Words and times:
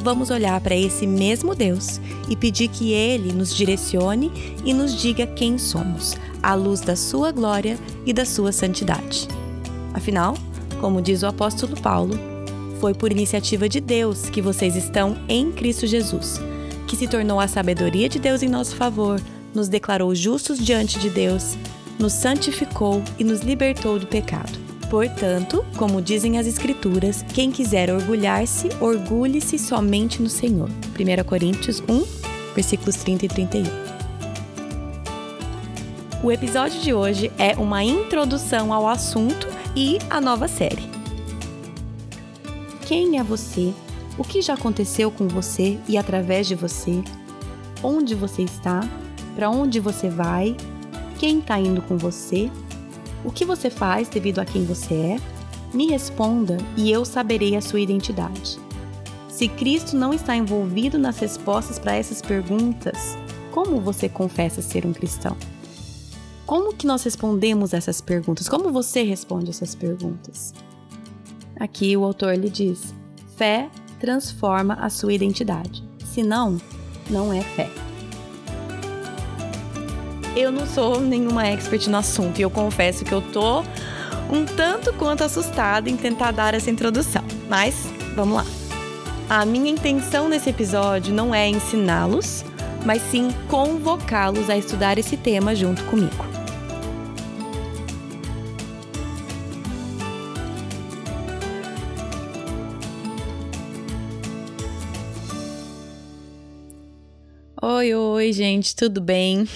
vamos 0.00 0.30
olhar 0.30 0.60
para 0.60 0.74
esse 0.74 1.06
mesmo 1.06 1.54
Deus 1.54 2.00
e 2.28 2.34
pedir 2.34 2.68
que 2.68 2.92
Ele 2.92 3.32
nos 3.32 3.54
direcione 3.54 4.30
e 4.64 4.72
nos 4.72 5.00
diga 5.00 5.26
quem 5.26 5.58
somos, 5.58 6.16
à 6.42 6.54
luz 6.54 6.80
da 6.80 6.96
Sua 6.96 7.30
glória 7.30 7.78
e 8.06 8.12
da 8.12 8.24
Sua 8.24 8.52
santidade. 8.52 9.28
Afinal, 9.94 10.36
como 10.80 11.02
diz 11.02 11.22
o 11.22 11.26
apóstolo 11.26 11.78
Paulo, 11.80 12.18
foi 12.80 12.94
por 12.94 13.12
iniciativa 13.12 13.68
de 13.68 13.80
Deus 13.80 14.30
que 14.30 14.40
vocês 14.40 14.74
estão 14.74 15.16
em 15.28 15.52
Cristo 15.52 15.86
Jesus, 15.86 16.40
que 16.86 16.96
se 16.96 17.06
tornou 17.06 17.38
a 17.38 17.46
sabedoria 17.46 18.08
de 18.08 18.18
Deus 18.18 18.42
em 18.42 18.48
nosso 18.48 18.74
favor, 18.74 19.20
nos 19.54 19.68
declarou 19.68 20.14
justos 20.14 20.58
diante 20.58 20.98
de 20.98 21.10
Deus, 21.10 21.56
nos 21.98 22.14
santificou 22.14 23.02
e 23.18 23.24
nos 23.24 23.40
libertou 23.40 23.98
do 23.98 24.06
pecado. 24.06 24.69
Portanto, 24.90 25.64
como 25.76 26.02
dizem 26.02 26.36
as 26.36 26.48
Escrituras, 26.48 27.24
quem 27.32 27.52
quiser 27.52 27.94
orgulhar-se, 27.94 28.68
orgulhe-se 28.80 29.56
somente 29.56 30.20
no 30.20 30.28
Senhor. 30.28 30.68
1 30.68 31.24
Coríntios 31.24 31.80
1, 31.88 32.04
versículos 32.56 32.96
30 32.96 33.26
e 33.26 33.28
31. 33.28 33.64
O 36.24 36.32
episódio 36.32 36.80
de 36.80 36.92
hoje 36.92 37.30
é 37.38 37.54
uma 37.56 37.84
introdução 37.84 38.74
ao 38.74 38.88
assunto 38.88 39.46
e 39.76 39.98
à 40.10 40.20
nova 40.20 40.48
série. 40.48 40.90
Quem 42.84 43.16
é 43.16 43.22
você? 43.22 43.72
O 44.18 44.24
que 44.24 44.42
já 44.42 44.54
aconteceu 44.54 45.08
com 45.12 45.28
você 45.28 45.78
e 45.88 45.96
através 45.96 46.48
de 46.48 46.56
você? 46.56 47.00
Onde 47.80 48.16
você 48.16 48.42
está? 48.42 48.80
Para 49.36 49.48
onde 49.50 49.78
você 49.78 50.08
vai? 50.08 50.56
Quem 51.16 51.38
está 51.38 51.60
indo 51.60 51.80
com 51.80 51.96
você? 51.96 52.50
O 53.24 53.30
que 53.30 53.44
você 53.44 53.68
faz 53.68 54.08
devido 54.08 54.38
a 54.38 54.44
quem 54.44 54.64
você 54.64 54.94
é? 54.94 55.20
Me 55.74 55.86
responda 55.86 56.56
e 56.76 56.90
eu 56.90 57.04
saberei 57.04 57.54
a 57.54 57.60
sua 57.60 57.80
identidade. 57.80 58.58
Se 59.28 59.48
Cristo 59.48 59.96
não 59.96 60.12
está 60.12 60.34
envolvido 60.34 60.98
nas 60.98 61.18
respostas 61.18 61.78
para 61.78 61.94
essas 61.94 62.20
perguntas, 62.20 63.16
como 63.50 63.80
você 63.80 64.08
confessa 64.08 64.62
ser 64.62 64.84
um 64.86 64.92
cristão? 64.92 65.36
Como 66.46 66.74
que 66.74 66.86
nós 66.86 67.02
respondemos 67.04 67.72
essas 67.72 68.00
perguntas? 68.00 68.48
Como 68.48 68.72
você 68.72 69.02
responde 69.02 69.50
essas 69.50 69.74
perguntas? 69.74 70.52
Aqui 71.58 71.96
o 71.96 72.04
autor 72.04 72.36
lhe 72.36 72.50
diz: 72.50 72.94
fé 73.36 73.70
transforma 74.00 74.74
a 74.74 74.90
sua 74.90 75.12
identidade. 75.12 75.84
Se 76.12 76.22
não, 76.22 76.60
não 77.08 77.32
é 77.32 77.42
fé. 77.42 77.70
Eu 80.36 80.52
não 80.52 80.64
sou 80.64 81.00
nenhuma 81.00 81.46
expert 81.48 81.88
no 81.88 81.96
assunto 81.96 82.38
e 82.38 82.42
eu 82.42 82.50
confesso 82.50 83.04
que 83.04 83.12
eu 83.12 83.20
tô 83.20 83.62
um 84.30 84.44
tanto 84.44 84.92
quanto 84.92 85.24
assustada 85.24 85.90
em 85.90 85.96
tentar 85.96 86.30
dar 86.30 86.54
essa 86.54 86.70
introdução. 86.70 87.24
Mas 87.48 87.74
vamos 88.14 88.36
lá. 88.36 88.46
A 89.28 89.44
minha 89.44 89.70
intenção 89.70 90.28
nesse 90.28 90.50
episódio 90.50 91.12
não 91.12 91.34
é 91.34 91.48
ensiná-los, 91.48 92.44
mas 92.84 93.02
sim 93.10 93.30
convocá-los 93.48 94.48
a 94.48 94.56
estudar 94.56 94.98
esse 94.98 95.16
tema 95.16 95.54
junto 95.54 95.82
comigo. 95.84 96.24
Oi, 107.62 107.94
oi, 107.94 108.32
gente, 108.32 108.74
tudo 108.76 109.00
bem? 109.00 109.46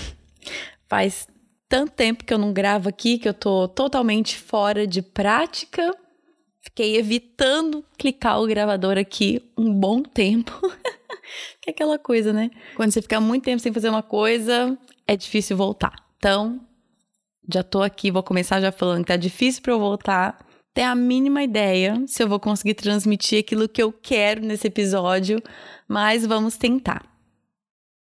Faz 0.88 1.26
tanto 1.68 1.92
tempo 1.92 2.24
que 2.24 2.32
eu 2.32 2.38
não 2.38 2.52
gravo 2.52 2.88
aqui 2.88 3.18
que 3.18 3.28
eu 3.28 3.34
tô 3.34 3.68
totalmente 3.68 4.38
fora 4.38 4.86
de 4.86 5.02
prática. 5.02 5.94
Fiquei 6.60 6.96
evitando 6.96 7.84
clicar 7.98 8.40
o 8.40 8.46
gravador 8.46 8.96
aqui 8.96 9.42
um 9.56 9.72
bom 9.72 10.02
tempo. 10.02 10.52
que 11.60 11.70
é 11.70 11.72
aquela 11.72 11.98
coisa, 11.98 12.32
né? 12.32 12.50
Quando 12.76 12.92
você 12.92 13.02
fica 13.02 13.20
muito 13.20 13.44
tempo 13.44 13.60
sem 13.60 13.72
fazer 13.72 13.88
uma 13.88 14.02
coisa, 14.02 14.78
é 15.06 15.16
difícil 15.16 15.56
voltar. 15.56 15.94
Então, 16.16 16.60
já 17.52 17.62
tô 17.62 17.82
aqui, 17.82 18.10
vou 18.10 18.22
começar 18.22 18.60
já 18.60 18.72
falando 18.72 19.02
que 19.02 19.08
tá 19.08 19.16
difícil 19.16 19.62
para 19.62 19.72
eu 19.72 19.78
voltar. 19.78 20.46
Ter 20.72 20.82
a 20.82 20.94
mínima 20.94 21.42
ideia 21.42 22.02
se 22.06 22.22
eu 22.22 22.28
vou 22.28 22.40
conseguir 22.40 22.74
transmitir 22.74 23.40
aquilo 23.40 23.68
que 23.68 23.82
eu 23.82 23.92
quero 23.92 24.40
nesse 24.40 24.66
episódio, 24.66 25.40
mas 25.86 26.26
vamos 26.26 26.56
tentar. 26.56 27.13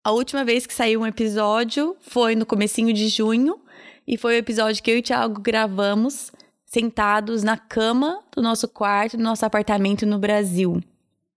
A 0.04 0.12
última 0.12 0.44
vez 0.44 0.66
que 0.66 0.74
saiu 0.74 1.02
um 1.02 1.06
episódio 1.06 1.96
foi 2.02 2.36
no 2.36 2.44
comecinho 2.44 2.92
de 2.92 3.08
junho 3.08 3.62
e 4.08 4.18
foi 4.18 4.34
o 4.34 4.38
episódio 4.38 4.82
que 4.82 4.90
eu 4.90 4.98
e 4.98 5.00
o 5.00 5.04
Thiago 5.04 5.40
gravamos 5.40 6.32
sentados 6.66 7.44
na 7.44 7.56
cama 7.56 8.24
do 8.36 8.42
nosso 8.42 8.68
quarto, 8.68 9.16
do 9.16 9.22
nosso 9.22 9.46
apartamento 9.46 10.04
no 10.08 10.18
Brasil. 10.18 10.82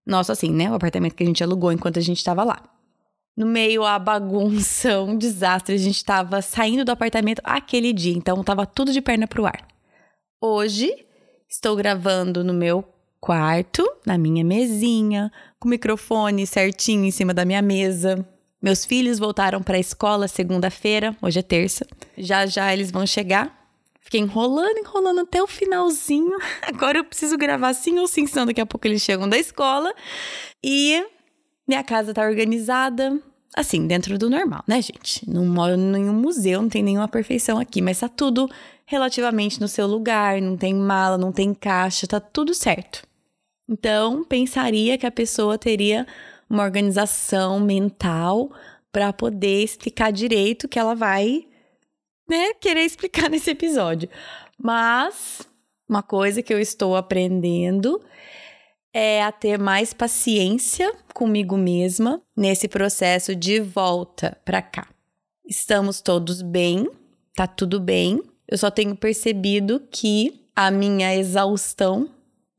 Nosso 0.07 0.33
assim, 0.33 0.51
né? 0.51 0.71
O 0.71 0.75
apartamento 0.75 1.15
que 1.15 1.23
a 1.23 1.27
gente 1.27 1.45
alugou 1.45 1.73
enquanto 1.73 1.99
a 1.99 2.03
gente 2.03 2.17
estava 2.17 2.43
lá. 2.43 2.63
No 3.37 3.45
meio 3.45 3.85
a 3.85 3.99
bagunça, 3.99 4.99
um 5.03 5.19
desastre, 5.19 5.75
a 5.75 5.79
gente 5.79 5.97
estava 5.97 6.41
saindo 6.41 6.87
do 6.87 6.93
apartamento 6.93 7.43
aquele 7.45 7.93
dia, 7.93 8.17
então 8.17 8.41
estava 8.41 8.65
tudo 8.65 8.93
de 8.93 9.03
perna 9.03 9.27
pro 9.27 9.45
ar. 9.45 9.69
Hoje 10.41 11.05
estou 11.47 11.77
gravando 11.77 12.43
no 12.43 12.55
meu 12.55 12.83
quarto, 13.21 13.87
na 14.07 14.17
minha 14.17 14.43
mesinha, 14.43 15.31
com 15.61 15.69
o 15.69 15.71
microfone 15.71 16.47
certinho 16.47 17.05
em 17.05 17.11
cima 17.11 17.35
da 17.35 17.45
minha 17.45 17.61
mesa, 17.61 18.27
meus 18.65 18.83
filhos 18.83 19.19
voltaram 19.19 19.63
para 19.63 19.77
a 19.77 19.79
escola 19.79 20.27
segunda-feira, 20.27 21.15
hoje 21.21 21.39
é 21.39 21.43
terça. 21.43 21.87
Já 22.17 22.47
já 22.47 22.73
eles 22.73 22.91
vão 22.91 23.07
chegar. 23.07 23.69
Fiquei 24.01 24.21
enrolando, 24.21 24.79
enrolando 24.79 25.21
até 25.21 25.43
o 25.43 25.47
finalzinho. 25.47 26.39
Agora 26.67 26.97
eu 26.97 27.05
preciso 27.05 27.37
gravar 27.37 27.75
sim 27.75 27.99
ou 27.99 28.09
sim, 28.09 28.27
senão 28.27 28.47
daqui 28.47 28.63
a 28.63 28.65
pouco 28.65 28.87
eles 28.87 29.03
chegam 29.03 29.29
da 29.29 29.37
escola. 29.37 29.93
E 30.65 31.05
minha 31.69 31.85
casa 31.85 32.15
tá 32.15 32.23
organizada, 32.23 33.21
assim, 33.55 33.87
dentro 33.87 34.17
do 34.17 34.31
normal, 34.31 34.65
né, 34.67 34.81
gente? 34.81 35.29
Não 35.29 35.45
moro 35.45 35.75
em 35.75 35.93
nenhum 35.93 36.15
museu, 36.15 36.63
não 36.63 36.71
tem 36.71 36.83
nenhuma 36.83 37.07
perfeição 37.07 37.59
aqui, 37.59 37.83
mas 37.83 38.01
tá 38.01 38.09
tudo 38.09 38.49
relativamente 38.87 39.61
no 39.61 39.69
seu 39.69 39.87
lugar, 39.87 40.41
não 40.41 40.57
tem 40.57 40.75
mala, 40.75 41.19
não 41.19 41.33
tem 41.33 41.53
caixa, 41.53 42.07
tá 42.07 42.19
tudo 42.19 42.55
certo. 42.55 43.07
Então, 43.69 44.25
pensaria 44.25 44.97
que 44.97 45.07
a 45.07 45.11
pessoa 45.11 45.59
teria 45.59 46.07
uma 46.49 46.63
organização 46.63 47.61
mental 47.61 48.51
para 48.93 49.13
poder 49.13 49.63
explicar 49.63 50.13
direito 50.13 50.69
que 50.69 50.79
ela 50.79 50.95
vai, 50.95 51.47
né, 52.29 52.55
querer 52.55 52.83
explicar 52.83 53.29
nesse 53.31 53.51
episódio. 53.51 54.09
Mas 54.59 55.43
uma 55.89 56.03
coisa 56.03 56.43
que 56.43 56.55
eu 56.55 56.61
estou 56.61 56.97
aprendendo 56.97 58.01
é 58.93 59.23
a 59.23 59.33
ter 59.33 59.59
mais 59.59 59.93
paciência 59.93 60.95
comigo 61.13 61.57
mesma 61.57 62.23
nesse 62.37 62.69
processo 62.69 63.35
de 63.35 63.61
volta 63.61 64.39
para 64.45 64.63
cá. 64.63 64.89
Estamos 65.45 66.01
todos 66.01 66.41
bem, 66.41 66.89
tá 67.35 67.47
tudo 67.47 67.81
bem. 67.81 68.23
Eu 68.47 68.57
só 68.57 68.71
tenho 68.71 68.95
percebido 68.95 69.83
que 69.91 70.47
a 70.55 70.71
minha 70.71 71.15
exaustão 71.17 72.09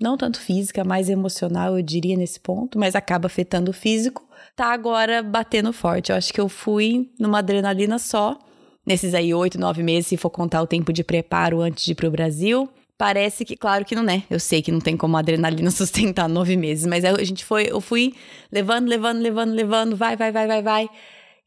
não 0.05 0.16
tanto 0.16 0.39
física, 0.39 0.83
mais 0.83 1.09
emocional, 1.09 1.75
eu 1.75 1.81
diria, 1.81 2.16
nesse 2.16 2.39
ponto, 2.39 2.77
mas 2.77 2.95
acaba 2.95 3.25
afetando 3.25 3.71
o 3.71 3.73
físico, 3.73 4.23
tá 4.55 4.67
agora 4.71 5.23
batendo 5.23 5.73
forte. 5.73 6.11
Eu 6.11 6.16
acho 6.16 6.31
que 6.31 6.39
eu 6.39 6.47
fui 6.47 7.09
numa 7.19 7.39
adrenalina 7.39 7.97
só, 7.97 8.38
nesses 8.85 9.15
aí 9.15 9.33
oito, 9.33 9.59
nove 9.59 9.81
meses, 9.81 10.07
se 10.07 10.18
for 10.18 10.30
contar 10.30 10.62
o 10.62 10.68
tempo 10.68 10.94
de 10.94 11.03
preparo 11.03 11.59
antes 11.59 11.83
de 11.83 11.94
ir 11.94 11.95
pro 11.95 12.12
Brasil. 12.12 12.69
Parece 12.97 13.44
que, 13.44 13.57
claro 13.57 13.83
que 13.83 13.95
não 13.95 14.07
é. 14.07 14.24
Eu 14.30 14.39
sei 14.39 14.62
que 14.62 14.71
não 14.71 14.80
tem 14.80 14.95
como 14.95 15.18
a 15.18 15.19
adrenalina 15.19 15.69
sustentar 15.71 16.30
nove 16.30 16.56
meses, 16.56 16.85
mas 16.85 17.03
a 17.03 17.24
gente 17.24 17.44
foi, 17.44 17.68
eu 17.69 17.81
fui 17.81 18.13
levando, 18.51 18.88
levando, 18.88 19.19
levando, 19.19 19.53
levando, 19.53 19.95
vai, 19.95 20.15
vai, 20.15 20.31
vai, 20.31 20.45
vai, 20.45 20.62
vai. 20.62 20.89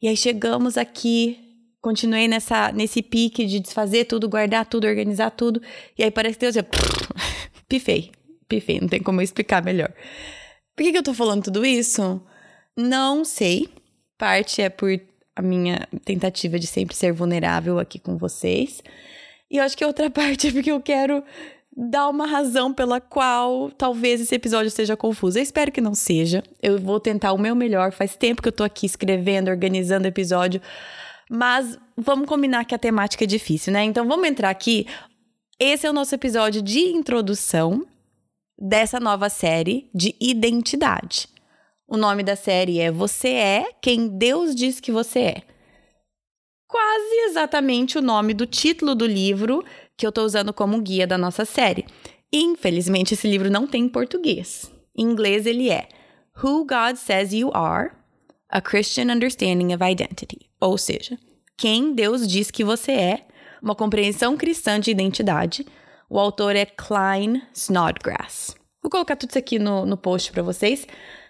E 0.01 0.07
aí 0.09 0.17
chegamos 0.17 0.77
aqui, 0.77 1.39
continuei 1.81 2.27
nessa, 2.27 2.73
nesse 2.73 3.01
pique 3.01 3.45
de 3.45 3.61
desfazer 3.61 4.03
tudo, 4.03 4.27
guardar 4.27 4.65
tudo, 4.65 4.85
organizar 4.85 5.31
tudo. 5.31 5.61
E 5.97 6.03
aí 6.03 6.11
parece 6.11 6.37
que 6.37 6.41
Deus 6.41 6.55
já. 6.55 6.63
Pifei 7.69 8.11
pifei, 8.49 8.81
não 8.81 8.87
tem 8.87 9.01
como 9.01 9.21
eu 9.21 9.23
explicar 9.23 9.63
melhor. 9.63 9.93
Por 10.75 10.83
que, 10.83 10.91
que 10.91 10.97
eu 10.97 11.03
tô 11.03 11.13
falando 11.13 11.43
tudo 11.43 11.65
isso? 11.65 12.21
Não 12.75 13.23
sei. 13.23 13.69
Parte 14.17 14.61
é 14.61 14.69
por 14.69 14.89
a 15.35 15.41
minha 15.41 15.87
tentativa 16.03 16.59
de 16.59 16.67
sempre 16.67 16.95
ser 16.95 17.13
vulnerável 17.13 17.79
aqui 17.79 17.99
com 17.99 18.17
vocês. 18.17 18.81
E 19.49 19.57
eu 19.57 19.63
acho 19.63 19.77
que 19.77 19.85
outra 19.85 20.09
parte 20.11 20.47
é 20.47 20.51
porque 20.51 20.71
eu 20.71 20.81
quero 20.81 21.23
dar 21.75 22.09
uma 22.09 22.25
razão 22.25 22.73
pela 22.73 22.99
qual 22.99 23.71
talvez 23.71 24.19
esse 24.19 24.35
episódio 24.35 24.69
seja 24.69 24.97
confuso. 24.97 25.37
Eu 25.37 25.43
espero 25.43 25.71
que 25.71 25.79
não 25.79 25.95
seja. 25.95 26.43
Eu 26.61 26.77
vou 26.79 26.99
tentar 26.99 27.31
o 27.31 27.37
meu 27.37 27.55
melhor. 27.55 27.91
Faz 27.91 28.15
tempo 28.15 28.41
que 28.41 28.47
eu 28.47 28.53
tô 28.53 28.63
aqui 28.63 28.85
escrevendo, 28.85 29.49
organizando 29.49 30.07
episódio 30.07 30.61
Mas 31.29 31.77
vamos 31.95 32.27
combinar 32.27 32.65
que 32.65 32.75
a 32.75 32.79
temática 32.79 33.23
é 33.23 33.27
difícil, 33.27 33.71
né? 33.71 33.83
Então 33.83 34.07
vamos 34.07 34.27
entrar 34.27 34.49
aqui. 34.49 34.87
Esse 35.59 35.85
é 35.85 35.89
o 35.89 35.93
nosso 35.93 36.15
episódio 36.15 36.61
de 36.61 36.79
introdução 36.79 37.85
dessa 38.59 38.99
nova 38.99 39.29
série 39.29 39.89
de 39.93 40.15
identidade. 40.19 41.27
O 41.87 41.97
nome 41.97 42.21
da 42.23 42.35
série 42.35 42.79
é 42.79 42.91
Você 42.91 43.29
é 43.29 43.71
quem 43.81 44.07
Deus 44.07 44.53
diz 44.53 44.79
que 44.79 44.91
você 44.91 45.19
é. 45.19 45.43
Quase 46.67 47.29
exatamente 47.29 47.97
o 47.97 48.01
nome 48.01 48.33
do 48.33 48.45
título 48.45 48.93
do 48.93 49.07
livro 49.07 49.63
que 49.97 50.05
eu 50.05 50.09
estou 50.09 50.23
usando 50.23 50.53
como 50.53 50.81
guia 50.81 51.07
da 51.07 51.17
nossa 51.17 51.45
série. 51.45 51.85
Infelizmente, 52.31 53.15
esse 53.15 53.27
livro 53.27 53.49
não 53.49 53.65
tem 53.65 53.85
em 53.85 53.89
português. 53.89 54.71
Em 54.95 55.03
inglês, 55.03 55.47
ele 55.47 55.71
é 55.71 55.89
Who 56.43 56.65
God 56.65 56.95
Says 56.95 57.33
You 57.33 57.49
Are 57.55 57.91
A 58.47 58.61
Christian 58.61 59.11
Understanding 59.11 59.73
of 59.73 59.83
Identity. 59.83 60.49
Ou 60.61 60.77
seja, 60.77 61.17
Quem 61.57 61.93
Deus 61.95 62.27
Diz 62.27 62.51
Que 62.51 62.63
Você 62.63 62.91
É, 62.91 63.27
uma 63.61 63.73
compreensão 63.73 64.37
cristã 64.37 64.79
de 64.79 64.91
identidade. 64.91 65.65
O 66.09 66.17
autor 66.17 66.55
é 66.55 66.65
Klein 66.65 67.43
Snodgrass. 67.53 68.55
Vou 68.81 68.89
colocar 68.89 69.15
tudo 69.15 69.29
isso 69.29 69.37
aqui 69.37 69.59
no, 69.59 69.85
no 69.85 69.95
post 69.95 70.31
para 70.31 70.41
vocês. 70.41 70.87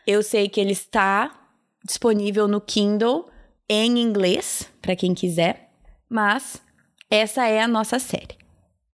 Eu 0.08 0.24
sei 0.24 0.48
que 0.48 0.62
ele 0.62 0.72
está 0.72 1.38
disponível 1.84 2.48
no 2.48 2.62
Kindle 2.62 3.30
em 3.68 4.00
inglês, 4.00 4.72
para 4.82 4.96
quem 4.96 5.14
quiser, 5.14 5.70
mas 6.10 6.62
essa 7.10 7.46
é 7.46 7.62
a 7.62 7.68
nossa 7.68 8.00
série. 8.00 8.38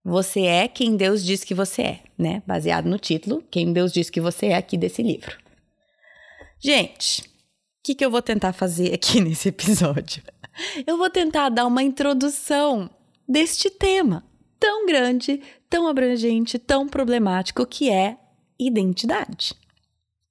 Você 0.03 0.41
é 0.41 0.67
quem 0.67 0.97
Deus 0.97 1.23
diz 1.23 1.43
que 1.43 1.53
você 1.53 1.81
é, 1.81 2.03
né? 2.17 2.41
Baseado 2.45 2.87
no 2.87 2.97
título, 2.97 3.43
quem 3.51 3.71
Deus 3.71 3.93
diz 3.93 4.09
que 4.09 4.19
você 4.19 4.47
é 4.47 4.55
aqui 4.55 4.77
desse 4.77 5.03
livro. 5.03 5.37
Gente, 6.59 7.21
o 7.21 7.25
que, 7.83 7.95
que 7.95 8.05
eu 8.05 8.09
vou 8.09 8.21
tentar 8.21 8.53
fazer 8.53 8.93
aqui 8.93 9.19
nesse 9.21 9.49
episódio? 9.49 10.23
Eu 10.85 10.97
vou 10.97 11.09
tentar 11.09 11.49
dar 11.49 11.65
uma 11.65 11.83
introdução 11.83 12.89
deste 13.27 13.69
tema 13.69 14.23
tão 14.59 14.85
grande, 14.85 15.41
tão 15.75 15.89
abrangente, 15.89 16.57
tão 16.57 16.87
problemático 16.87 17.65
que 17.65 17.89
é 17.89 18.17
identidade. 18.57 19.53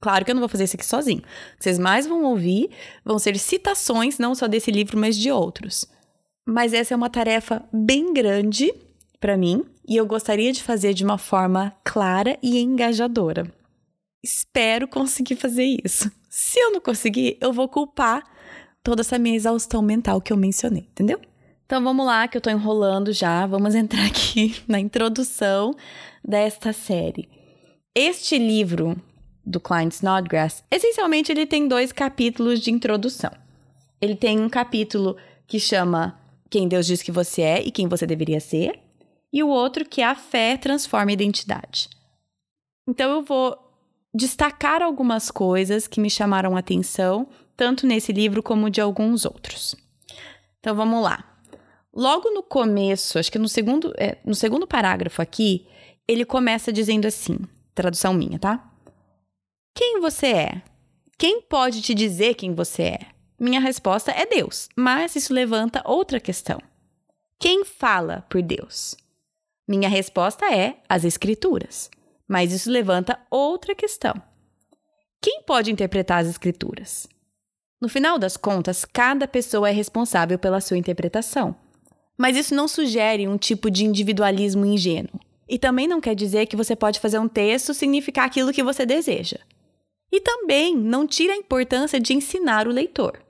Claro 0.00 0.24
que 0.24 0.30
eu 0.30 0.34
não 0.34 0.40
vou 0.40 0.48
fazer 0.48 0.64
isso 0.64 0.74
aqui 0.74 0.86
sozinho. 0.86 1.22
Vocês 1.60 1.78
mais 1.78 2.06
vão 2.06 2.24
ouvir 2.24 2.70
vão 3.04 3.18
ser 3.18 3.38
citações, 3.38 4.18
não 4.18 4.34
só 4.34 4.48
desse 4.48 4.70
livro, 4.70 4.98
mas 4.98 5.14
de 5.18 5.30
outros. 5.30 5.84
Mas 6.46 6.72
essa 6.72 6.94
é 6.94 6.96
uma 6.96 7.10
tarefa 7.10 7.62
bem 7.70 8.14
grande 8.14 8.72
para 9.20 9.36
mim 9.36 9.66
e 9.86 9.98
eu 9.98 10.06
gostaria 10.06 10.50
de 10.50 10.62
fazer 10.62 10.94
de 10.94 11.04
uma 11.04 11.18
forma 11.18 11.76
clara 11.84 12.38
e 12.42 12.58
engajadora. 12.58 13.46
Espero 14.22 14.88
conseguir 14.88 15.36
fazer 15.36 15.76
isso. 15.84 16.10
Se 16.30 16.58
eu 16.58 16.72
não 16.72 16.80
conseguir, 16.80 17.36
eu 17.38 17.52
vou 17.52 17.68
culpar 17.68 18.22
toda 18.82 19.02
essa 19.02 19.18
minha 19.18 19.36
exaustão 19.36 19.82
mental 19.82 20.22
que 20.22 20.32
eu 20.32 20.38
mencionei, 20.38 20.88
entendeu? 20.90 21.20
Então 21.66 21.82
vamos 21.82 22.04
lá, 22.04 22.28
que 22.28 22.36
eu 22.36 22.40
tô 22.40 22.50
enrolando 22.50 23.12
já. 23.12 23.46
Vamos 23.46 23.74
entrar 23.76 24.06
aqui 24.06 24.62
na 24.68 24.78
introdução 24.78 25.74
desta 26.22 26.72
série. 26.72 27.28
Este 27.94 28.38
livro 28.38 29.00
do 29.44 29.60
Klein 29.60 29.88
Snodgrass, 29.88 30.64
essencialmente 30.70 31.30
ele 31.30 31.46
tem 31.46 31.68
dois 31.68 31.92
capítulos 31.92 32.60
de 32.60 32.70
introdução. 32.70 33.30
Ele 34.00 34.16
tem 34.16 34.40
um 34.40 34.48
capítulo 34.48 35.16
que 35.46 35.60
chama 35.60 36.18
Quem 36.50 36.66
Deus 36.66 36.86
diz 36.86 37.02
que 37.02 37.12
você 37.12 37.42
é 37.42 37.62
e 37.62 37.70
quem 37.70 37.86
você 37.86 38.06
deveria 38.06 38.40
ser, 38.40 38.80
e 39.32 39.42
o 39.42 39.48
outro 39.48 39.84
que 39.84 40.00
é 40.00 40.04
a 40.04 40.14
fé 40.14 40.56
transforma 40.56 41.10
a 41.10 41.14
identidade. 41.14 41.88
Então 42.88 43.10
eu 43.10 43.22
vou 43.22 43.56
destacar 44.14 44.82
algumas 44.82 45.30
coisas 45.30 45.86
que 45.86 46.00
me 46.00 46.08
chamaram 46.08 46.56
atenção, 46.56 47.28
tanto 47.56 47.86
nesse 47.86 48.12
livro 48.12 48.42
como 48.42 48.70
de 48.70 48.80
alguns 48.80 49.24
outros. 49.24 49.74
Então 50.60 50.74
vamos 50.74 51.02
lá. 51.02 51.33
Logo 51.94 52.30
no 52.30 52.42
começo, 52.42 53.18
acho 53.18 53.30
que 53.30 53.38
no 53.38 53.48
segundo, 53.48 53.92
é, 53.96 54.18
no 54.24 54.34
segundo 54.34 54.66
parágrafo 54.66 55.22
aqui, 55.22 55.66
ele 56.08 56.24
começa 56.24 56.72
dizendo 56.72 57.06
assim: 57.06 57.38
tradução 57.74 58.12
minha, 58.12 58.38
tá? 58.38 58.68
Quem 59.74 60.00
você 60.00 60.26
é? 60.26 60.62
Quem 61.16 61.40
pode 61.42 61.82
te 61.82 61.94
dizer 61.94 62.34
quem 62.34 62.52
você 62.54 62.82
é? 62.82 63.00
Minha 63.38 63.60
resposta 63.60 64.10
é 64.10 64.26
Deus, 64.26 64.68
mas 64.76 65.14
isso 65.14 65.32
levanta 65.32 65.82
outra 65.84 66.18
questão. 66.18 66.58
Quem 67.38 67.64
fala 67.64 68.24
por 68.28 68.42
Deus? 68.42 68.96
Minha 69.66 69.88
resposta 69.88 70.52
é 70.52 70.78
as 70.88 71.04
Escrituras. 71.04 71.90
Mas 72.26 72.52
isso 72.52 72.70
levanta 72.70 73.18
outra 73.30 73.74
questão. 73.74 74.14
Quem 75.20 75.42
pode 75.42 75.70
interpretar 75.70 76.22
as 76.22 76.28
Escrituras? 76.28 77.06
No 77.80 77.88
final 77.88 78.18
das 78.18 78.36
contas, 78.36 78.84
cada 78.84 79.28
pessoa 79.28 79.68
é 79.68 79.72
responsável 79.72 80.38
pela 80.38 80.60
sua 80.60 80.78
interpretação. 80.78 81.54
Mas 82.16 82.36
isso 82.36 82.54
não 82.54 82.68
sugere 82.68 83.26
um 83.26 83.36
tipo 83.36 83.70
de 83.70 83.84
individualismo 83.84 84.64
ingênuo. 84.64 85.20
E 85.48 85.58
também 85.58 85.86
não 85.86 86.00
quer 86.00 86.14
dizer 86.14 86.46
que 86.46 86.56
você 86.56 86.74
pode 86.74 87.00
fazer 87.00 87.18
um 87.18 87.28
texto 87.28 87.74
significar 87.74 88.26
aquilo 88.26 88.52
que 88.52 88.62
você 88.62 88.86
deseja. 88.86 89.38
E 90.10 90.20
também 90.20 90.76
não 90.76 91.06
tira 91.06 91.32
a 91.32 91.36
importância 91.36 92.00
de 92.00 92.14
ensinar 92.14 92.68
o 92.68 92.72
leitor. 92.72 93.20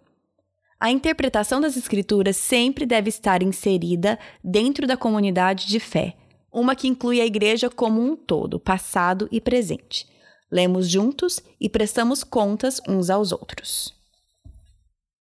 A 0.79 0.91
interpretação 0.91 1.61
das 1.61 1.77
Escrituras 1.77 2.37
sempre 2.37 2.85
deve 2.85 3.09
estar 3.09 3.43
inserida 3.43 4.19
dentro 4.43 4.87
da 4.87 4.97
comunidade 4.97 5.67
de 5.67 5.81
fé 5.81 6.15
uma 6.55 6.77
que 6.77 6.87
inclui 6.87 7.21
a 7.21 7.27
igreja 7.27 7.69
como 7.69 8.01
um 8.01 8.15
todo, 8.15 8.61
passado 8.61 9.29
e 9.33 9.41
presente. 9.41 10.07
Lemos 10.51 10.89
juntos 10.89 11.41
e 11.61 11.69
prestamos 11.69 12.23
contas 12.23 12.81
uns 12.89 13.11
aos 13.11 13.33
outros. 13.33 13.93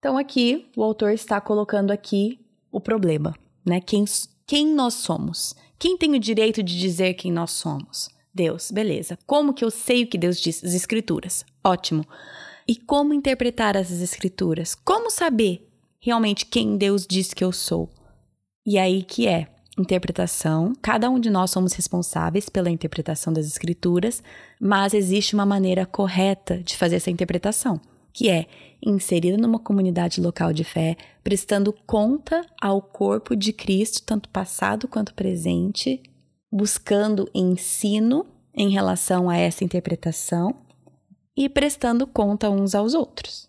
Então, 0.00 0.18
aqui, 0.18 0.68
o 0.76 0.82
autor 0.82 1.12
está 1.12 1.40
colocando 1.40 1.92
aqui 1.92 2.41
o 2.72 2.80
problema, 2.80 3.34
né? 3.64 3.80
Quem, 3.80 4.04
quem 4.46 4.74
nós 4.74 4.94
somos? 4.94 5.54
Quem 5.78 5.96
tem 5.96 6.14
o 6.14 6.18
direito 6.18 6.62
de 6.62 6.78
dizer 6.78 7.14
quem 7.14 7.30
nós 7.30 7.52
somos? 7.52 8.08
Deus, 8.34 8.70
beleza. 8.70 9.18
Como 9.26 9.52
que 9.52 9.64
eu 9.64 9.70
sei 9.70 10.04
o 10.04 10.06
que 10.06 10.16
Deus 10.16 10.40
diz? 10.40 10.64
As 10.64 10.72
Escrituras. 10.72 11.44
Ótimo. 11.62 12.04
E 12.66 12.74
como 12.76 13.12
interpretar 13.12 13.76
essas 13.76 14.00
Escrituras? 14.00 14.74
Como 14.74 15.10
saber 15.10 15.68
realmente 16.00 16.46
quem 16.46 16.76
Deus 16.76 17.06
diz 17.06 17.34
que 17.34 17.44
eu 17.44 17.52
sou? 17.52 17.90
E 18.64 18.78
aí 18.78 19.02
que 19.02 19.28
é 19.28 19.48
interpretação. 19.78 20.72
Cada 20.80 21.08
um 21.10 21.18
de 21.18 21.30
nós 21.30 21.50
somos 21.50 21.72
responsáveis 21.72 22.48
pela 22.48 22.70
interpretação 22.70 23.32
das 23.32 23.46
escrituras, 23.46 24.22
mas 24.60 24.94
existe 24.94 25.34
uma 25.34 25.46
maneira 25.46 25.86
correta 25.86 26.58
de 26.58 26.76
fazer 26.76 26.96
essa 26.96 27.10
interpretação, 27.10 27.80
que 28.12 28.28
é 28.28 28.46
inserida 28.84 29.36
numa 29.36 29.58
comunidade 29.58 30.20
local 30.20 30.52
de 30.52 30.64
fé, 30.64 30.96
prestando 31.22 31.72
conta 31.86 32.44
ao 32.60 32.82
corpo 32.82 33.36
de 33.36 33.52
Cristo, 33.52 34.02
tanto 34.04 34.28
passado 34.28 34.88
quanto 34.88 35.14
presente, 35.14 36.02
buscando 36.50 37.30
ensino 37.34 38.26
em 38.54 38.70
relação 38.70 39.30
a 39.30 39.36
essa 39.36 39.64
interpretação 39.64 40.54
e 41.36 41.48
prestando 41.48 42.06
conta 42.06 42.50
uns 42.50 42.74
aos 42.74 42.94
outros. 42.94 43.48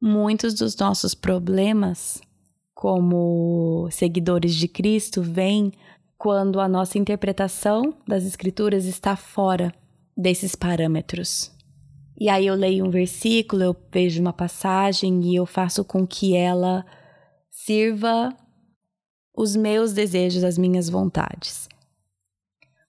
Muitos 0.00 0.54
dos 0.54 0.76
nossos 0.76 1.14
problemas 1.14 2.20
como 2.74 3.88
seguidores 3.90 4.54
de 4.54 4.66
Cristo 4.66 5.22
vem 5.22 5.72
quando 6.16 6.58
a 6.60 6.68
nossa 6.68 6.98
interpretação 6.98 7.94
das 8.06 8.24
Escrituras 8.24 8.86
está 8.86 9.14
fora 9.14 9.72
desses 10.16 10.54
parâmetros. 10.54 11.51
E 12.22 12.28
aí 12.28 12.46
eu 12.46 12.54
leio 12.54 12.86
um 12.86 12.88
versículo, 12.88 13.64
eu 13.64 13.76
vejo 13.90 14.20
uma 14.20 14.32
passagem 14.32 15.24
e 15.24 15.34
eu 15.34 15.44
faço 15.44 15.84
com 15.84 16.06
que 16.06 16.36
ela 16.36 16.86
sirva 17.50 18.32
os 19.36 19.56
meus 19.56 19.92
desejos, 19.92 20.44
as 20.44 20.56
minhas 20.56 20.88
vontades. 20.88 21.68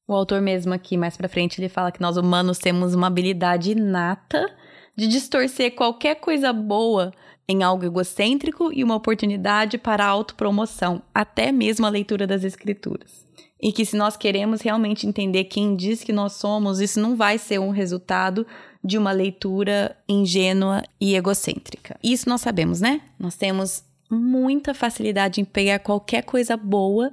O 0.08 0.14
autor 0.14 0.40
mesmo 0.40 0.72
aqui 0.72 0.96
mais 0.98 1.18
para 1.18 1.28
frente 1.28 1.60
ele 1.60 1.68
fala 1.68 1.92
que 1.92 2.00
nós 2.00 2.16
humanos 2.16 2.60
temos 2.60 2.94
uma 2.94 3.08
habilidade 3.08 3.72
inata 3.72 4.56
de 4.96 5.08
distorcer 5.08 5.74
qualquer 5.74 6.20
coisa 6.20 6.54
boa 6.54 7.12
em 7.48 7.64
algo 7.64 7.86
egocêntrico 7.86 8.72
e 8.72 8.84
uma 8.84 8.96
oportunidade 8.96 9.80
para 9.80 10.06
a 10.06 10.10
autopromoção, 10.10 11.02
até 11.12 11.52
mesmo 11.52 11.88
a 11.88 11.90
leitura 11.90 12.28
das 12.28 12.44
escrituras. 12.44 13.26
E 13.60 13.72
que 13.72 13.84
se 13.84 13.96
nós 13.96 14.16
queremos 14.16 14.62
realmente 14.62 15.08
entender 15.08 15.46
quem 15.46 15.76
diz 15.76 16.04
que 16.04 16.14
nós 16.14 16.34
somos, 16.34 16.80
isso 16.80 17.00
não 17.00 17.16
vai 17.16 17.40
ser 17.40 17.60
um 17.60 17.72
resultado 17.72 18.46
de 18.84 18.98
uma 18.98 19.12
leitura 19.12 19.96
ingênua 20.08 20.84
e 21.00 21.16
egocêntrica. 21.16 21.98
Isso 22.04 22.28
nós 22.28 22.42
sabemos, 22.42 22.82
né? 22.82 23.02
Nós 23.18 23.36
temos 23.36 23.84
muita 24.10 24.74
facilidade 24.74 25.40
em 25.40 25.46
pegar 25.46 25.80
qualquer 25.80 26.24
coisa 26.24 26.58
boa 26.58 27.12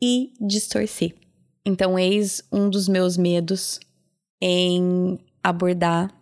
e 0.00 0.32
distorcer. 0.40 1.14
Então, 1.64 1.98
eis 1.98 2.42
um 2.52 2.70
dos 2.70 2.88
meus 2.88 3.16
medos 3.16 3.80
em 4.40 5.18
abordar 5.42 6.14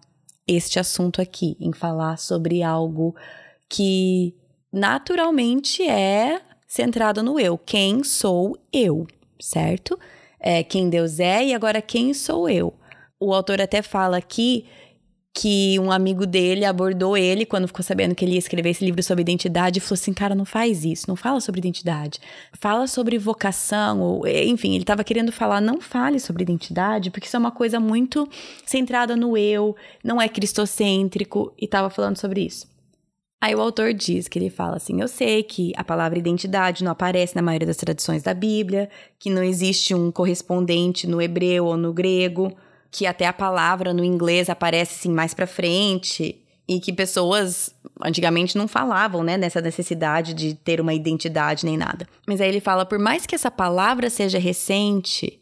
este 0.46 0.78
assunto 0.78 1.20
aqui, 1.20 1.56
em 1.60 1.72
falar 1.72 2.16
sobre 2.16 2.62
algo 2.62 3.14
que 3.68 4.34
naturalmente 4.72 5.82
é 5.82 6.40
centrado 6.66 7.22
no 7.22 7.38
eu. 7.38 7.58
Quem 7.58 8.02
sou 8.02 8.58
eu, 8.72 9.06
certo? 9.40 9.98
É 10.40 10.62
quem 10.62 10.88
Deus 10.88 11.18
é 11.18 11.46
e 11.46 11.54
agora 11.54 11.82
quem 11.82 12.14
sou 12.14 12.48
eu. 12.48 12.72
O 13.18 13.32
autor 13.32 13.60
até 13.60 13.82
fala 13.82 14.18
aqui 14.18 14.66
que 15.38 15.78
um 15.78 15.92
amigo 15.92 16.24
dele 16.24 16.64
abordou 16.64 17.14
ele 17.14 17.44
quando 17.44 17.66
ficou 17.66 17.82
sabendo 17.82 18.14
que 18.14 18.24
ele 18.24 18.32
ia 18.32 18.38
escrever 18.38 18.70
esse 18.70 18.82
livro 18.82 19.02
sobre 19.02 19.20
identidade 19.20 19.78
e 19.78 19.82
falou 19.82 19.92
assim: 19.92 20.14
cara, 20.14 20.34
não 20.34 20.46
faz 20.46 20.82
isso, 20.82 21.04
não 21.08 21.14
fala 21.14 21.42
sobre 21.42 21.58
identidade. 21.58 22.18
Fala 22.58 22.86
sobre 22.86 23.18
vocação, 23.18 24.00
ou, 24.00 24.26
enfim, 24.26 24.70
ele 24.70 24.82
estava 24.82 25.04
querendo 25.04 25.30
falar: 25.30 25.60
não 25.60 25.78
fale 25.78 26.18
sobre 26.18 26.42
identidade, 26.42 27.10
porque 27.10 27.26
isso 27.26 27.36
é 27.36 27.38
uma 27.38 27.50
coisa 27.50 27.78
muito 27.78 28.26
centrada 28.64 29.14
no 29.14 29.36
eu, 29.36 29.76
não 30.02 30.22
é 30.22 30.26
cristocêntrico, 30.26 31.52
e 31.60 31.66
estava 31.66 31.90
falando 31.90 32.16
sobre 32.16 32.40
isso. 32.40 32.66
Aí 33.38 33.54
o 33.54 33.60
autor 33.60 33.92
diz 33.92 34.28
que 34.28 34.38
ele 34.38 34.48
fala 34.48 34.76
assim: 34.76 35.02
Eu 35.02 35.08
sei 35.08 35.42
que 35.42 35.70
a 35.76 35.84
palavra 35.84 36.18
identidade 36.18 36.82
não 36.82 36.92
aparece 36.92 37.36
na 37.36 37.42
maioria 37.42 37.66
das 37.66 37.76
traduções 37.76 38.22
da 38.22 38.32
Bíblia, 38.32 38.88
que 39.18 39.28
não 39.28 39.42
existe 39.42 39.94
um 39.94 40.10
correspondente 40.10 41.06
no 41.06 41.20
hebreu 41.20 41.66
ou 41.66 41.76
no 41.76 41.92
grego 41.92 42.56
que 42.90 43.06
até 43.06 43.26
a 43.26 43.32
palavra 43.32 43.92
no 43.92 44.04
inglês 44.04 44.48
aparece 44.48 44.94
assim 44.94 45.14
mais 45.14 45.34
para 45.34 45.46
frente 45.46 46.42
e 46.68 46.80
que 46.80 46.92
pessoas 46.92 47.74
antigamente 48.02 48.58
não 48.58 48.66
falavam, 48.66 49.22
né, 49.22 49.36
nessa 49.36 49.60
necessidade 49.60 50.34
de 50.34 50.54
ter 50.54 50.80
uma 50.80 50.92
identidade 50.92 51.64
nem 51.64 51.76
nada. 51.76 52.06
Mas 52.26 52.40
aí 52.40 52.48
ele 52.48 52.60
fala, 52.60 52.84
por 52.84 52.98
mais 52.98 53.24
que 53.24 53.34
essa 53.34 53.50
palavra 53.50 54.10
seja 54.10 54.38
recente, 54.38 55.40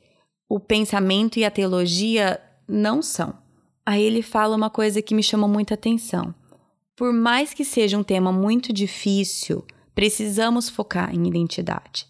o 0.48 0.60
pensamento 0.60 1.38
e 1.38 1.44
a 1.44 1.50
teologia 1.50 2.40
não 2.68 3.02
são. 3.02 3.34
Aí 3.86 4.02
ele 4.02 4.22
fala 4.22 4.56
uma 4.56 4.70
coisa 4.70 5.02
que 5.02 5.14
me 5.14 5.22
chamou 5.22 5.48
muita 5.48 5.74
atenção. 5.74 6.34
Por 6.96 7.12
mais 7.12 7.52
que 7.52 7.64
seja 7.64 7.98
um 7.98 8.04
tema 8.04 8.30
muito 8.30 8.72
difícil, 8.72 9.64
precisamos 9.94 10.68
focar 10.68 11.14
em 11.14 11.26
identidade. 11.26 12.06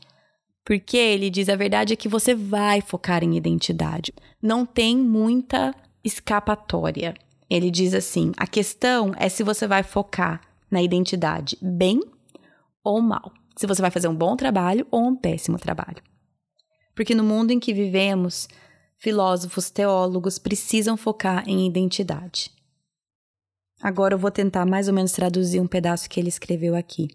Porque 0.64 0.96
ele 0.96 1.28
diz 1.28 1.48
a 1.48 1.56
verdade 1.56 1.92
é 1.92 1.96
que 1.96 2.08
você 2.08 2.34
vai 2.34 2.80
focar 2.80 3.22
em 3.22 3.36
identidade. 3.36 4.14
Não 4.40 4.64
tem 4.64 4.96
muita 4.96 5.74
escapatória. 6.02 7.14
Ele 7.50 7.70
diz 7.70 7.92
assim: 7.92 8.32
a 8.36 8.46
questão 8.46 9.12
é 9.16 9.28
se 9.28 9.42
você 9.42 9.66
vai 9.66 9.82
focar 9.82 10.40
na 10.70 10.82
identidade 10.82 11.58
bem 11.60 12.00
ou 12.82 13.00
mal. 13.02 13.32
Se 13.56 13.66
você 13.66 13.82
vai 13.82 13.90
fazer 13.90 14.08
um 14.08 14.14
bom 14.14 14.36
trabalho 14.36 14.86
ou 14.90 15.02
um 15.02 15.14
péssimo 15.14 15.58
trabalho. 15.58 16.02
Porque 16.94 17.14
no 17.14 17.22
mundo 17.22 17.50
em 17.50 17.60
que 17.60 17.74
vivemos, 17.74 18.48
filósofos, 18.98 19.70
teólogos 19.70 20.38
precisam 20.38 20.96
focar 20.96 21.48
em 21.48 21.66
identidade. 21.66 22.50
Agora 23.82 24.14
eu 24.14 24.18
vou 24.18 24.30
tentar 24.30 24.64
mais 24.64 24.88
ou 24.88 24.94
menos 24.94 25.12
traduzir 25.12 25.60
um 25.60 25.66
pedaço 25.66 26.08
que 26.08 26.18
ele 26.18 26.28
escreveu 26.28 26.74
aqui. 26.74 27.08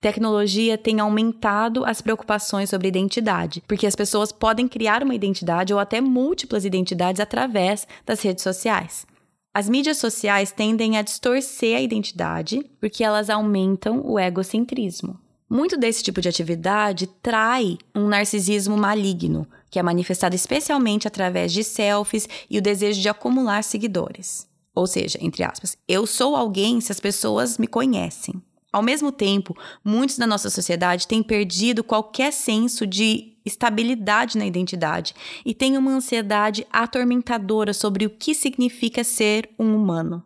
Tecnologia 0.00 0.78
tem 0.78 0.98
aumentado 0.98 1.84
as 1.84 2.00
preocupações 2.00 2.70
sobre 2.70 2.88
identidade, 2.88 3.62
porque 3.68 3.86
as 3.86 3.94
pessoas 3.94 4.32
podem 4.32 4.66
criar 4.66 5.02
uma 5.02 5.14
identidade 5.14 5.74
ou 5.74 5.78
até 5.78 6.00
múltiplas 6.00 6.64
identidades 6.64 7.20
através 7.20 7.86
das 8.06 8.22
redes 8.22 8.42
sociais. 8.42 9.06
As 9.52 9.68
mídias 9.68 9.98
sociais 9.98 10.52
tendem 10.52 10.96
a 10.96 11.02
distorcer 11.02 11.76
a 11.76 11.82
identidade 11.82 12.64
porque 12.80 13.04
elas 13.04 13.28
aumentam 13.28 14.00
o 14.02 14.18
egocentrismo. 14.18 15.20
Muito 15.50 15.76
desse 15.76 16.02
tipo 16.02 16.22
de 16.22 16.30
atividade 16.30 17.06
trai 17.20 17.76
um 17.94 18.06
narcisismo 18.08 18.78
maligno, 18.78 19.46
que 19.68 19.78
é 19.78 19.82
manifestado 19.82 20.34
especialmente 20.34 21.08
através 21.08 21.52
de 21.52 21.62
selfies 21.62 22.26
e 22.48 22.56
o 22.56 22.62
desejo 22.62 23.02
de 23.02 23.08
acumular 23.08 23.62
seguidores. 23.62 24.48
Ou 24.74 24.86
seja, 24.86 25.18
entre 25.20 25.42
aspas, 25.42 25.76
eu 25.86 26.06
sou 26.06 26.36
alguém 26.36 26.80
se 26.80 26.90
as 26.90 27.00
pessoas 27.00 27.58
me 27.58 27.66
conhecem. 27.66 28.40
Ao 28.72 28.82
mesmo 28.82 29.10
tempo, 29.10 29.56
muitos 29.84 30.16
da 30.16 30.26
nossa 30.26 30.48
sociedade 30.48 31.06
têm 31.06 31.22
perdido 31.22 31.82
qualquer 31.82 32.32
senso 32.32 32.86
de 32.86 33.36
estabilidade 33.44 34.38
na 34.38 34.46
identidade 34.46 35.14
e 35.44 35.52
têm 35.52 35.76
uma 35.76 35.90
ansiedade 35.90 36.66
atormentadora 36.70 37.72
sobre 37.72 38.06
o 38.06 38.10
que 38.10 38.34
significa 38.34 39.02
ser 39.02 39.50
um 39.58 39.74
humano. 39.74 40.22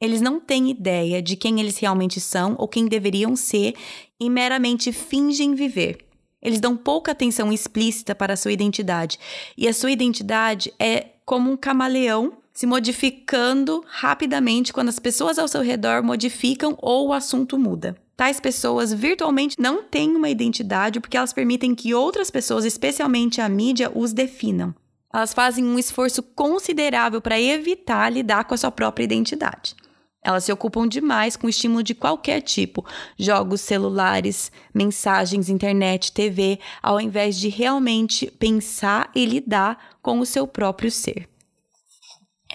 Eles 0.00 0.20
não 0.20 0.40
têm 0.40 0.70
ideia 0.70 1.22
de 1.22 1.36
quem 1.36 1.60
eles 1.60 1.78
realmente 1.78 2.20
são 2.20 2.54
ou 2.58 2.68
quem 2.68 2.86
deveriam 2.86 3.34
ser 3.36 3.74
e 4.18 4.28
meramente 4.28 4.92
fingem 4.92 5.54
viver. 5.54 6.06
Eles 6.42 6.60
dão 6.60 6.76
pouca 6.76 7.12
atenção 7.12 7.52
explícita 7.52 8.14
para 8.14 8.32
a 8.32 8.36
sua 8.36 8.52
identidade, 8.52 9.18
e 9.56 9.68
a 9.68 9.74
sua 9.74 9.90
identidade 9.90 10.72
é 10.78 11.08
como 11.26 11.50
um 11.50 11.56
camaleão 11.56 12.39
se 12.52 12.66
modificando 12.66 13.84
rapidamente 13.86 14.72
quando 14.72 14.88
as 14.88 14.98
pessoas 14.98 15.38
ao 15.38 15.48
seu 15.48 15.62
redor 15.62 16.02
modificam 16.02 16.76
ou 16.80 17.08
o 17.08 17.12
assunto 17.12 17.58
muda. 17.58 17.96
Tais 18.16 18.38
pessoas 18.38 18.92
virtualmente 18.92 19.56
não 19.58 19.82
têm 19.82 20.14
uma 20.14 20.28
identidade 20.28 21.00
porque 21.00 21.16
elas 21.16 21.32
permitem 21.32 21.74
que 21.74 21.94
outras 21.94 22.30
pessoas, 22.30 22.66
especialmente 22.66 23.40
a 23.40 23.48
mídia, 23.48 23.90
os 23.94 24.12
definam. 24.12 24.74
Elas 25.12 25.32
fazem 25.32 25.64
um 25.64 25.78
esforço 25.78 26.22
considerável 26.22 27.20
para 27.20 27.40
evitar 27.40 28.12
lidar 28.12 28.44
com 28.44 28.54
a 28.54 28.58
sua 28.58 28.70
própria 28.70 29.04
identidade. 29.04 29.74
Elas 30.22 30.44
se 30.44 30.52
ocupam 30.52 30.86
demais 30.86 31.34
com 31.34 31.48
estímulo 31.48 31.82
de 31.82 31.94
qualquer 31.94 32.42
tipo, 32.42 32.84
jogos 33.18 33.62
celulares, 33.62 34.52
mensagens, 34.74 35.48
internet, 35.48 36.12
TV, 36.12 36.58
ao 36.82 37.00
invés 37.00 37.38
de 37.38 37.48
realmente 37.48 38.30
pensar 38.38 39.10
e 39.14 39.24
lidar 39.24 39.96
com 40.02 40.20
o 40.20 40.26
seu 40.26 40.46
próprio 40.46 40.90
ser. 40.90 41.29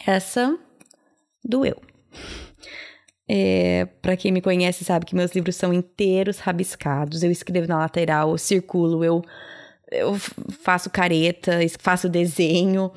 Essa 0.06 0.58
doeu. 1.44 1.82
É, 3.28 3.86
para 4.02 4.16
quem 4.16 4.32
me 4.32 4.42
conhece 4.42 4.86
sabe 4.86 5.06
que 5.06 5.16
meus 5.16 5.32
livros 5.32 5.56
são 5.56 5.74
inteiros 5.74 6.40
rabiscados. 6.40 7.24
Eu 7.24 7.32
escrevo 7.32 7.68
na 7.68 7.80
lateral, 7.80 8.32
eu 8.32 8.38
circulo, 8.38 9.04
eu, 9.04 9.24
eu 9.92 10.16
faço 10.62 10.90
careta, 10.90 11.60
faço 11.80 12.08
desenho. 12.08 12.92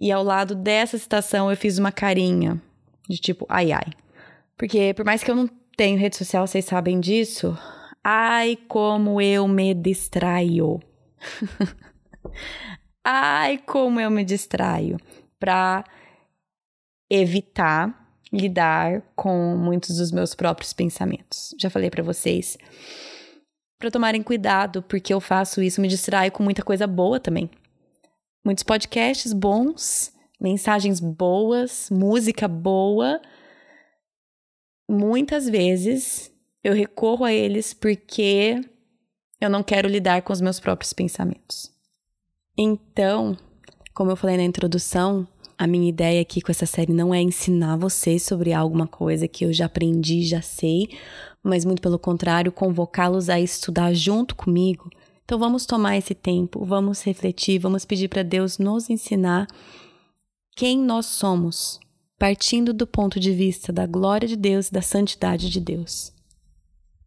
E 0.00 0.10
ao 0.10 0.24
lado 0.24 0.54
dessa 0.54 0.98
citação 0.98 1.50
eu 1.50 1.56
fiz 1.56 1.78
uma 1.78 1.92
carinha 1.92 2.60
de 3.08 3.18
tipo, 3.18 3.46
ai 3.48 3.72
ai. 3.72 3.92
Porque 4.56 4.94
por 4.94 5.04
mais 5.04 5.22
que 5.22 5.30
eu 5.30 5.36
não 5.36 5.48
tenha 5.76 5.98
rede 5.98 6.16
social, 6.16 6.46
vocês 6.46 6.64
sabem 6.64 6.98
disso. 6.98 7.56
Ai, 8.02 8.56
como 8.68 9.20
eu 9.20 9.46
me 9.48 9.74
distraio. 9.74 10.80
ai, 13.04 13.58
como 13.58 14.00
eu 14.00 14.10
me 14.10 14.24
distraio. 14.24 14.98
Pra 15.38 15.84
evitar 17.14 18.02
lidar 18.32 19.02
com 19.14 19.56
muitos 19.56 19.96
dos 19.98 20.10
meus 20.10 20.34
próprios 20.34 20.72
pensamentos. 20.72 21.54
Já 21.58 21.70
falei 21.70 21.90
para 21.90 22.02
vocês 22.02 22.58
para 23.78 23.90
tomarem 23.90 24.22
cuidado, 24.22 24.82
porque 24.82 25.12
eu 25.12 25.20
faço 25.20 25.62
isso, 25.62 25.80
me 25.80 25.88
distraio 25.88 26.32
com 26.32 26.42
muita 26.42 26.62
coisa 26.62 26.86
boa 26.86 27.20
também. 27.20 27.50
Muitos 28.44 28.64
podcasts 28.64 29.32
bons, 29.32 30.12
mensagens 30.40 31.00
boas, 31.00 31.90
música 31.90 32.48
boa. 32.48 33.20
Muitas 34.88 35.48
vezes 35.48 36.32
eu 36.62 36.72
recorro 36.72 37.24
a 37.24 37.32
eles 37.32 37.74
porque 37.74 38.60
eu 39.40 39.50
não 39.50 39.62
quero 39.62 39.88
lidar 39.88 40.22
com 40.22 40.32
os 40.32 40.40
meus 40.40 40.58
próprios 40.58 40.92
pensamentos. 40.92 41.70
Então, 42.56 43.36
como 43.92 44.10
eu 44.10 44.16
falei 44.16 44.36
na 44.36 44.44
introdução, 44.44 45.28
a 45.56 45.66
minha 45.66 45.88
ideia 45.88 46.20
aqui 46.20 46.40
com 46.40 46.50
essa 46.50 46.66
série 46.66 46.92
não 46.92 47.14
é 47.14 47.20
ensinar 47.20 47.76
vocês 47.76 48.22
sobre 48.22 48.52
alguma 48.52 48.86
coisa 48.86 49.28
que 49.28 49.44
eu 49.44 49.52
já 49.52 49.66
aprendi, 49.66 50.22
já 50.22 50.42
sei, 50.42 50.88
mas 51.42 51.64
muito 51.64 51.80
pelo 51.80 51.98
contrário, 51.98 52.50
convocá-los 52.52 53.28
a 53.28 53.40
estudar 53.40 53.94
junto 53.94 54.34
comigo. 54.34 54.90
Então 55.24 55.38
vamos 55.38 55.64
tomar 55.64 55.96
esse 55.96 56.14
tempo, 56.14 56.64
vamos 56.64 57.02
refletir, 57.02 57.58
vamos 57.58 57.84
pedir 57.84 58.08
para 58.08 58.22
Deus 58.22 58.58
nos 58.58 58.90
ensinar 58.90 59.46
quem 60.56 60.78
nós 60.78 61.06
somos, 61.06 61.80
partindo 62.18 62.72
do 62.72 62.86
ponto 62.86 63.18
de 63.18 63.32
vista 63.32 63.72
da 63.72 63.86
glória 63.86 64.28
de 64.28 64.36
Deus 64.36 64.68
e 64.68 64.72
da 64.72 64.82
santidade 64.82 65.48
de 65.48 65.60
Deus. 65.60 66.12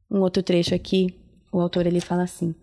Um 0.09 0.19
outro 0.19 0.41
trecho 0.41 0.73
aqui, 0.73 1.13
o 1.51 1.59
autor 1.59 1.85
ele 1.85 1.99
fala 1.99 2.23
assim: 2.23 2.55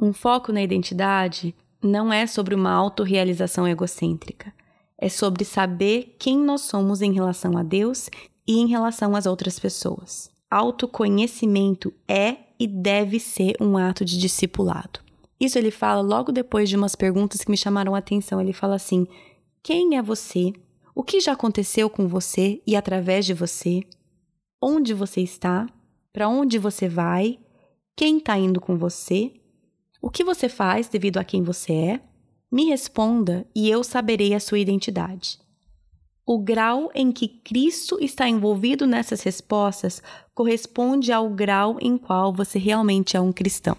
um 0.00 0.12
foco 0.12 0.52
na 0.52 0.62
identidade 0.62 1.54
não 1.82 2.12
é 2.12 2.26
sobre 2.26 2.54
uma 2.54 2.72
autorrealização 2.72 3.66
egocêntrica 3.66 4.52
é 5.00 5.08
sobre 5.08 5.44
saber 5.44 6.14
quem 6.18 6.38
nós 6.38 6.60
somos 6.60 7.00
em 7.00 7.12
relação 7.12 7.56
a 7.56 7.62
Deus 7.62 8.10
e 8.46 8.58
em 8.58 8.66
relação 8.66 9.16
às 9.16 9.24
outras 9.24 9.58
pessoas. 9.58 10.30
Autoconhecimento 10.50 11.92
é 12.06 12.36
e 12.58 12.66
deve 12.66 13.18
ser 13.18 13.56
um 13.58 13.78
ato 13.78 14.04
de 14.04 14.18
discipulado. 14.18 15.00
Isso 15.40 15.58
ele 15.58 15.70
fala 15.70 16.02
logo 16.02 16.30
depois 16.30 16.68
de 16.68 16.76
umas 16.76 16.94
perguntas 16.94 17.42
que 17.42 17.50
me 17.50 17.56
chamaram 17.56 17.94
a 17.94 17.98
atenção. 17.98 18.40
Ele 18.40 18.52
fala 18.52 18.74
assim: 18.74 19.06
Quem 19.62 19.96
é 19.96 20.02
você? 20.02 20.52
O 20.94 21.02
que 21.02 21.20
já 21.20 21.32
aconteceu 21.32 21.88
com 21.88 22.06
você 22.06 22.60
e 22.66 22.76
através 22.76 23.24
de 23.24 23.32
você? 23.32 23.82
Onde 24.60 24.92
você 24.92 25.22
está? 25.22 25.66
Para 26.12 26.28
onde 26.28 26.58
você 26.58 26.88
vai? 26.88 27.38
Quem 27.96 28.18
está 28.18 28.36
indo 28.36 28.60
com 28.60 28.76
você? 28.76 29.32
O 30.02 30.10
que 30.10 30.22
você 30.22 30.48
faz 30.48 30.88
devido 30.88 31.16
a 31.16 31.24
quem 31.24 31.42
você 31.42 31.72
é? 31.72 32.00
Me 32.50 32.64
responda 32.64 33.46
e 33.54 33.70
eu 33.70 33.84
saberei 33.84 34.34
a 34.34 34.40
sua 34.40 34.58
identidade. 34.58 35.38
O 36.26 36.38
grau 36.38 36.90
em 36.94 37.12
que 37.12 37.28
Cristo 37.28 37.98
está 38.00 38.28
envolvido 38.28 38.86
nessas 38.86 39.22
respostas 39.22 40.02
corresponde 40.34 41.12
ao 41.12 41.28
grau 41.30 41.76
em 41.80 41.96
qual 41.96 42.32
você 42.32 42.58
realmente 42.58 43.16
é 43.16 43.20
um 43.20 43.32
cristão. 43.32 43.76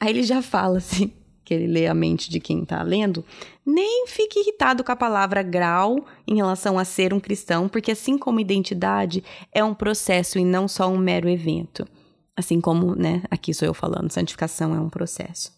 Aí 0.00 0.10
ele 0.10 0.22
já 0.22 0.40
fala 0.40 0.78
assim: 0.78 1.12
que 1.48 1.54
ele 1.54 1.66
lê 1.66 1.86
a 1.86 1.94
mente 1.94 2.28
de 2.28 2.40
quem 2.40 2.62
está 2.62 2.82
lendo, 2.82 3.24
nem 3.64 4.06
fique 4.06 4.38
irritado 4.38 4.84
com 4.84 4.92
a 4.92 4.96
palavra 4.96 5.42
grau 5.42 6.04
em 6.26 6.36
relação 6.36 6.78
a 6.78 6.84
ser 6.84 7.14
um 7.14 7.18
cristão, 7.18 7.68
porque 7.68 7.92
assim 7.92 8.18
como 8.18 8.38
identidade 8.38 9.24
é 9.50 9.64
um 9.64 9.74
processo 9.74 10.38
e 10.38 10.44
não 10.44 10.68
só 10.68 10.88
um 10.88 10.98
mero 10.98 11.26
evento. 11.26 11.86
Assim 12.36 12.60
como, 12.60 12.94
né, 12.94 13.22
aqui 13.30 13.54
sou 13.54 13.66
eu 13.66 13.72
falando, 13.72 14.12
santificação 14.12 14.74
é 14.74 14.80
um 14.80 14.90
processo. 14.90 15.57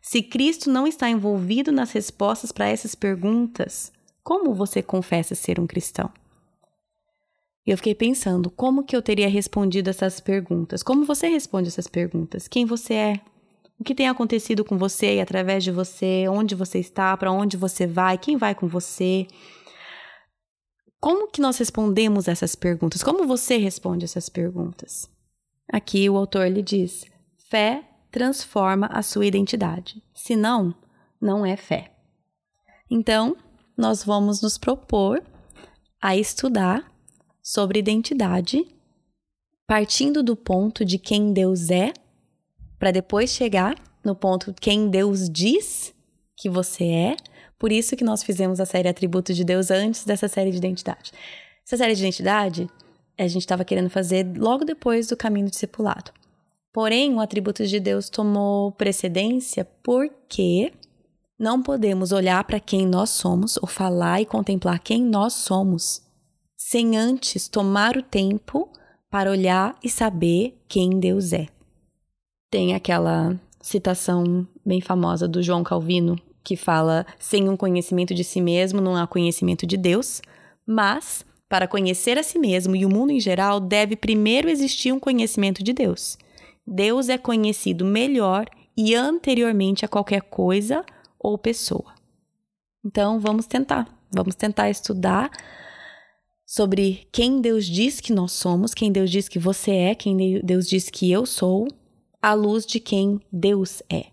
Se 0.00 0.22
Cristo 0.22 0.70
não 0.70 0.86
está 0.86 1.08
envolvido 1.08 1.72
nas 1.72 1.92
respostas 1.92 2.52
para 2.52 2.68
essas 2.68 2.94
perguntas, 2.94 3.92
como 4.22 4.54
você 4.54 4.82
confessa 4.82 5.34
ser 5.34 5.58
um 5.60 5.66
cristão? 5.66 6.10
E 7.66 7.70
eu 7.70 7.76
fiquei 7.76 7.94
pensando, 7.94 8.48
como 8.48 8.84
que 8.84 8.94
eu 8.94 9.02
teria 9.02 9.28
respondido 9.28 9.90
essas 9.90 10.20
perguntas? 10.20 10.82
Como 10.82 11.04
você 11.04 11.26
responde 11.26 11.68
essas 11.68 11.88
perguntas? 11.88 12.46
Quem 12.46 12.64
você 12.64 12.94
é? 12.94 13.20
O 13.78 13.84
que 13.84 13.94
tem 13.94 14.08
acontecido 14.08 14.64
com 14.64 14.78
você 14.78 15.16
e 15.16 15.20
através 15.20 15.64
de 15.64 15.72
você? 15.72 16.26
Onde 16.28 16.54
você 16.54 16.78
está? 16.78 17.16
Para 17.16 17.32
onde 17.32 17.56
você 17.56 17.86
vai? 17.86 18.16
Quem 18.16 18.36
vai 18.36 18.54
com 18.54 18.68
você? 18.68 19.26
Como 21.00 21.28
que 21.28 21.40
nós 21.40 21.58
respondemos 21.58 22.26
essas 22.26 22.54
perguntas? 22.54 23.02
Como 23.02 23.26
você 23.26 23.56
responde 23.56 24.04
essas 24.04 24.28
perguntas? 24.28 25.10
Aqui 25.68 26.08
o 26.08 26.16
autor 26.16 26.48
lhe 26.48 26.62
diz: 26.62 27.04
fé 27.50 27.84
transforma 28.10 28.86
a 28.86 29.02
sua 29.02 29.26
identidade. 29.26 30.02
Se 30.14 30.36
não, 30.36 30.74
não 31.20 31.44
é 31.44 31.56
fé. 31.56 31.92
Então, 32.90 33.36
nós 33.76 34.04
vamos 34.04 34.40
nos 34.40 34.56
propor 34.56 35.22
a 36.00 36.16
estudar 36.16 36.90
sobre 37.42 37.78
identidade, 37.78 38.66
partindo 39.66 40.22
do 40.22 40.36
ponto 40.36 40.84
de 40.84 40.98
quem 40.98 41.32
Deus 41.32 41.70
é 41.70 41.92
para 42.78 42.90
depois 42.90 43.30
chegar 43.30 43.76
no 44.04 44.14
ponto 44.14 44.54
quem 44.54 44.88
Deus 44.88 45.28
diz 45.28 45.94
que 46.36 46.48
você 46.48 46.84
é. 46.84 47.16
Por 47.58 47.72
isso 47.72 47.96
que 47.96 48.04
nós 48.04 48.22
fizemos 48.22 48.60
a 48.60 48.66
série 48.66 48.88
Atributos 48.88 49.34
de 49.34 49.44
Deus 49.44 49.70
antes 49.70 50.04
dessa 50.04 50.28
série 50.28 50.50
de 50.50 50.58
identidade. 50.58 51.12
Essa 51.64 51.76
série 51.78 51.94
de 51.94 52.00
identidade 52.00 52.68
a 53.18 53.26
gente 53.26 53.42
estava 53.42 53.64
querendo 53.64 53.88
fazer 53.88 54.26
logo 54.36 54.64
depois 54.64 55.06
do 55.06 55.16
caminho 55.16 55.48
discipulado. 55.48 56.12
Porém, 56.76 57.14
o 57.14 57.20
Atributos 57.20 57.70
de 57.70 57.80
Deus 57.80 58.10
tomou 58.10 58.70
precedência 58.70 59.66
porque 59.82 60.74
não 61.38 61.62
podemos 61.62 62.12
olhar 62.12 62.44
para 62.44 62.60
quem 62.60 62.86
nós 62.86 63.08
somos 63.08 63.56
ou 63.56 63.66
falar 63.66 64.20
e 64.20 64.26
contemplar 64.26 64.78
quem 64.80 65.02
nós 65.02 65.32
somos 65.32 66.02
sem 66.54 66.94
antes 66.98 67.48
tomar 67.48 67.96
o 67.96 68.02
tempo 68.02 68.68
para 69.10 69.30
olhar 69.30 69.74
e 69.82 69.88
saber 69.88 70.62
quem 70.68 71.00
Deus 71.00 71.32
é. 71.32 71.46
Tem 72.50 72.74
aquela 72.74 73.40
citação 73.62 74.46
bem 74.62 74.82
famosa 74.82 75.26
do 75.26 75.42
João 75.42 75.64
Calvino 75.64 76.20
que 76.44 76.56
fala: 76.56 77.06
sem 77.18 77.48
um 77.48 77.56
conhecimento 77.56 78.12
de 78.12 78.22
si 78.22 78.42
mesmo 78.42 78.82
não 78.82 78.96
há 78.96 79.06
conhecimento 79.06 79.66
de 79.66 79.78
Deus, 79.78 80.20
mas 80.66 81.24
para 81.48 81.66
conhecer 81.66 82.18
a 82.18 82.22
si 82.22 82.38
mesmo 82.38 82.76
e 82.76 82.84
o 82.84 82.90
mundo 82.90 83.12
em 83.12 83.20
geral 83.20 83.60
deve 83.60 83.96
primeiro 83.96 84.50
existir 84.50 84.92
um 84.92 85.00
conhecimento 85.00 85.64
de 85.64 85.72
Deus. 85.72 86.18
Deus 86.66 87.08
é 87.08 87.16
conhecido 87.16 87.84
melhor 87.84 88.46
e 88.76 88.94
anteriormente 88.94 89.84
a 89.84 89.88
qualquer 89.88 90.22
coisa 90.22 90.84
ou 91.18 91.38
pessoa. 91.38 91.94
Então 92.84 93.20
vamos 93.20 93.46
tentar, 93.46 93.88
vamos 94.12 94.34
tentar 94.34 94.68
estudar 94.68 95.30
sobre 96.44 97.08
quem 97.10 97.40
Deus 97.40 97.66
diz 97.66 98.00
que 98.00 98.12
nós 98.12 98.32
somos, 98.32 98.72
quem 98.72 98.92
Deus 98.92 99.10
diz 99.10 99.28
que 99.28 99.38
você 99.38 99.72
é, 99.72 99.94
quem 99.94 100.40
Deus 100.42 100.68
diz 100.68 100.88
que 100.88 101.10
eu 101.10 101.26
sou 101.26 101.66
à 102.22 102.34
luz 102.34 102.64
de 102.64 102.78
quem 102.78 103.20
Deus 103.32 103.82
é, 103.90 104.06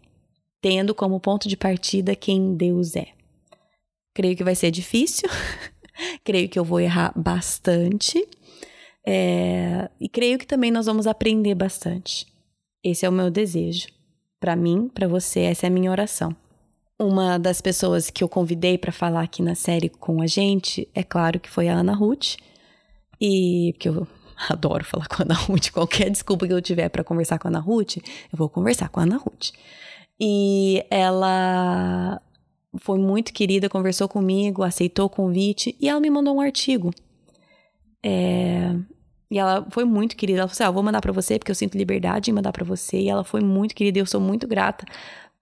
tendo 0.62 0.95
como 0.95 1.19
ponto 1.19 1.48
de 1.48 1.55
partida 1.55 2.15
quem 2.15 2.55
Deus 2.55 2.95
é. 2.95 3.07
Creio 4.13 4.36
que 4.36 4.43
vai 4.43 4.55
ser 4.55 4.72
difícil, 4.72 5.29
creio 6.24 6.50
que 6.50 6.57
eu 6.57 6.63
vou 6.63 6.79
errar 6.79 7.13
bastante, 7.15 8.27
é, 9.05 9.89
e 10.00 10.07
creio 10.07 10.39
que 10.39 10.48
também 10.48 10.72
nós 10.72 10.86
vamos 10.86 11.05
aprender 11.05 11.53
bastante. 11.53 12.33
Esse 12.84 13.06
é 13.06 13.10
o 13.10 13.13
meu 13.13 13.32
desejo. 13.32 13.88
Para 14.40 14.56
mim, 14.56 14.90
para 14.94 15.08
você, 15.08 15.42
essa 15.42 15.66
é 15.66 15.70
a 15.70 15.72
minha 15.72 15.90
oração. 15.90 16.36
Uma 17.00 17.38
das 17.38 17.62
pessoas 17.62 18.10
que 18.10 18.24
eu 18.24 18.30
convidei 18.30 18.78
para 18.78 18.91
falar 18.91 19.22
aqui 19.22 19.41
na 19.41 19.56
série 19.56 19.89
com 19.89 20.22
a 20.22 20.28
gente, 20.28 20.88
é 20.93 21.02
claro 21.02 21.39
que 21.39 21.50
foi 21.50 21.69
a 21.69 21.76
Ana 21.76 21.93
Ruth. 21.93 22.36
E 23.22 23.72
porque 23.74 23.89
eu 23.89 24.06
adoro 24.50 24.84
falar 24.84 25.08
com 25.08 25.22
a 25.22 25.26
Ana 25.26 25.36
Ruth. 25.36 25.72
Qualquer 25.72 26.10
desculpa 26.10 26.46
que 26.46 26.54
eu 26.54 26.62
tiver 26.62 26.89
para 26.89 27.04
conversar 27.04 27.39
com 27.39 27.48
a 27.48 27.52
Ana 27.52 27.60
Ruth, 27.60 27.98
eu 27.98 28.38
vou 28.38 28.50
conversar 28.50 28.89
com 28.89 29.00
a 29.00 29.04
Ana 29.04 29.17
Ruth. 29.17 29.52
E 30.19 30.86
ela 30.89 32.22
foi 32.80 32.98
muito 33.00 33.34
querida, 33.34 33.69
conversou 33.69 34.08
comigo, 34.08 34.63
aceitou 34.63 35.06
o 35.06 35.10
convite 35.10 35.76
e 35.80 35.88
ela 35.88 36.00
me 36.00 36.10
mandou 36.10 36.36
um 36.36 36.41
artigo. 36.41 36.91
É, 38.04 38.76
e 39.34 39.39
ela 39.39 39.65
foi 39.72 39.84
muito 39.84 40.15
querida. 40.15 40.41
Ela 40.41 40.48
falou 40.48 40.54
assim: 40.54 40.63
ah, 40.63 40.69
vou 40.69 40.84
mandar 40.84 41.02
para 41.02 41.12
você 41.12 41.39
porque 41.39 41.50
eu 41.50 41.56
sinto 41.56 41.76
liberdade 41.76 42.30
em 42.30 42.34
mandar 42.34 42.52
para 42.52 42.63
você. 42.63 43.00
E 43.00 43.10
ela 43.10 43.24
foi 43.24 43.41
muito 43.41 43.74
querida 43.74 43.98
e 43.98 44.02
eu 44.02 44.06
sou 44.06 44.22
muito 44.22 44.48
grata 44.48 44.86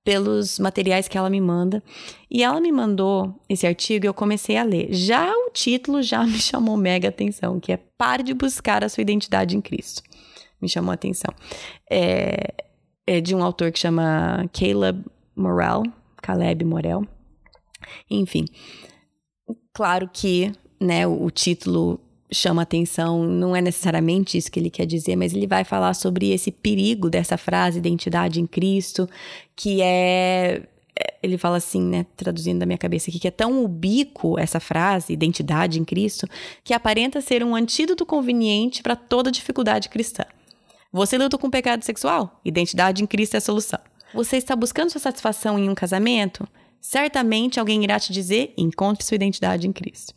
pelos 0.02 0.58
materiais 0.60 1.10
que 1.10 1.18
ela 1.18 1.30
me 1.30 1.42
manda. 1.42 1.84
E 2.30 2.42
ela 2.42 2.62
me 2.62 2.72
mandou 2.72 3.36
esse 3.50 3.68
artigo 3.68 4.06
e 4.06 4.08
eu 4.08 4.14
comecei 4.14 4.56
a 4.56 4.64
ler. 4.64 4.94
Já 4.94 5.30
o 5.30 5.50
título 5.52 6.02
já 6.02 6.24
me 6.26 6.40
chamou 6.40 6.78
mega 6.78 7.10
atenção, 7.10 7.60
que 7.60 7.74
é 7.74 7.78
Pare 7.98 8.24
de 8.24 8.34
buscar 8.34 8.82
a 8.82 8.88
sua 8.88 9.02
identidade 9.02 9.58
em 9.58 9.62
Cristo. 9.62 10.02
Me 10.62 10.70
chamou 10.70 10.92
a 10.92 10.94
atenção. 10.94 11.34
É, 11.90 12.54
é 13.06 13.20
de 13.20 13.36
um 13.36 13.44
autor 13.44 13.74
que 13.74 13.80
chama 13.80 14.50
Caleb 14.54 15.04
Morel, 15.36 15.84
Caleb 16.22 16.64
Morel. 16.64 17.06
Enfim, 18.10 18.46
claro 19.74 20.10
que 20.14 20.54
né, 20.80 21.06
o, 21.06 21.26
o 21.26 21.30
título 21.30 22.00
chama 22.32 22.62
atenção, 22.62 23.24
não 23.24 23.56
é 23.56 23.62
necessariamente 23.62 24.38
isso 24.38 24.52
que 24.52 24.60
ele 24.60 24.70
quer 24.70 24.86
dizer, 24.86 25.16
mas 25.16 25.34
ele 25.34 25.48
vai 25.48 25.64
falar 25.64 25.94
sobre 25.94 26.32
esse 26.32 26.52
perigo 26.52 27.10
dessa 27.10 27.38
frase 27.38 27.80
identidade 27.80 28.40
em 28.40 28.48
Cristo, 28.48 29.10
que 29.56 29.82
é 29.82 30.64
ele 31.24 31.38
fala 31.38 31.58
assim, 31.58 31.82
né, 31.82 32.06
traduzindo 32.16 32.60
da 32.60 32.66
minha 32.66 32.78
cabeça 32.78 33.10
aqui, 33.10 33.20
que 33.20 33.28
é 33.28 33.32
tão 33.32 33.64
ubíquo 33.64 34.38
essa 34.38 34.60
frase, 34.60 35.14
identidade 35.14 35.80
em 35.80 35.86
Cristo, 35.86 36.28
que 36.64 36.74
aparenta 36.74 37.22
ser 37.22 37.44
um 37.44 37.56
antídoto 37.56 38.06
conveniente 38.06 38.84
para 38.84 38.96
toda 38.96 39.32
dificuldade 39.32 39.90
cristã. 39.90 40.26
Você 40.92 41.18
luta 41.18 41.38
com 41.38 41.50
pecado 41.50 41.84
sexual? 41.84 42.40
Identidade 42.44 43.02
em 43.02 43.08
Cristo 43.08 43.36
é 43.36 43.38
a 43.38 43.42
solução. 43.42 43.80
Você 44.14 44.36
está 44.36 44.56
buscando 44.56 44.90
sua 44.90 45.00
satisfação 45.00 45.58
em 45.58 45.70
um 45.70 45.76
casamento? 45.76 46.48
Certamente 46.82 47.60
alguém 47.60 47.84
irá 47.84 48.00
te 48.00 48.12
dizer: 48.12 48.54
encontre 48.58 49.06
sua 49.06 49.16
identidade 49.16 49.68
em 49.68 49.72
Cristo. 49.72 50.14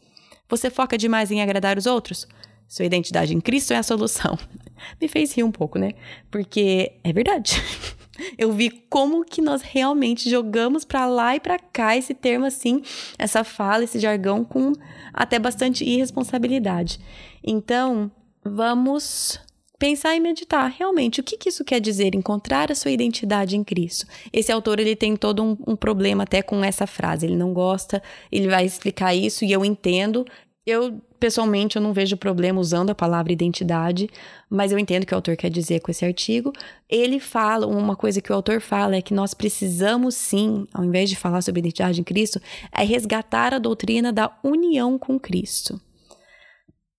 Você 0.49 0.71
foca 0.71 0.99
demais 0.99 1.31
em 1.31 1.43
agradar 1.43 1.79
os 1.79 1.87
outros? 1.87 2.27
Sua 2.69 2.85
identidade 2.85 3.35
em 3.35 3.41
Cristo 3.41 3.73
é 3.73 3.77
a 3.77 3.83
solução. 3.83 4.39
Me 5.01 5.09
fez 5.09 5.33
rir 5.33 5.43
um 5.43 5.53
pouco, 5.53 5.79
né? 5.79 5.93
Porque 6.31 6.93
é 7.03 7.13
verdade. 7.13 7.63
Eu 8.39 8.53
vi 8.53 8.71
como 8.89 9.25
que 9.25 9.43
nós 9.43 9.61
realmente 9.63 10.31
jogamos 10.31 10.85
para 10.85 11.05
lá 11.07 11.35
e 11.35 11.41
para 11.41 11.59
cá 11.59 11.97
esse 11.97 12.15
termo 12.15 12.47
assim, 12.47 12.81
essa 13.19 13.43
fala, 13.43 13.83
esse 13.83 13.99
jargão 13.99 14.45
com 14.45 14.73
até 15.13 15.39
bastante 15.39 15.85
irresponsabilidade. 15.85 17.01
Então, 17.43 18.11
vamos 18.45 19.41
pensar 19.79 20.15
e 20.15 20.21
meditar. 20.21 20.71
Realmente 20.71 21.21
o 21.21 21.25
que, 21.25 21.37
que, 21.37 21.49
isso 21.49 21.65
quer 21.65 21.81
dizer? 21.81 22.15
Encontrar 22.15 22.71
a 22.71 22.75
sua 22.75 22.91
identidade 22.91 23.57
em 23.57 23.65
Cristo. 23.65 24.07
Esse 24.33 24.53
autor 24.53 24.79
ele 24.79 24.97
tem 24.97 25.17
todo 25.17 25.43
um, 25.43 25.57
um, 25.67 25.77
problema 25.77 26.25
até 26.25 26.43
com 26.43 26.65
essa 26.65 26.87
frase. 26.87 27.27
Ele 27.27 27.37
não 27.37 27.53
gosta 27.53 28.03
ele 28.31 28.49
vai 28.49 28.65
explicar 28.65 29.15
isso 29.15 29.45
e 29.45 29.53
eu 29.53 29.65
entendo. 29.65 30.25
Eu 30.67 31.01
pessoalmente 31.21 31.77
eu 31.77 31.83
não 31.83 31.93
vejo 31.93 32.17
problema 32.17 32.61
usando 32.61 32.91
a 32.91 32.95
palavra 32.95 33.33
identidade 33.33 34.11
mas 34.49 34.71
eu 34.71 34.79
entendo 34.79 35.03
o 35.03 35.07
que 35.07 35.13
o 35.13 35.17
autor 35.17 35.37
quer 35.37 35.51
dizer 35.51 35.81
com 35.81 35.91
esse 35.91 36.05
artigo. 36.05 36.53
Ele 36.89 37.19
fala 37.19 37.67
uma 37.67 37.97
coisa 37.97 38.21
que 38.21 38.31
o 38.31 38.35
autor 38.35 38.61
fala 38.61 38.97
é 38.97 39.03
que 39.03 39.13
nós 39.13 39.35
precisamos 39.35 40.15
sim 40.15 40.67
ao 40.73 40.85
invés 40.85 41.11
de 41.11 41.17
falar 41.17 41.43
sobre 41.43 41.59
identidade 41.59 42.01
em 42.01 42.05
Cristo 42.05 42.41
é 42.73 42.85
resgatar 42.85 43.53
a 43.53 43.59
doutrina 43.59 44.13
da 44.13 44.31
união 44.43 44.99
com 44.99 45.19
Cristo 45.19 45.81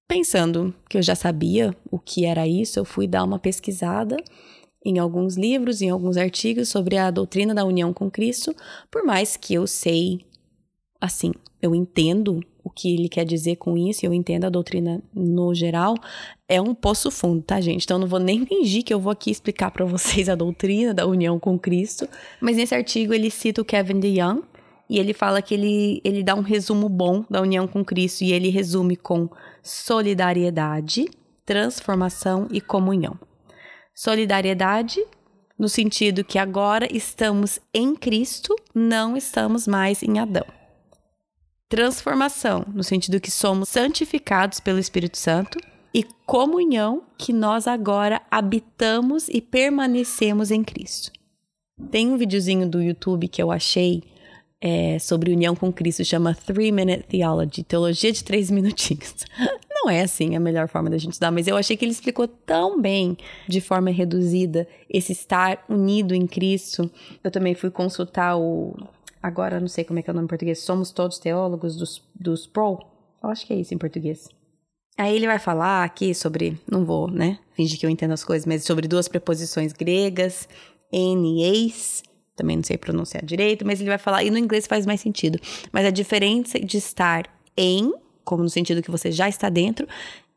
Pensando 0.08 0.74
que 0.88 0.98
eu 0.98 1.02
já 1.02 1.16
sabia 1.16 1.76
o 1.90 1.98
que 1.98 2.26
era 2.26 2.48
isso, 2.48 2.80
eu 2.80 2.86
fui 2.86 3.08
dar 3.08 3.24
uma 3.24 3.40
pesquisada 3.40 4.16
em 4.86 5.00
alguns 5.00 5.36
livros, 5.36 5.82
em 5.82 5.90
alguns 5.90 6.16
artigos 6.16 6.70
sobre 6.70 6.96
a 6.96 7.10
doutrina 7.10 7.56
da 7.56 7.66
união 7.66 7.92
com 7.92 8.10
Cristo, 8.10 8.56
por 8.92 9.04
mais 9.04 9.36
que 9.36 9.56
eu 9.56 9.66
sei, 9.66 10.22
assim, 11.02 11.32
eu 11.60 11.74
entendo 11.74 12.40
o 12.64 12.70
que 12.70 12.94
ele 12.94 13.10
quer 13.10 13.26
dizer 13.26 13.56
com 13.56 13.76
isso, 13.76 14.06
eu 14.06 14.14
entendo 14.14 14.46
a 14.46 14.50
doutrina 14.50 15.02
no 15.12 15.56
geral, 15.56 15.96
é 16.48 16.62
um 16.62 16.76
poço 16.76 17.10
fundo, 17.10 17.42
tá, 17.42 17.60
gente? 17.60 17.84
Então 17.84 17.98
não 17.98 18.08
vou 18.08 18.20
nem 18.20 18.46
fingir 18.46 18.84
que 18.84 18.94
eu 18.94 19.00
vou 19.00 19.12
aqui 19.12 19.32
explicar 19.32 19.72
para 19.72 19.86
vocês 19.86 20.30
a 20.30 20.36
doutrina 20.36 20.94
da 20.94 21.08
união 21.08 21.40
com 21.40 21.58
Cristo, 21.58 22.08
mas 22.40 22.58
nesse 22.58 22.76
artigo 22.76 23.12
ele 23.12 23.32
cita 23.32 23.62
o 23.62 23.66
Kevin 23.66 24.00
DeYoung, 24.00 24.44
e 24.88 25.00
ele 25.00 25.16
fala 25.16 25.42
que 25.42 25.56
ele, 25.56 26.00
ele 26.04 26.22
dá 26.22 26.36
um 26.36 26.42
resumo 26.42 26.88
bom 26.88 27.26
da 27.28 27.42
união 27.42 27.68
com 27.68 27.84
Cristo, 27.84 28.24
e 28.24 28.32
ele 28.32 28.50
resume 28.50 28.96
com 28.96 29.28
solidariedade, 29.66 31.10
transformação 31.44 32.48
e 32.52 32.62
comunhão. 32.62 33.20
Solidariedade, 33.96 35.04
no 35.58 35.68
sentido 35.68 36.24
que 36.24 36.38
agora 36.38 36.88
estamos 36.96 37.60
em 37.74 37.96
Cristo, 37.96 38.56
não 38.74 39.18
estamos 39.18 39.68
mais 39.68 40.04
em 40.04 40.20
Adão. 40.20 40.46
Transformação, 41.68 42.64
no 42.74 42.84
sentido 42.84 43.20
que 43.20 43.32
somos 43.32 43.70
santificados 43.70 44.60
pelo 44.60 44.78
Espírito 44.78 45.18
Santo, 45.18 45.58
e 45.94 46.04
comunhão, 46.26 47.04
que 47.18 47.34
nós 47.34 47.68
agora 47.68 48.22
habitamos 48.30 49.30
e 49.30 49.42
permanecemos 49.42 50.52
em 50.52 50.64
Cristo. 50.64 51.12
Tem 51.90 52.12
um 52.12 52.18
videozinho 52.18 52.70
do 52.70 52.82
YouTube 52.82 53.30
que 53.30 53.42
eu 53.42 53.52
achei 53.52 54.04
é, 54.62 55.00
sobre 55.00 55.32
união 55.32 55.56
com 55.56 55.72
Cristo, 55.72 56.04
chama 56.04 56.36
Three 56.36 56.72
Minute 56.72 57.04
Theology, 57.04 57.64
Teologia 57.64 58.12
de 58.12 58.24
Três 58.24 58.52
Minutinhos. 58.52 59.16
Não 59.86 59.92
é 59.92 60.02
assim 60.02 60.36
a 60.36 60.40
melhor 60.40 60.68
forma 60.68 60.90
da 60.90 60.98
gente 60.98 61.12
estudar, 61.12 61.30
mas 61.30 61.48
eu 61.48 61.56
achei 61.56 61.78
que 61.78 61.86
ele 61.86 61.92
explicou 61.92 62.28
tão 62.28 62.82
bem, 62.82 63.16
de 63.48 63.62
forma 63.62 63.92
reduzida, 63.92 64.68
esse 64.90 65.12
estar 65.12 65.64
unido 65.70 66.16
em 66.16 66.26
Cristo. 66.26 66.90
Eu 67.24 67.30
também 67.30 67.54
fui 67.54 67.70
consultar 67.70 68.36
o. 68.36 68.76
Agora 69.22 69.60
não 69.60 69.68
sei 69.68 69.84
como 69.84 70.00
é 70.00 70.02
que 70.02 70.10
é 70.10 70.12
o 70.12 70.16
nome 70.16 70.26
em 70.26 70.28
português. 70.28 70.58
Somos 70.58 70.90
todos 70.90 71.20
teólogos 71.20 71.76
dos, 71.76 72.02
dos 72.16 72.48
Pro. 72.48 72.80
Eu 73.22 73.30
acho 73.30 73.46
que 73.46 73.54
é 73.54 73.58
isso 73.58 73.76
em 73.76 73.78
português. 73.78 74.28
Aí 74.98 75.16
ele 75.16 75.28
vai 75.28 75.38
falar 75.38 75.84
aqui 75.84 76.16
sobre, 76.16 76.60
não 76.68 76.84
vou, 76.84 77.08
né, 77.08 77.38
fingir 77.56 77.80
que 77.80 77.86
eu 77.86 77.90
entendo 77.90 78.14
as 78.14 78.24
coisas, 78.24 78.48
mas 78.48 78.64
sobre 78.64 78.88
duas 78.88 79.08
preposições 79.08 79.72
gregas, 79.72 80.50
e 80.92 81.44
eis, 81.44 82.02
também 82.36 82.56
não 82.56 82.64
sei 82.64 82.78
pronunciar 82.78 83.24
direito, 83.24 83.68
mas 83.68 83.82
ele 83.82 83.90
vai 83.90 84.00
falar, 84.00 84.24
e 84.24 84.32
no 84.32 84.38
inglês 84.38 84.66
faz 84.66 84.86
mais 84.86 85.02
sentido, 85.02 85.38
mas 85.72 85.86
a 85.86 85.92
diferença 85.92 86.60
de 86.60 86.78
estar 86.78 87.30
em, 87.58 87.94
como 88.26 88.44
no 88.44 88.50
sentido 88.50 88.82
que 88.82 88.92
você 88.92 89.12
já 89.12 89.30
está 89.30 89.48
dentro, 89.48 89.88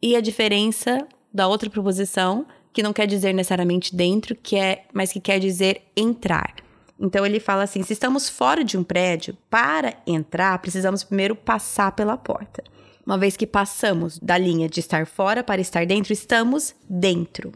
e 0.01 0.15
a 0.15 0.21
diferença 0.21 1.09
da 1.33 1.49
outra 1.49 1.69
preposição, 1.69 2.47
que 2.73 2.83
não 2.83 2.93
quer 2.93 3.07
dizer 3.07 3.33
necessariamente 3.33 3.97
dentro, 3.97 4.37
que 4.37 4.57
é, 4.57 4.85
mas 4.93 5.11
que 5.11 5.19
quer 5.19 5.41
dizer 5.41 5.83
entrar. 5.97 6.55
Então 7.01 7.25
ele 7.25 7.41
fala 7.41 7.63
assim: 7.63 7.83
se 7.83 7.93
estamos 7.93 8.29
fora 8.29 8.65
de 8.65 8.77
um 8.77 8.85
prédio, 8.85 9.37
para 9.49 9.95
entrar, 10.07 10.59
precisamos 10.59 11.05
primeiro 11.05 11.35
passar 11.35 11.93
pela 11.93 12.17
porta. 12.17 12.63
Uma 13.07 13.17
vez 13.17 13.37
que 13.37 13.47
passamos 13.47 14.19
da 14.19 14.37
linha 14.37 14.69
de 14.69 14.81
estar 14.81 15.07
fora 15.07 15.43
para 15.43 15.61
estar 15.61 15.87
dentro, 15.87 16.13
estamos 16.13 16.75
dentro. 16.89 17.53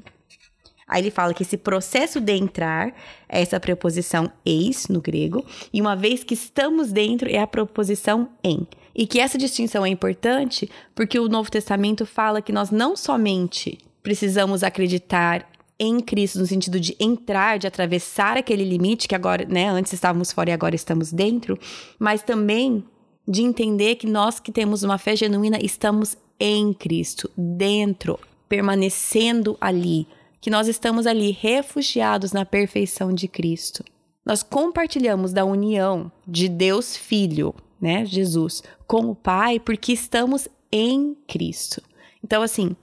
Aí 0.88 1.02
ele 1.02 1.10
fala 1.10 1.34
que 1.34 1.42
esse 1.42 1.56
processo 1.56 2.20
de 2.20 2.32
entrar 2.32 2.88
é 3.28 3.40
essa 3.40 3.58
preposição 3.58 4.30
eis 4.44 4.88
no 4.88 5.00
grego, 5.00 5.44
e 5.72 5.80
uma 5.80 5.96
vez 5.96 6.24
que 6.24 6.34
estamos 6.34 6.92
dentro 6.92 7.28
é 7.30 7.38
a 7.38 7.46
preposição 7.46 8.28
em. 8.42 8.66
E 8.94 9.06
que 9.06 9.18
essa 9.18 9.38
distinção 9.38 9.84
é 9.84 9.88
importante 9.88 10.70
porque 10.94 11.18
o 11.18 11.28
Novo 11.28 11.50
Testamento 11.50 12.04
fala 12.04 12.42
que 12.42 12.52
nós 12.52 12.70
não 12.70 12.96
somente 12.96 13.78
precisamos 14.02 14.62
acreditar 14.62 15.48
em 15.78 16.00
Cristo 16.00 16.38
no 16.38 16.46
sentido 16.46 16.78
de 16.78 16.96
entrar, 17.00 17.58
de 17.58 17.66
atravessar 17.66 18.36
aquele 18.36 18.64
limite 18.64 19.08
que 19.08 19.14
agora, 19.14 19.44
né, 19.44 19.68
antes 19.68 19.92
estávamos 19.92 20.30
fora 20.30 20.50
e 20.50 20.52
agora 20.52 20.74
estamos 20.74 21.12
dentro, 21.12 21.58
mas 21.98 22.22
também 22.22 22.84
de 23.26 23.42
entender 23.42 23.96
que 23.96 24.06
nós 24.06 24.38
que 24.38 24.52
temos 24.52 24.82
uma 24.82 24.98
fé 24.98 25.16
genuína 25.16 25.58
estamos 25.60 26.16
em 26.38 26.72
Cristo, 26.72 27.30
dentro, 27.36 28.18
permanecendo 28.48 29.56
ali, 29.60 30.06
que 30.40 30.50
nós 30.50 30.66
estamos 30.68 31.06
ali 31.06 31.30
refugiados 31.30 32.32
na 32.32 32.44
perfeição 32.44 33.12
de 33.12 33.28
Cristo. 33.28 33.84
Nós 34.24 34.42
compartilhamos 34.42 35.32
da 35.32 35.44
união 35.44 36.10
de 36.26 36.48
Deus 36.48 36.96
Filho, 36.96 37.54
né, 37.82 38.06
Jesus, 38.06 38.62
com 38.86 39.10
o 39.10 39.14
Pai, 39.14 39.58
porque 39.58 39.92
estamos 39.92 40.46
em 40.70 41.16
Cristo. 41.26 41.82
Então, 42.22 42.40
assim, 42.40 42.76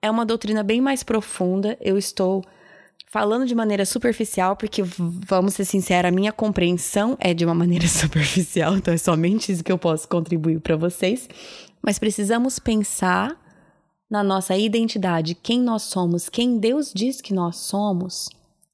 é 0.00 0.08
uma 0.08 0.24
doutrina 0.24 0.62
bem 0.62 0.80
mais 0.80 1.02
profunda. 1.02 1.76
Eu 1.80 1.98
estou 1.98 2.44
falando 3.10 3.46
de 3.46 3.54
maneira 3.54 3.84
superficial, 3.84 4.54
porque 4.56 4.82
vamos 4.82 5.54
ser 5.54 5.64
sinceros, 5.64 6.08
a 6.08 6.14
minha 6.14 6.30
compreensão 6.30 7.16
é 7.18 7.34
de 7.34 7.44
uma 7.44 7.54
maneira 7.54 7.86
superficial, 7.88 8.76
então 8.76 8.94
é 8.94 8.98
somente 8.98 9.50
isso 9.50 9.64
que 9.64 9.72
eu 9.72 9.78
posso 9.78 10.08
contribuir 10.08 10.60
para 10.60 10.76
vocês. 10.76 11.28
Mas 11.82 11.98
precisamos 11.98 12.60
pensar 12.60 13.36
na 14.08 14.22
nossa 14.22 14.56
identidade, 14.56 15.34
quem 15.34 15.60
nós 15.60 15.82
somos, 15.82 16.28
quem 16.28 16.58
Deus 16.58 16.92
diz 16.94 17.20
que 17.20 17.34
nós 17.34 17.56
somos, 17.56 18.28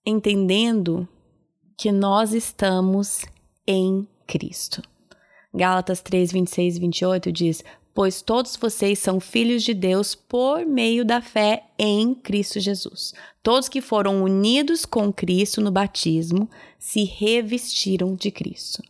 entendendo 0.06 1.08
que 1.76 1.90
nós 1.90 2.32
estamos 2.32 3.24
em 3.66 4.06
Cristo. 4.26 4.82
Gálatas 5.54 6.00
3, 6.00 6.32
26 6.32 6.76
e 6.76 6.80
28 6.80 7.32
diz: 7.32 7.64
pois 7.94 8.20
todos 8.20 8.56
vocês 8.56 8.98
são 8.98 9.20
filhos 9.20 9.62
de 9.62 9.72
Deus 9.72 10.14
por 10.16 10.66
meio 10.66 11.04
da 11.04 11.22
fé 11.22 11.62
em 11.78 12.12
Cristo 12.12 12.58
Jesus. 12.58 13.14
Todos 13.42 13.68
que 13.68 13.80
foram 13.80 14.24
unidos 14.24 14.84
com 14.84 15.12
Cristo 15.12 15.60
no 15.60 15.70
batismo 15.70 16.50
se 16.76 17.04
revestiram 17.04 18.16
de 18.16 18.32
Cristo. 18.32 18.82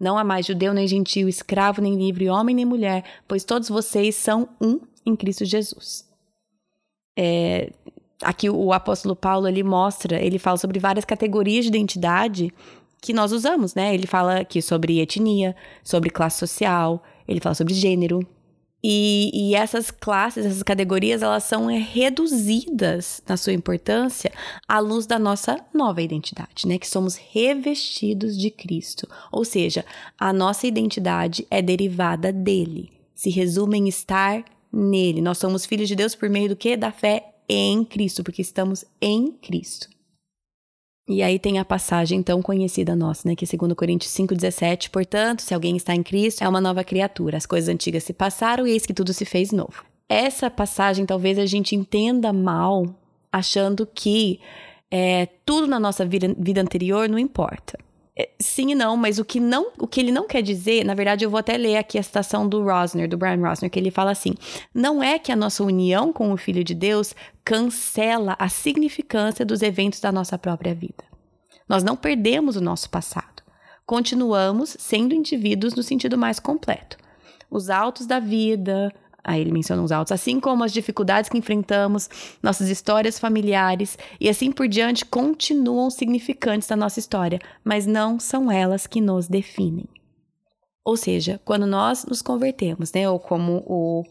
Não 0.00 0.18
há 0.18 0.24
mais 0.24 0.46
judeu 0.46 0.74
nem 0.74 0.88
gentil, 0.88 1.28
escravo 1.28 1.80
nem 1.80 1.94
livre, 1.94 2.28
homem 2.28 2.56
nem 2.56 2.64
mulher, 2.64 3.04
pois 3.28 3.44
todos 3.44 3.68
vocês 3.68 4.16
são 4.16 4.48
um 4.60 4.80
em 5.06 5.14
Cristo 5.14 5.44
Jesus. 5.44 6.08
É, 7.16 7.70
aqui 8.22 8.50
o 8.50 8.72
apóstolo 8.72 9.14
Paulo 9.14 9.46
ele 9.46 9.62
mostra, 9.62 10.20
ele 10.20 10.38
fala 10.38 10.56
sobre 10.56 10.80
várias 10.80 11.04
categorias 11.04 11.66
de 11.66 11.68
identidade 11.68 12.52
que 13.00 13.12
nós 13.12 13.32
usamos, 13.32 13.74
né? 13.74 13.94
Ele 13.94 14.06
fala 14.06 14.40
aqui 14.40 14.60
sobre 14.60 15.00
etnia, 15.00 15.56
sobre 15.82 16.10
classe 16.10 16.38
social, 16.38 17.02
ele 17.26 17.40
fala 17.40 17.54
sobre 17.54 17.74
gênero, 17.74 18.26
e, 18.82 19.30
e, 19.34 19.54
essas 19.54 19.90
classes, 19.90 20.46
essas 20.46 20.62
categorias, 20.62 21.22
elas 21.22 21.44
são 21.44 21.66
reduzidas 21.66 23.22
na 23.28 23.36
sua 23.36 23.52
importância 23.52 24.32
à 24.66 24.78
luz 24.78 25.06
da 25.06 25.18
nossa 25.18 25.62
nova 25.74 26.00
identidade, 26.00 26.66
né? 26.66 26.78
Que 26.78 26.88
somos 26.88 27.14
revestidos 27.14 28.38
de 28.38 28.50
Cristo. 28.50 29.06
Ou 29.30 29.44
seja, 29.44 29.84
a 30.18 30.32
nossa 30.32 30.66
identidade 30.66 31.46
é 31.50 31.60
derivada 31.60 32.32
dele. 32.32 32.90
Se 33.14 33.28
resume 33.28 33.76
em 33.76 33.88
estar 33.88 34.42
nele. 34.72 35.20
Nós 35.20 35.36
somos 35.36 35.66
filhos 35.66 35.88
de 35.88 35.94
Deus 35.96 36.14
por 36.14 36.30
meio 36.30 36.48
do 36.48 36.56
que? 36.56 36.74
Da 36.74 36.90
fé 36.90 37.34
em 37.46 37.84
Cristo, 37.84 38.24
porque 38.24 38.40
estamos 38.40 38.84
em 38.98 39.32
Cristo. 39.32 39.88
E 41.10 41.24
aí 41.24 41.40
tem 41.40 41.58
a 41.58 41.64
passagem 41.64 42.22
tão 42.22 42.40
conhecida 42.40 42.94
nossa, 42.94 43.28
né, 43.28 43.34
que 43.34 43.44
é 43.44 43.58
2 43.58 43.74
Coríntios 43.74 44.12
5:17, 44.12 44.88
portanto, 44.90 45.42
se 45.42 45.52
alguém 45.52 45.76
está 45.76 45.92
em 45.92 46.04
Cristo, 46.04 46.44
é 46.44 46.48
uma 46.48 46.60
nova 46.60 46.84
criatura. 46.84 47.36
As 47.36 47.46
coisas 47.46 47.68
antigas 47.68 48.04
se 48.04 48.12
passaram 48.12 48.64
e 48.64 48.70
eis 48.70 48.86
que 48.86 48.94
tudo 48.94 49.12
se 49.12 49.24
fez 49.24 49.50
novo. 49.50 49.84
Essa 50.08 50.48
passagem 50.48 51.04
talvez 51.04 51.36
a 51.36 51.46
gente 51.46 51.74
entenda 51.74 52.32
mal, 52.32 52.86
achando 53.32 53.84
que 53.92 54.38
é, 54.88 55.26
tudo 55.44 55.66
na 55.66 55.80
nossa 55.80 56.06
vida, 56.06 56.32
vida 56.38 56.60
anterior 56.60 57.08
não 57.08 57.18
importa. 57.18 57.76
É, 58.20 58.28
sim 58.38 58.72
e 58.72 58.74
não, 58.74 58.98
mas 58.98 59.18
o 59.18 59.24
que, 59.24 59.40
não, 59.40 59.72
o 59.78 59.86
que 59.86 59.98
ele 59.98 60.12
não 60.12 60.26
quer 60.26 60.42
dizer, 60.42 60.84
na 60.84 60.92
verdade, 60.92 61.24
eu 61.24 61.30
vou 61.30 61.38
até 61.38 61.56
ler 61.56 61.78
aqui 61.78 61.98
a 61.98 62.02
citação 62.02 62.46
do 62.46 62.62
Rosner, 62.62 63.08
do 63.08 63.16
Brian 63.16 63.40
Rosner, 63.40 63.70
que 63.70 63.78
ele 63.78 63.90
fala 63.90 64.10
assim: 64.10 64.34
não 64.74 65.02
é 65.02 65.18
que 65.18 65.32
a 65.32 65.36
nossa 65.36 65.64
união 65.64 66.12
com 66.12 66.30
o 66.30 66.36
Filho 66.36 66.62
de 66.62 66.74
Deus 66.74 67.14
cancela 67.42 68.36
a 68.38 68.50
significância 68.50 69.42
dos 69.42 69.62
eventos 69.62 70.00
da 70.00 70.12
nossa 70.12 70.36
própria 70.36 70.74
vida. 70.74 71.02
Nós 71.66 71.82
não 71.82 71.96
perdemos 71.96 72.56
o 72.56 72.60
nosso 72.60 72.90
passado. 72.90 73.42
Continuamos 73.86 74.76
sendo 74.78 75.14
indivíduos 75.14 75.74
no 75.74 75.82
sentido 75.82 76.18
mais 76.18 76.38
completo. 76.38 76.98
Os 77.50 77.70
altos 77.70 78.06
da 78.06 78.20
vida, 78.20 78.92
Aí 79.22 79.40
ele 79.40 79.52
menciona 79.52 79.82
os 79.82 79.92
altos, 79.92 80.12
assim 80.12 80.40
como 80.40 80.64
as 80.64 80.72
dificuldades 80.72 81.28
que 81.28 81.38
enfrentamos, 81.38 82.08
nossas 82.42 82.68
histórias 82.68 83.18
familiares 83.18 83.98
e 84.20 84.28
assim 84.28 84.50
por 84.50 84.66
diante 84.66 85.04
continuam 85.04 85.90
significantes 85.90 86.68
na 86.68 86.76
nossa 86.76 86.98
história, 86.98 87.38
mas 87.62 87.86
não 87.86 88.18
são 88.18 88.50
elas 88.50 88.86
que 88.86 89.00
nos 89.00 89.28
definem. 89.28 89.86
Ou 90.84 90.96
seja, 90.96 91.40
quando 91.44 91.66
nós 91.66 92.06
nos 92.06 92.22
convertemos, 92.22 92.92
né, 92.92 93.08
ou 93.08 93.18
como 93.18 93.62
o 93.66 94.04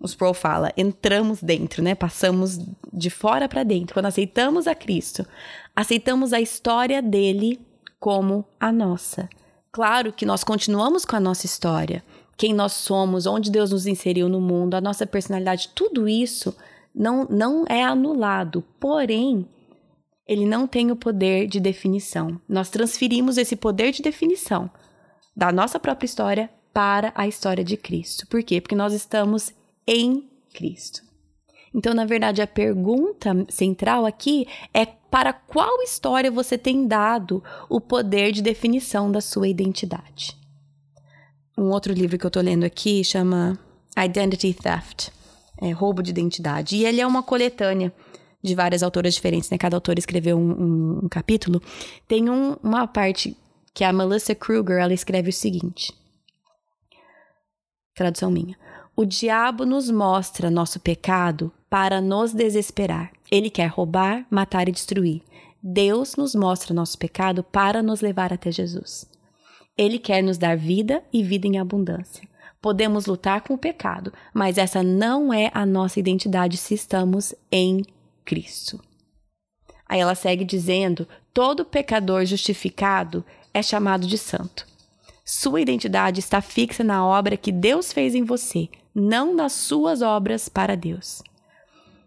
os 0.00 0.14
Pro 0.14 0.34
fala, 0.34 0.70
entramos 0.76 1.42
dentro, 1.42 1.82
né? 1.82 1.94
Passamos 1.94 2.58
de 2.92 3.08
fora 3.08 3.48
para 3.48 3.62
dentro. 3.62 3.94
Quando 3.94 4.06
aceitamos 4.06 4.66
a 4.66 4.74
Cristo, 4.74 5.26
aceitamos 5.74 6.32
a 6.34 6.40
história 6.40 7.00
dele 7.00 7.58
como 7.98 8.44
a 8.60 8.70
nossa. 8.70 9.28
Claro 9.72 10.12
que 10.12 10.26
nós 10.26 10.44
continuamos 10.44 11.04
com 11.04 11.16
a 11.16 11.20
nossa 11.20 11.46
história, 11.46 12.04
quem 12.36 12.52
nós 12.52 12.72
somos, 12.72 13.26
onde 13.26 13.50
Deus 13.50 13.70
nos 13.70 13.86
inseriu 13.86 14.28
no 14.28 14.40
mundo, 14.40 14.74
a 14.74 14.80
nossa 14.80 15.06
personalidade, 15.06 15.70
tudo 15.74 16.08
isso 16.08 16.54
não, 16.94 17.24
não 17.30 17.64
é 17.68 17.82
anulado. 17.82 18.62
Porém, 18.80 19.48
ele 20.26 20.46
não 20.46 20.66
tem 20.66 20.90
o 20.90 20.96
poder 20.96 21.46
de 21.46 21.60
definição. 21.60 22.40
Nós 22.48 22.70
transferimos 22.70 23.38
esse 23.38 23.56
poder 23.56 23.92
de 23.92 24.02
definição 24.02 24.70
da 25.36 25.52
nossa 25.52 25.78
própria 25.78 26.06
história 26.06 26.50
para 26.72 27.12
a 27.14 27.26
história 27.26 27.62
de 27.62 27.76
Cristo. 27.76 28.26
Por 28.26 28.42
quê? 28.42 28.60
Porque 28.60 28.74
nós 28.74 28.92
estamos 28.92 29.52
em 29.86 30.28
Cristo. 30.52 31.02
Então, 31.72 31.92
na 31.92 32.04
verdade, 32.04 32.40
a 32.40 32.46
pergunta 32.46 33.44
central 33.48 34.06
aqui 34.06 34.46
é 34.72 34.86
para 34.86 35.32
qual 35.32 35.82
história 35.82 36.30
você 36.30 36.56
tem 36.56 36.86
dado 36.86 37.42
o 37.68 37.80
poder 37.80 38.32
de 38.32 38.42
definição 38.42 39.10
da 39.10 39.20
sua 39.20 39.48
identidade 39.48 40.43
um 41.56 41.70
outro 41.70 41.92
livro 41.92 42.18
que 42.18 42.26
eu 42.26 42.30
tô 42.30 42.40
lendo 42.40 42.64
aqui 42.64 43.04
chama 43.04 43.58
Identity 43.96 44.54
Theft, 44.54 45.08
é, 45.60 45.70
roubo 45.70 46.02
de 46.02 46.10
identidade. 46.10 46.76
E 46.76 46.84
ele 46.84 47.00
é 47.00 47.06
uma 47.06 47.22
coletânea 47.22 47.92
de 48.42 48.54
várias 48.54 48.82
autoras 48.82 49.14
diferentes, 49.14 49.48
né? 49.48 49.56
Cada 49.56 49.76
autora 49.76 49.98
escreveu 49.98 50.36
um, 50.36 50.50
um, 50.50 51.00
um 51.04 51.08
capítulo. 51.08 51.62
Tem 52.06 52.28
um, 52.28 52.56
uma 52.62 52.86
parte 52.86 53.36
que 53.72 53.82
a 53.82 53.92
Melissa 53.92 54.34
Kruger, 54.34 54.78
ela 54.78 54.92
escreve 54.92 55.30
o 55.30 55.32
seguinte. 55.32 55.92
Tradução 57.94 58.30
minha. 58.30 58.56
O 58.96 59.04
diabo 59.04 59.64
nos 59.64 59.90
mostra 59.90 60.50
nosso 60.50 60.78
pecado 60.78 61.50
para 61.70 62.00
nos 62.00 62.32
desesperar. 62.32 63.10
Ele 63.30 63.50
quer 63.50 63.66
roubar, 63.66 64.26
matar 64.30 64.68
e 64.68 64.72
destruir. 64.72 65.22
Deus 65.62 66.14
nos 66.16 66.34
mostra 66.34 66.74
nosso 66.74 66.98
pecado 66.98 67.42
para 67.42 67.82
nos 67.82 68.00
levar 68.00 68.32
até 68.32 68.52
Jesus. 68.52 69.06
Ele 69.76 69.98
quer 69.98 70.22
nos 70.22 70.38
dar 70.38 70.56
vida 70.56 71.02
e 71.12 71.22
vida 71.22 71.46
em 71.46 71.58
abundância. 71.58 72.28
Podemos 72.60 73.06
lutar 73.06 73.42
com 73.42 73.54
o 73.54 73.58
pecado, 73.58 74.12
mas 74.32 74.56
essa 74.56 74.82
não 74.82 75.32
é 75.32 75.50
a 75.52 75.66
nossa 75.66 76.00
identidade 76.00 76.56
se 76.56 76.74
estamos 76.74 77.34
em 77.50 77.82
Cristo. 78.24 78.80
Aí 79.86 80.00
ela 80.00 80.14
segue 80.14 80.44
dizendo: 80.44 81.06
todo 81.32 81.64
pecador 81.64 82.24
justificado 82.24 83.24
é 83.52 83.62
chamado 83.62 84.06
de 84.06 84.16
santo. 84.16 84.66
Sua 85.24 85.60
identidade 85.60 86.20
está 86.20 86.40
fixa 86.40 86.84
na 86.84 87.04
obra 87.04 87.36
que 87.36 87.50
Deus 87.50 87.92
fez 87.92 88.14
em 88.14 88.22
você, 88.22 88.68
não 88.94 89.34
nas 89.34 89.52
suas 89.52 90.02
obras 90.02 90.48
para 90.48 90.76
Deus. 90.76 91.22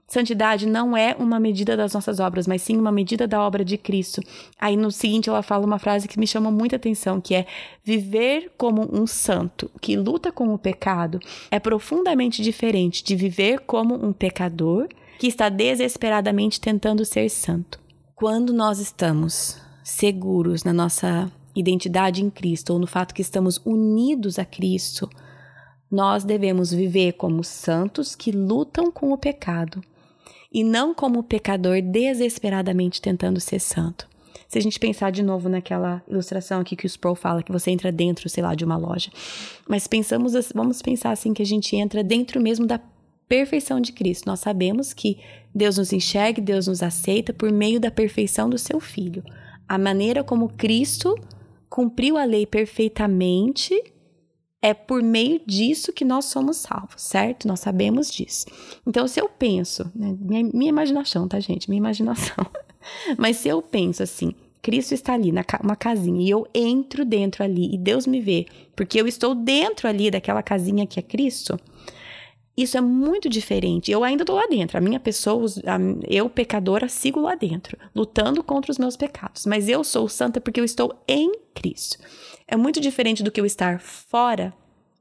Santidade 0.07 0.65
não 0.65 0.95
é 0.95 1.13
uma 1.19 1.37
medida 1.37 1.75
das 1.75 1.93
nossas 1.93 2.21
obras, 2.21 2.47
mas 2.47 2.61
sim 2.61 2.77
uma 2.77 2.93
medida 2.93 3.27
da 3.27 3.41
obra 3.41 3.65
de 3.65 3.77
Cristo. 3.77 4.21
Aí 4.57 4.77
no 4.77 4.89
seguinte 4.89 5.27
ela 5.27 5.43
fala 5.43 5.65
uma 5.65 5.77
frase 5.77 6.07
que 6.07 6.17
me 6.17 6.25
chama 6.25 6.49
muita 6.49 6.77
atenção, 6.77 7.19
que 7.19 7.35
é 7.35 7.45
viver 7.83 8.53
como 8.57 8.87
um 8.89 9.05
santo 9.05 9.69
que 9.81 9.97
luta 9.97 10.31
com 10.31 10.53
o 10.53 10.57
pecado 10.57 11.19
é 11.51 11.59
profundamente 11.59 12.41
diferente 12.41 13.03
de 13.03 13.17
viver 13.17 13.59
como 13.59 13.95
um 13.95 14.13
pecador 14.13 14.87
que 15.19 15.27
está 15.27 15.49
desesperadamente 15.49 16.61
tentando 16.61 17.03
ser 17.03 17.27
santo. 17.27 17.77
Quando 18.15 18.53
nós 18.53 18.79
estamos 18.79 19.57
seguros 19.83 20.63
na 20.63 20.71
nossa 20.71 21.29
identidade 21.53 22.23
em 22.23 22.29
Cristo 22.29 22.71
ou 22.71 22.79
no 22.79 22.87
fato 22.87 23.13
que 23.13 23.21
estamos 23.21 23.59
unidos 23.65 24.39
a 24.39 24.45
Cristo, 24.45 25.09
nós 25.91 26.23
devemos 26.23 26.71
viver 26.71 27.13
como 27.13 27.43
santos 27.43 28.15
que 28.15 28.31
lutam 28.31 28.89
com 28.89 29.11
o 29.11 29.17
pecado 29.17 29.81
e 30.57 30.63
não 30.63 30.91
como 30.91 31.21
pecador 31.21 31.83
desesperadamente 31.83 32.99
tentando 32.99 33.39
ser 33.39 33.59
santo. 33.59 34.09
Se 34.47 34.57
a 34.57 34.61
gente 34.61 34.79
pensar 34.79 35.11
de 35.11 35.21
novo 35.21 35.47
naquela 35.47 36.01
ilustração 36.07 36.61
aqui 36.61 36.75
que 36.75 36.87
o 36.87 36.89
Sproul 36.89 37.13
fala 37.13 37.43
que 37.43 37.51
você 37.51 37.69
entra 37.69 37.91
dentro, 37.91 38.27
sei 38.27 38.41
lá, 38.41 38.55
de 38.55 38.65
uma 38.65 38.75
loja. 38.75 39.11
Mas 39.69 39.85
pensamos, 39.85 40.33
vamos 40.55 40.81
pensar 40.81 41.11
assim 41.11 41.31
que 41.31 41.43
a 41.43 41.45
gente 41.45 41.75
entra 41.75 42.03
dentro 42.03 42.41
mesmo 42.41 42.65
da 42.65 42.81
perfeição 43.29 43.79
de 43.79 43.91
Cristo. 43.91 44.25
Nós 44.25 44.39
sabemos 44.39 44.93
que 44.93 45.19
Deus 45.53 45.77
nos 45.77 45.93
enxerga, 45.93 46.41
Deus 46.41 46.65
nos 46.65 46.81
aceita 46.81 47.31
por 47.31 47.51
meio 47.51 47.79
da 47.79 47.91
perfeição 47.91 48.49
do 48.49 48.57
seu 48.57 48.79
filho. 48.79 49.23
A 49.69 49.77
maneira 49.77 50.23
como 50.23 50.49
Cristo 50.49 51.13
cumpriu 51.69 52.17
a 52.17 52.23
lei 52.23 52.47
perfeitamente 52.47 53.79
é 54.67 54.73
por 54.73 55.01
meio 55.01 55.39
disso 55.45 55.93
que 55.93 56.03
nós 56.03 56.25
somos 56.25 56.57
salvos, 56.57 57.01
certo? 57.01 57.47
Nós 57.47 57.61
sabemos 57.61 58.11
disso. 58.11 58.45
Então, 58.85 59.07
se 59.07 59.17
eu 59.17 59.29
penso, 59.29 59.89
né, 59.95 60.13
minha, 60.19 60.43
minha 60.53 60.69
imaginação, 60.69 61.25
tá, 61.25 61.39
gente? 61.39 61.69
Minha 61.69 61.79
imaginação. 61.79 62.45
Mas 63.17 63.37
se 63.37 63.47
eu 63.47 63.61
penso 63.61 64.03
assim, 64.03 64.33
Cristo 64.61 64.93
está 64.93 65.13
ali, 65.13 65.31
na 65.31 65.45
uma 65.63 65.77
casinha, 65.77 66.21
e 66.21 66.29
eu 66.29 66.45
entro 66.53 67.05
dentro 67.05 67.45
ali, 67.45 67.73
e 67.73 67.77
Deus 67.77 68.05
me 68.05 68.19
vê, 68.19 68.45
porque 68.75 68.99
eu 68.99 69.07
estou 69.07 69.33
dentro 69.33 69.87
ali 69.87 70.11
daquela 70.11 70.43
casinha 70.43 70.85
que 70.85 70.99
é 70.99 71.01
Cristo, 71.01 71.57
isso 72.57 72.75
é 72.75 72.81
muito 72.81 73.29
diferente. 73.29 73.91
Eu 73.91 74.03
ainda 74.03 74.23
estou 74.23 74.35
lá 74.35 74.47
dentro. 74.47 74.77
A 74.77 74.81
minha 74.81 74.99
pessoa, 74.99 75.45
eu 76.09 76.27
pecadora, 76.27 76.89
sigo 76.89 77.19
lá 77.19 77.35
dentro, 77.35 77.77
lutando 77.95 78.43
contra 78.43 78.71
os 78.71 78.79
meus 78.79 78.97
pecados. 78.97 79.45
Mas 79.45 79.69
eu 79.69 79.83
sou 79.83 80.09
santa 80.09 80.41
porque 80.41 80.59
eu 80.59 80.65
estou 80.65 80.91
em 81.07 81.31
Cristo. 81.53 81.99
É 82.47 82.57
muito 82.57 82.79
diferente 82.79 83.21
do 83.21 83.31
que 83.31 83.39
eu 83.39 83.45
estar 83.45 83.79
fora 83.79 84.51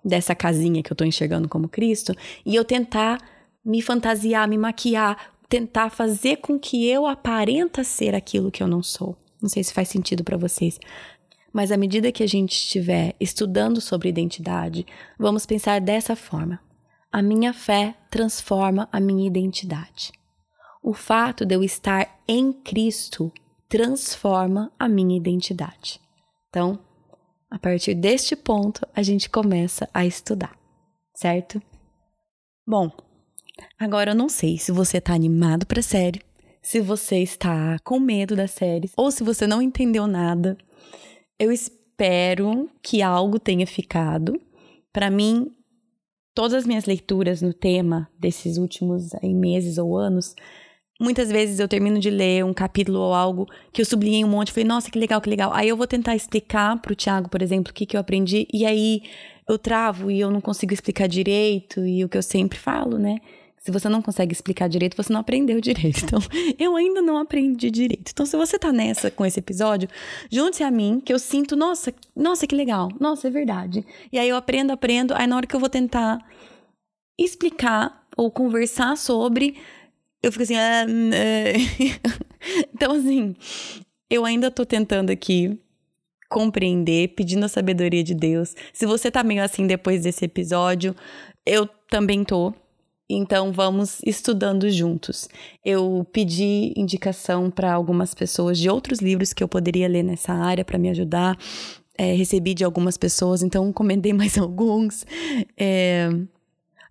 dessa 0.05 0.35
casinha 0.35 0.83
que 0.83 0.93
eu 0.93 0.95
estou 0.95 1.07
enxergando 1.07 1.49
como 1.49 1.69
Cristo 1.69 2.15
e 2.45 2.55
eu 2.55 2.65
tentar 2.65 3.19
me 3.65 3.81
fantasiar, 3.81 4.47
me 4.47 4.59
maquiar, 4.59 5.33
tentar 5.49 5.91
fazer 5.91 6.37
com 6.37 6.59
que 6.59 6.87
eu 6.87 7.07
aparenta 7.07 7.83
ser 7.83 8.15
aquilo 8.15 8.51
que 8.51 8.63
eu 8.63 8.69
não 8.69 8.83
sou. 8.83 9.17
Não 9.41 9.49
sei 9.49 9.65
se 9.65 9.73
faz 9.73 9.89
sentido 9.89 10.23
para 10.23 10.37
vocês. 10.37 10.79
Mas 11.53 11.73
à 11.73 11.77
medida 11.77 12.13
que 12.13 12.23
a 12.23 12.29
gente 12.29 12.53
estiver 12.53 13.15
estudando 13.19 13.81
sobre 13.81 14.11
identidade, 14.11 14.85
vamos 15.19 15.47
pensar 15.47 15.81
dessa 15.81 16.15
forma. 16.15 16.61
A 17.13 17.23
minha 17.23 17.53
fé 17.53 17.95
transforma 18.11 18.89
a 18.93 19.01
minha 19.01 19.27
identidade. 19.27 20.13
O 20.83 20.93
fato 20.93 21.45
de 21.45 21.55
eu 21.55 21.65
estar 21.65 22.21
em 22.29 22.53
Cristo 22.53 23.33
transforma 23.69 24.73
a 24.79 24.89
minha 24.89 25.17
identidade. 25.17 26.01
Então, 26.49 26.79
a 27.51 27.59
partir 27.59 27.95
deste 27.95 28.37
ponto, 28.37 28.87
a 28.95 29.03
gente 29.03 29.31
começa 29.31 29.89
a 29.95 30.05
estudar, 30.05 30.57
certo? 31.15 31.61
Bom, 32.67 32.91
agora 33.79 34.11
eu 34.11 34.15
não 34.15 34.29
sei 34.29 34.59
se 34.59 34.73
você 34.73 34.99
está 34.99 35.15
animado 35.15 35.67
para 35.67 35.81
a 35.81 35.83
série, 35.83 36.21
se 36.61 36.81
você 36.81 37.19
está 37.19 37.79
com 37.85 38.01
medo 38.01 38.35
da 38.35 38.49
série 38.49 38.91
ou 38.97 39.11
se 39.11 39.23
você 39.23 39.47
não 39.47 39.63
entendeu 39.63 40.07
nada. 40.07 40.59
Eu 41.39 41.53
espero 41.53 42.69
que 42.83 43.03
algo 43.03 43.39
tenha 43.39 43.67
ficado. 43.67 44.41
Para 44.93 45.11
mim, 45.11 45.55
todas 46.37 46.55
as 46.55 46.67
minhas 46.67 46.85
leituras 46.85 47.43
no 47.43 47.53
tema 47.53 48.09
desses 48.17 48.59
últimos 48.59 49.13
aí, 49.15 49.35
meses 49.35 49.79
ou 49.79 49.97
anos 49.97 50.37
Muitas 50.99 51.31
vezes 51.31 51.61
eu 51.61 51.69
termino 51.69 51.99
de 51.99 52.09
ler 52.09 52.43
um 52.43 52.55
capítulo 52.55 52.99
ou 52.99 53.13
algo 53.13 53.47
que 53.71 53.83
eu 53.83 53.85
sublinhei 53.85 54.25
um 54.25 54.29
monte, 54.29 54.51
falei, 54.51 54.67
nossa, 54.67 54.91
que 54.91 54.99
legal, 54.99 55.21
que 55.21 55.29
legal. 55.29 55.53
Aí 55.53 55.69
eu 55.69 55.77
vou 55.77 55.87
tentar 55.87 56.17
explicar 56.17 56.81
pro 56.81 56.95
Tiago, 56.95 57.29
por 57.29 57.43
exemplo, 57.43 57.71
o 57.71 57.75
que, 57.75 57.85
que 57.85 57.97
eu 57.97 58.01
aprendi, 58.01 58.49
e 58.51 58.65
aí 58.65 59.03
eu 59.47 59.59
travo 59.59 60.11
e 60.11 60.19
eu 60.19 60.31
não 60.31 60.41
consigo 60.41 60.73
explicar 60.73 61.07
direito, 61.07 61.85
e 61.85 62.03
o 62.03 62.09
que 62.09 62.17
eu 62.17 62.23
sempre 62.23 62.59
falo, 62.59 62.99
né? 62.99 63.19
Se 63.67 63.73
você 63.73 63.89
não 63.89 64.01
consegue 64.01 64.33
explicar 64.33 64.69
direito, 64.69 64.97
você 64.97 65.13
não 65.13 65.19
aprendeu 65.19 65.61
direito. 65.61 66.05
Então, 66.05 66.21
eu 66.57 66.77
ainda 66.77 67.03
não 67.03 67.19
aprendi 67.19 67.69
direito. 67.69 68.13
Então, 68.13 68.25
se 68.25 68.37
você 68.37 68.57
tá 68.57 68.73
nessa 68.73 69.11
com 69.11 69.27
esse 69.27 69.41
episódio, 69.41 69.89
junte-se 70.31 70.63
a 70.63 70.71
mim, 70.71 71.03
que 71.05 71.13
eu 71.13 71.19
sinto, 71.19 71.57
nossa, 71.57 71.93
nossa, 72.15 72.47
que 72.47 72.55
legal. 72.55 72.89
Nossa, 73.01 73.27
é 73.27 73.31
verdade. 73.31 73.85
E 74.13 74.21
aí 74.21 74.29
eu 74.29 74.37
aprendo, 74.37 74.71
aprendo. 74.71 75.15
Aí 75.17 75.27
na 75.27 75.35
hora 75.35 75.49
que 75.49 75.57
eu 75.57 75.59
vou 75.59 75.69
tentar 75.69 76.25
explicar 77.19 78.07
ou 78.17 78.31
conversar 78.31 78.97
sobre, 78.97 79.57
eu 80.23 80.31
fico 80.31 80.45
assim. 80.45 80.55
Ah, 80.55 80.87
então, 82.73 82.93
assim, 82.93 83.35
eu 84.09 84.25
ainda 84.25 84.49
tô 84.49 84.65
tentando 84.65 85.11
aqui 85.11 85.59
compreender, 86.31 87.09
pedindo 87.17 87.45
a 87.45 87.49
sabedoria 87.49 88.05
de 88.05 88.15
Deus. 88.15 88.55
Se 88.73 88.87
você 88.87 89.11
tá 89.11 89.25
meio 89.25 89.43
assim 89.43 89.67
depois 89.67 90.05
desse 90.05 90.25
episódio, 90.25 90.95
eu 91.45 91.67
também 91.91 92.23
tô. 92.23 92.55
Então 93.09 93.53
vamos 93.53 94.01
estudando 94.05 94.69
juntos. 94.71 95.29
Eu 95.65 96.07
pedi 96.13 96.73
indicação 96.77 97.51
para 97.51 97.73
algumas 97.73 98.15
pessoas 98.15 98.59
de 98.59 98.69
outros 98.69 98.99
livros 98.99 99.33
que 99.33 99.43
eu 99.43 99.49
poderia 99.49 99.89
ler 99.89 100.03
nessa 100.03 100.33
área 100.33 100.65
para 100.65 100.79
me 100.79 100.89
ajudar. 100.91 101.39
É, 101.97 102.13
recebi 102.15 102.53
de 102.53 102.65
algumas 102.65 102.97
pessoas, 102.97 103.43
então 103.43 103.69
encomendei 103.69 104.13
mais 104.15 104.37
alguns. 104.37 105.07
É, 105.57 106.11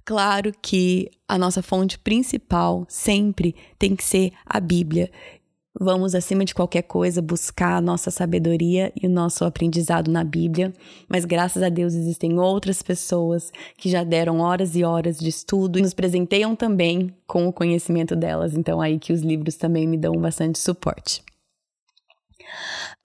Claro 0.06 0.52
que 0.62 1.10
a 1.28 1.36
nossa 1.36 1.64
fonte 1.64 1.98
principal 1.98 2.86
sempre 2.88 3.56
tem 3.80 3.96
que 3.96 4.04
ser 4.04 4.32
a 4.46 4.60
Bíblia. 4.60 5.10
Vamos, 5.78 6.16
acima 6.16 6.46
de 6.46 6.56
qualquer 6.56 6.84
coisa, 6.84 7.22
buscar 7.22 7.76
a 7.76 7.82
nossa 7.82 8.10
sabedoria 8.10 8.94
e 8.96 9.06
o 9.06 9.10
nosso 9.10 9.44
aprendizado 9.44 10.10
na 10.10 10.24
Bíblia, 10.24 10.74
mas 11.10 11.26
graças 11.26 11.62
a 11.62 11.68
Deus 11.68 11.94
existem 11.94 12.40
outras 12.40 12.82
pessoas 12.82 13.52
que 13.78 13.90
já 13.90 14.02
deram 14.02 14.40
horas 14.40 14.74
e 14.78 14.86
horas 14.86 15.20
de 15.20 15.28
estudo 15.28 15.78
e 15.78 15.82
nos 15.82 15.94
presenteiam 15.94 16.56
também 16.56 17.14
com 17.28 17.46
o 17.46 17.52
conhecimento 17.52 18.16
delas, 18.16 18.56
então 18.56 18.80
aí 18.80 18.98
que 18.98 19.12
os 19.12 19.22
livros 19.22 19.56
também 19.56 19.86
me 19.86 19.98
dão 19.98 20.14
bastante 20.14 20.60
suporte. 20.60 21.22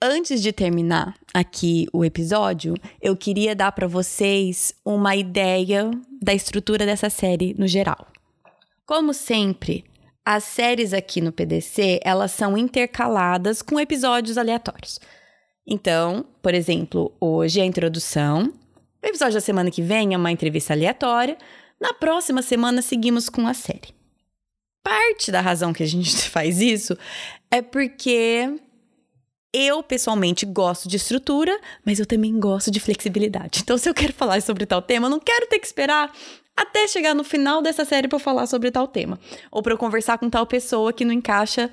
Antes 0.01 0.41
de 0.41 0.53
terminar 0.53 1.13
aqui 1.33 1.87
o 1.91 2.05
episódio, 2.05 2.75
eu 3.01 3.17
queria 3.17 3.53
dar 3.53 3.73
para 3.73 3.87
vocês 3.87 4.73
uma 4.85 5.13
ideia 5.13 5.91
da 6.21 6.33
estrutura 6.33 6.85
dessa 6.85 7.09
série 7.09 7.53
no 7.57 7.67
geral. 7.67 8.07
Como 8.85 9.13
sempre, 9.13 9.83
as 10.25 10.43
séries 10.43 10.93
aqui 10.93 11.19
no 11.21 11.31
PDC, 11.31 11.99
elas 12.03 12.31
são 12.31 12.57
intercaladas 12.57 13.61
com 13.61 13.79
episódios 13.79 14.37
aleatórios. 14.37 14.99
Então, 15.65 16.25
por 16.41 16.53
exemplo, 16.53 17.11
hoje 17.19 17.59
é 17.59 17.63
a 17.63 17.65
introdução, 17.65 18.53
o 19.03 19.07
episódio 19.07 19.35
da 19.35 19.41
semana 19.41 19.71
que 19.71 19.81
vem 19.81 20.13
é 20.13 20.17
uma 20.17 20.31
entrevista 20.31 20.73
aleatória, 20.73 21.37
na 21.79 21.93
próxima 21.93 22.41
semana 22.41 22.81
seguimos 22.81 23.29
com 23.29 23.47
a 23.47 23.53
série. 23.53 23.93
Parte 24.83 25.31
da 25.31 25.41
razão 25.41 25.73
que 25.73 25.83
a 25.83 25.87
gente 25.87 26.15
faz 26.29 26.61
isso 26.61 26.97
é 27.49 27.61
porque 27.61 28.59
eu, 29.53 29.83
pessoalmente, 29.83 30.45
gosto 30.45 30.87
de 30.87 30.95
estrutura, 30.95 31.59
mas 31.85 31.99
eu 31.99 32.05
também 32.05 32.39
gosto 32.39 32.71
de 32.71 32.79
flexibilidade. 32.79 33.59
Então, 33.61 33.77
se 33.77 33.89
eu 33.89 33.93
quero 33.93 34.13
falar 34.13 34.41
sobre 34.41 34.65
tal 34.65 34.81
tema, 34.81 35.07
eu 35.07 35.11
não 35.11 35.19
quero 35.19 35.47
ter 35.47 35.59
que 35.59 35.65
esperar 35.65 36.11
até 36.61 36.87
chegar 36.87 37.15
no 37.15 37.23
final 37.23 37.61
dessa 37.61 37.83
série 37.85 38.07
para 38.07 38.19
falar 38.19 38.45
sobre 38.45 38.71
tal 38.71 38.87
tema, 38.87 39.19
ou 39.51 39.61
para 39.61 39.73
eu 39.73 39.77
conversar 39.77 40.17
com 40.17 40.29
tal 40.29 40.45
pessoa 40.45 40.93
que 40.93 41.03
não 41.03 41.13
encaixa 41.13 41.71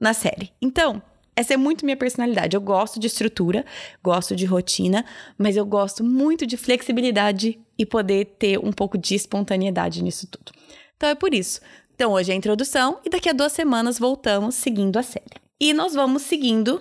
na 0.00 0.12
série. 0.12 0.52
Então, 0.60 1.02
essa 1.36 1.52
é 1.52 1.56
muito 1.56 1.84
minha 1.84 1.96
personalidade. 1.96 2.56
Eu 2.56 2.60
gosto 2.60 2.98
de 2.98 3.06
estrutura, 3.06 3.64
gosto 4.02 4.34
de 4.34 4.46
rotina, 4.46 5.04
mas 5.36 5.56
eu 5.56 5.66
gosto 5.66 6.02
muito 6.02 6.46
de 6.46 6.56
flexibilidade 6.56 7.58
e 7.78 7.84
poder 7.84 8.36
ter 8.38 8.58
um 8.58 8.72
pouco 8.72 8.96
de 8.96 9.14
espontaneidade 9.14 10.02
nisso 10.02 10.26
tudo. 10.26 10.50
Então 10.96 11.10
é 11.10 11.14
por 11.14 11.34
isso. 11.34 11.60
Então 11.94 12.12
hoje 12.12 12.30
é 12.30 12.34
a 12.34 12.38
introdução 12.38 12.98
e 13.04 13.10
daqui 13.10 13.28
a 13.28 13.34
duas 13.34 13.52
semanas 13.52 13.98
voltamos 13.98 14.54
seguindo 14.54 14.98
a 14.98 15.02
série. 15.02 15.36
E 15.60 15.74
nós 15.74 15.92
vamos 15.92 16.22
seguindo 16.22 16.80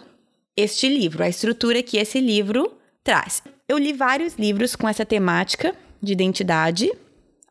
este 0.56 0.88
livro, 0.88 1.22
a 1.22 1.28
estrutura 1.28 1.84
que 1.84 1.98
esse 1.98 2.20
livro 2.22 2.74
traz. 3.04 3.44
Eu 3.68 3.78
li 3.78 3.92
vários 3.92 4.36
livros 4.36 4.76
com 4.76 4.88
essa 4.88 5.06
temática 5.06 5.76
de 6.02 6.14
identidade, 6.14 6.90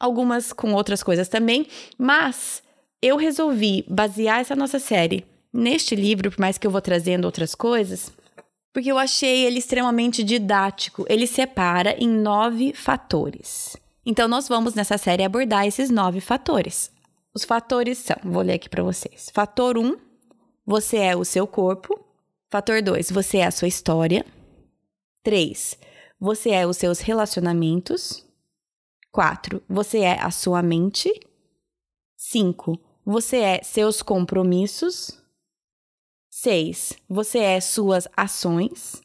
algumas 0.05 0.53
com 0.53 0.73
outras 0.75 1.03
coisas 1.03 1.29
também, 1.29 1.67
mas 1.99 2.63
eu 3.03 3.17
resolvi 3.17 3.85
basear 3.89 4.41
essa 4.41 4.55
nossa 4.55 4.79
série 4.79 5.25
neste 5.53 5.95
livro, 5.95 6.31
por 6.31 6.41
mais 6.41 6.59
que 6.59 6.67
eu 6.67 6.71
vou 6.71 6.81
trazendo 6.81 7.25
outras 7.25 7.55
coisas, 7.55 8.13
porque 8.73 8.91
eu 8.91 8.99
achei 8.99 9.45
ele 9.45 9.59
extremamente 9.59 10.25
didático. 10.25 11.07
Ele 11.09 11.27
separa 11.27 11.95
em 11.97 12.09
nove 12.09 12.73
fatores. 12.73 13.77
Então, 14.05 14.27
nós 14.27 14.49
vamos 14.49 14.75
nessa 14.75 14.99
série 14.99 15.23
abordar 15.23 15.65
esses 15.65 15.91
nove 15.91 16.21
fatores. 16.21 16.91
Os 17.33 17.45
fatores 17.45 17.99
são, 17.99 18.17
vou 18.25 18.43
ler 18.43 18.55
aqui 18.55 18.69
para 18.69 18.83
vocês. 18.83 19.31
Fator 19.33 19.79
1, 19.79 19.81
um, 19.81 19.97
você 20.67 20.99
é 20.99 21.17
o 21.17 21.25
seu 21.25 21.47
corpo. 21.47 21.99
Fator 22.51 22.83
2, 22.83 23.11
você 23.13 23.39
é 23.39 23.47
a 23.47 23.51
sua 23.51 23.69
história. 23.69 24.27
3, 25.23 25.79
você 26.21 26.51
é 26.51 26.67
os 26.67 26.77
seus 26.77 26.99
relacionamentos. 27.01 28.24
4, 29.15 29.63
você 29.69 30.01
é 30.01 30.21
a 30.21 30.33
sua 30.33 30.61
mente. 30.61 31.09
5, 32.17 32.77
você 33.07 33.37
é 33.37 33.63
seus 33.63 34.03
compromissos. 34.03 35.23
6. 36.31 36.95
Você 37.09 37.39
é 37.39 37.61
suas 37.61 38.09
ações. 38.17 39.01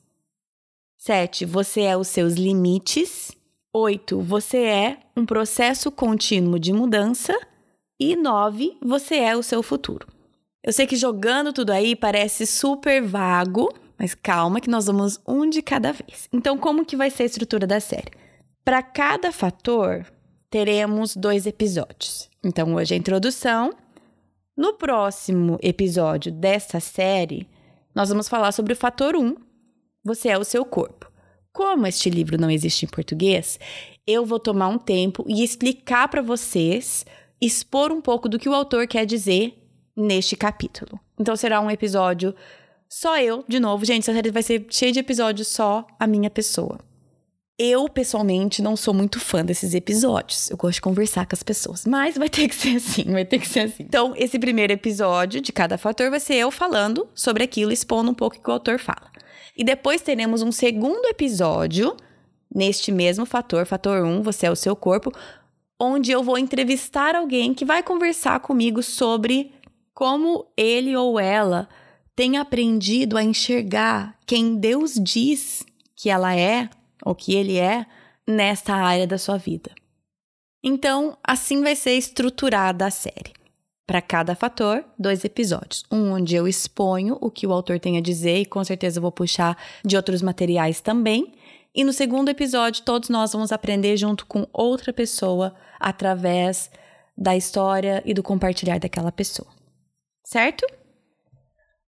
7. 0.97 1.45
Você 1.45 1.81
é 1.81 1.95
os 1.95 2.07
seus 2.07 2.33
limites. 2.33 3.31
8. 3.71 4.19
Você 4.21 4.57
é 4.57 4.99
um 5.15 5.27
processo 5.27 5.91
contínuo 5.91 6.57
de 6.57 6.73
mudança. 6.73 7.39
E 7.99 8.15
9. 8.15 8.79
Você 8.81 9.17
é 9.17 9.37
o 9.37 9.43
seu 9.43 9.61
futuro. 9.61 10.07
Eu 10.63 10.73
sei 10.73 10.87
que 10.87 10.95
jogando 10.95 11.53
tudo 11.53 11.69
aí 11.69 11.95
parece 11.95 12.47
super 12.47 13.03
vago, 13.03 13.71
mas 13.95 14.15
calma 14.15 14.59
que 14.59 14.71
nós 14.71 14.87
vamos 14.87 15.19
um 15.27 15.47
de 15.47 15.61
cada 15.61 15.91
vez. 15.91 16.27
Então, 16.33 16.57
como 16.57 16.83
que 16.83 16.95
vai 16.95 17.11
ser 17.11 17.23
a 17.23 17.25
estrutura 17.27 17.67
da 17.67 17.79
série? 17.79 18.28
Para 18.69 18.83
cada 18.83 19.31
fator, 19.31 20.05
teremos 20.47 21.15
dois 21.15 21.47
episódios. 21.47 22.29
Então, 22.43 22.75
hoje 22.75 22.93
é 22.93 22.97
a 22.97 22.99
introdução 22.99 23.73
no 24.55 24.75
próximo 24.75 25.57
episódio 25.59 26.31
desta 26.31 26.79
série, 26.79 27.49
nós 27.95 28.09
vamos 28.09 28.29
falar 28.29 28.51
sobre 28.51 28.73
o 28.73 28.75
fator 28.75 29.15
1. 29.15 29.35
Você 30.05 30.29
é 30.29 30.37
o 30.37 30.43
seu 30.43 30.63
corpo. 30.63 31.11
Como 31.51 31.87
este 31.87 32.11
livro 32.11 32.39
não 32.39 32.51
existe 32.51 32.85
em 32.85 32.87
português, 32.87 33.59
eu 34.05 34.23
vou 34.23 34.39
tomar 34.39 34.67
um 34.67 34.77
tempo 34.77 35.25
e 35.27 35.43
explicar 35.43 36.07
para 36.07 36.21
vocês, 36.21 37.07
expor 37.41 37.91
um 37.91 38.01
pouco 38.01 38.29
do 38.29 38.37
que 38.37 38.47
o 38.47 38.53
autor 38.53 38.85
quer 38.85 39.03
dizer 39.03 39.67
neste 39.97 40.37
capítulo. 40.37 40.99
Então 41.19 41.35
será 41.35 41.59
um 41.59 41.71
episódio 41.71 42.35
só 42.87 43.19
eu, 43.19 43.43
de 43.47 43.59
novo, 43.59 43.83
gente, 43.83 44.03
essa 44.03 44.13
série 44.13 44.29
vai 44.29 44.43
ser 44.43 44.67
cheia 44.69 44.91
de 44.91 44.99
episódios 44.99 45.47
só 45.47 45.87
a 45.99 46.05
minha 46.05 46.29
pessoa. 46.29 46.87
Eu, 47.61 47.89
pessoalmente, 47.89 48.61
não 48.61 48.77
sou 48.77 48.93
muito 48.93 49.19
fã 49.19 49.43
desses 49.43 49.73
episódios. 49.73 50.49
Eu 50.49 50.55
gosto 50.55 50.75
de 50.75 50.81
conversar 50.81 51.25
com 51.25 51.35
as 51.35 51.43
pessoas. 51.43 51.85
Mas 51.85 52.17
vai 52.17 52.29
ter 52.29 52.47
que 52.47 52.55
ser 52.55 52.77
assim, 52.77 53.03
vai 53.03 53.25
ter 53.25 53.37
que 53.37 53.47
ser 53.47 53.59
assim. 53.59 53.83
Então, 53.83 54.13
esse 54.15 54.39
primeiro 54.39 54.71
episódio 54.71 55.41
de 55.41 55.51
cada 55.51 55.77
fator 55.77 56.09
vai 56.09 56.21
ser 56.21 56.35
eu 56.35 56.51
falando 56.51 57.09
sobre 57.13 57.43
aquilo, 57.43 57.73
expondo 57.73 58.11
um 58.11 58.13
pouco 58.13 58.37
o 58.37 58.39
que 58.41 58.49
o 58.49 58.53
autor 58.53 58.79
fala. 58.79 59.11
E 59.57 59.63
depois 59.65 60.01
teremos 60.01 60.41
um 60.41 60.53
segundo 60.53 61.05
episódio 61.07 61.97
neste 62.55 62.93
mesmo 62.93 63.25
fator, 63.25 63.65
fator 63.65 64.05
1, 64.05 64.23
você 64.23 64.45
é 64.45 64.51
o 64.51 64.55
seu 64.55 64.73
corpo, 64.73 65.11
onde 65.77 66.11
eu 66.11 66.23
vou 66.23 66.37
entrevistar 66.37 67.13
alguém 67.13 67.53
que 67.53 67.65
vai 67.65 67.83
conversar 67.83 68.39
comigo 68.39 68.81
sobre 68.81 69.51
como 69.93 70.47
ele 70.55 70.95
ou 70.95 71.19
ela 71.19 71.67
tem 72.15 72.37
aprendido 72.37 73.17
a 73.17 73.23
enxergar 73.23 74.17
quem 74.25 74.55
Deus 74.55 74.93
diz 74.93 75.65
que 75.93 76.09
ela 76.09 76.33
é 76.33 76.69
o 77.05 77.15
que 77.15 77.35
ele 77.35 77.57
é 77.57 77.85
nesta 78.27 78.73
área 78.75 79.07
da 79.07 79.17
sua 79.17 79.37
vida. 79.37 79.71
Então, 80.63 81.17
assim 81.23 81.61
vai 81.61 81.75
ser 81.75 81.93
estruturada 81.93 82.85
a 82.85 82.91
série. 82.91 83.33
Para 83.87 84.01
cada 84.01 84.35
fator, 84.35 84.85
dois 84.99 85.25
episódios. 85.25 85.83
Um 85.91 86.11
onde 86.11 86.35
eu 86.35 86.47
exponho 86.47 87.17
o 87.21 87.31
que 87.31 87.47
o 87.47 87.51
autor 87.51 87.79
tem 87.79 87.97
a 87.97 88.01
dizer 88.01 88.41
e 88.41 88.45
com 88.45 88.63
certeza 88.63 89.01
vou 89.01 89.11
puxar 89.11 89.57
de 89.83 89.95
outros 89.95 90.21
materiais 90.21 90.79
também. 90.79 91.33
E 91.73 91.83
no 91.83 91.93
segundo 91.93 92.29
episódio, 92.29 92.83
todos 92.83 93.09
nós 93.09 93.33
vamos 93.33 93.51
aprender 93.51 93.97
junto 93.97 94.25
com 94.25 94.45
outra 94.53 94.93
pessoa 94.93 95.55
através 95.79 96.69
da 97.17 97.35
história 97.35 98.03
e 98.05 98.13
do 98.13 98.21
compartilhar 98.21 98.79
daquela 98.79 99.11
pessoa. 99.11 99.49
Certo? 100.23 100.67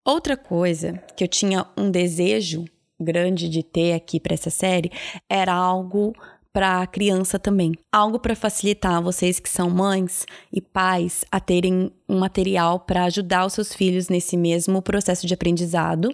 Outra 0.03 0.35
coisa 0.35 0.93
que 1.15 1.23
eu 1.23 1.27
tinha 1.27 1.67
um 1.77 1.91
desejo 1.91 2.65
grande 3.01 3.49
de 3.49 3.63
ter 3.63 3.93
aqui 3.93 4.19
para 4.19 4.33
essa 4.33 4.49
série 4.49 4.91
era 5.29 5.53
algo 5.53 6.13
para 6.53 6.81
a 6.81 6.87
criança 6.87 7.39
também. 7.39 7.73
Algo 7.91 8.19
para 8.19 8.35
facilitar 8.35 9.01
vocês 9.01 9.39
que 9.39 9.49
são 9.49 9.69
mães 9.69 10.25
e 10.51 10.59
pais 10.59 11.23
a 11.31 11.39
terem 11.39 11.91
um 12.07 12.19
material 12.19 12.79
para 12.81 13.05
ajudar 13.05 13.45
os 13.45 13.53
seus 13.53 13.73
filhos 13.73 14.09
nesse 14.09 14.35
mesmo 14.35 14.81
processo 14.81 15.25
de 15.25 15.33
aprendizado 15.33 16.09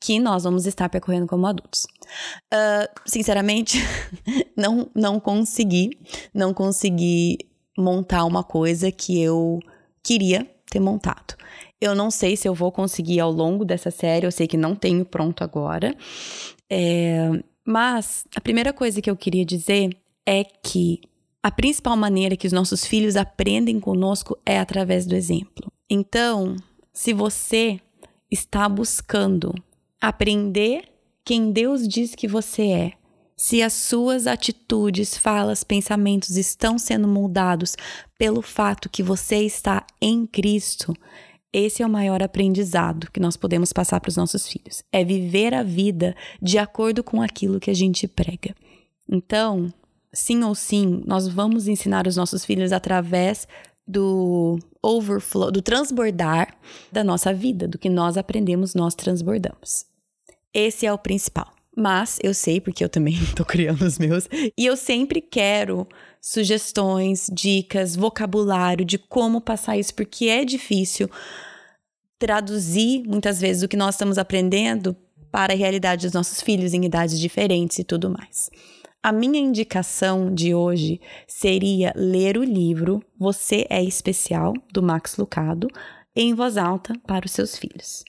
que 0.00 0.18
nós 0.18 0.44
vamos 0.44 0.66
estar 0.66 0.88
percorrendo 0.88 1.26
como 1.26 1.46
adultos. 1.46 1.84
Uh, 2.52 3.00
sinceramente, 3.06 3.78
não, 4.56 4.90
não 4.94 5.18
consegui, 5.18 5.90
não 6.34 6.52
consegui 6.52 7.38
montar 7.78 8.24
uma 8.24 8.44
coisa 8.44 8.90
que 8.90 9.20
eu 9.20 9.60
queria 10.02 10.46
ter 10.70 10.80
montado. 10.80 11.34
Eu 11.80 11.94
não 11.94 12.10
sei 12.10 12.36
se 12.36 12.48
eu 12.48 12.54
vou 12.54 12.72
conseguir 12.72 13.20
ao 13.20 13.30
longo 13.30 13.64
dessa 13.64 13.90
série, 13.90 14.26
eu 14.26 14.32
sei 14.32 14.46
que 14.46 14.56
não 14.56 14.74
tenho 14.74 15.04
pronto 15.04 15.44
agora. 15.44 15.94
É, 16.70 17.30
mas 17.64 18.24
a 18.34 18.40
primeira 18.40 18.72
coisa 18.72 19.02
que 19.02 19.10
eu 19.10 19.16
queria 19.16 19.44
dizer 19.44 19.90
é 20.24 20.44
que 20.44 21.00
a 21.42 21.50
principal 21.50 21.96
maneira 21.96 22.36
que 22.36 22.46
os 22.46 22.52
nossos 22.52 22.84
filhos 22.84 23.14
aprendem 23.14 23.78
conosco 23.78 24.38
é 24.44 24.58
através 24.58 25.06
do 25.06 25.14
exemplo. 25.14 25.70
Então, 25.88 26.56
se 26.92 27.12
você 27.12 27.80
está 28.30 28.68
buscando 28.68 29.54
aprender 30.00 30.88
quem 31.24 31.52
Deus 31.52 31.86
diz 31.86 32.14
que 32.14 32.26
você 32.26 32.62
é, 32.70 32.92
se 33.36 33.62
as 33.62 33.74
suas 33.74 34.26
atitudes, 34.26 35.16
falas, 35.16 35.62
pensamentos 35.62 36.36
estão 36.36 36.78
sendo 36.78 37.06
moldados 37.06 37.76
pelo 38.18 38.40
fato 38.40 38.88
que 38.88 39.02
você 39.02 39.36
está 39.42 39.84
em 40.00 40.26
Cristo, 40.26 40.94
esse 41.58 41.82
é 41.82 41.86
o 41.86 41.90
maior 41.90 42.22
aprendizado 42.22 43.10
que 43.10 43.18
nós 43.18 43.34
podemos 43.34 43.72
passar 43.72 43.98
para 43.98 44.10
os 44.10 44.16
nossos 44.16 44.46
filhos. 44.46 44.84
É 44.92 45.02
viver 45.02 45.54
a 45.54 45.62
vida 45.62 46.14
de 46.40 46.58
acordo 46.58 47.02
com 47.02 47.22
aquilo 47.22 47.58
que 47.58 47.70
a 47.70 47.74
gente 47.74 48.06
prega. 48.06 48.54
Então, 49.10 49.72
sim 50.12 50.44
ou 50.44 50.54
sim, 50.54 51.02
nós 51.06 51.26
vamos 51.26 51.66
ensinar 51.66 52.06
os 52.06 52.14
nossos 52.14 52.44
filhos 52.44 52.72
através 52.72 53.48
do 53.88 54.58
overflow, 54.82 55.50
do 55.50 55.62
transbordar 55.62 56.54
da 56.92 57.02
nossa 57.02 57.32
vida, 57.32 57.66
do 57.66 57.78
que 57.78 57.88
nós 57.88 58.18
aprendemos, 58.18 58.74
nós 58.74 58.94
transbordamos. 58.94 59.86
Esse 60.52 60.84
é 60.84 60.92
o 60.92 60.98
principal. 60.98 61.50
Mas 61.74 62.18
eu 62.22 62.34
sei, 62.34 62.60
porque 62.60 62.84
eu 62.84 62.88
também 62.90 63.14
estou 63.24 63.46
criando 63.46 63.80
os 63.80 63.98
meus, 63.98 64.28
e 64.30 64.66
eu 64.66 64.76
sempre 64.76 65.22
quero 65.22 65.88
sugestões, 66.26 67.30
dicas, 67.32 67.94
vocabulário 67.94 68.84
de 68.84 68.98
como 68.98 69.40
passar 69.40 69.78
isso, 69.78 69.94
porque 69.94 70.24
é 70.24 70.44
difícil 70.44 71.08
traduzir 72.18 73.04
muitas 73.06 73.40
vezes 73.40 73.62
o 73.62 73.68
que 73.68 73.76
nós 73.76 73.94
estamos 73.94 74.18
aprendendo 74.18 74.96
para 75.30 75.52
a 75.52 75.56
realidade 75.56 76.04
dos 76.04 76.12
nossos 76.12 76.40
filhos 76.40 76.74
em 76.74 76.84
idades 76.84 77.20
diferentes 77.20 77.78
e 77.78 77.84
tudo 77.84 78.10
mais. 78.10 78.50
A 79.00 79.12
minha 79.12 79.38
indicação 79.38 80.34
de 80.34 80.52
hoje 80.52 81.00
seria 81.28 81.92
ler 81.94 82.36
o 82.36 82.42
livro 82.42 83.00
Você 83.16 83.64
é 83.70 83.80
Especial, 83.84 84.52
do 84.72 84.82
Max 84.82 85.16
Lucado, 85.16 85.68
em 86.16 86.34
voz 86.34 86.56
alta 86.56 86.92
para 87.06 87.24
os 87.24 87.30
seus 87.30 87.56
filhos. 87.56 88.02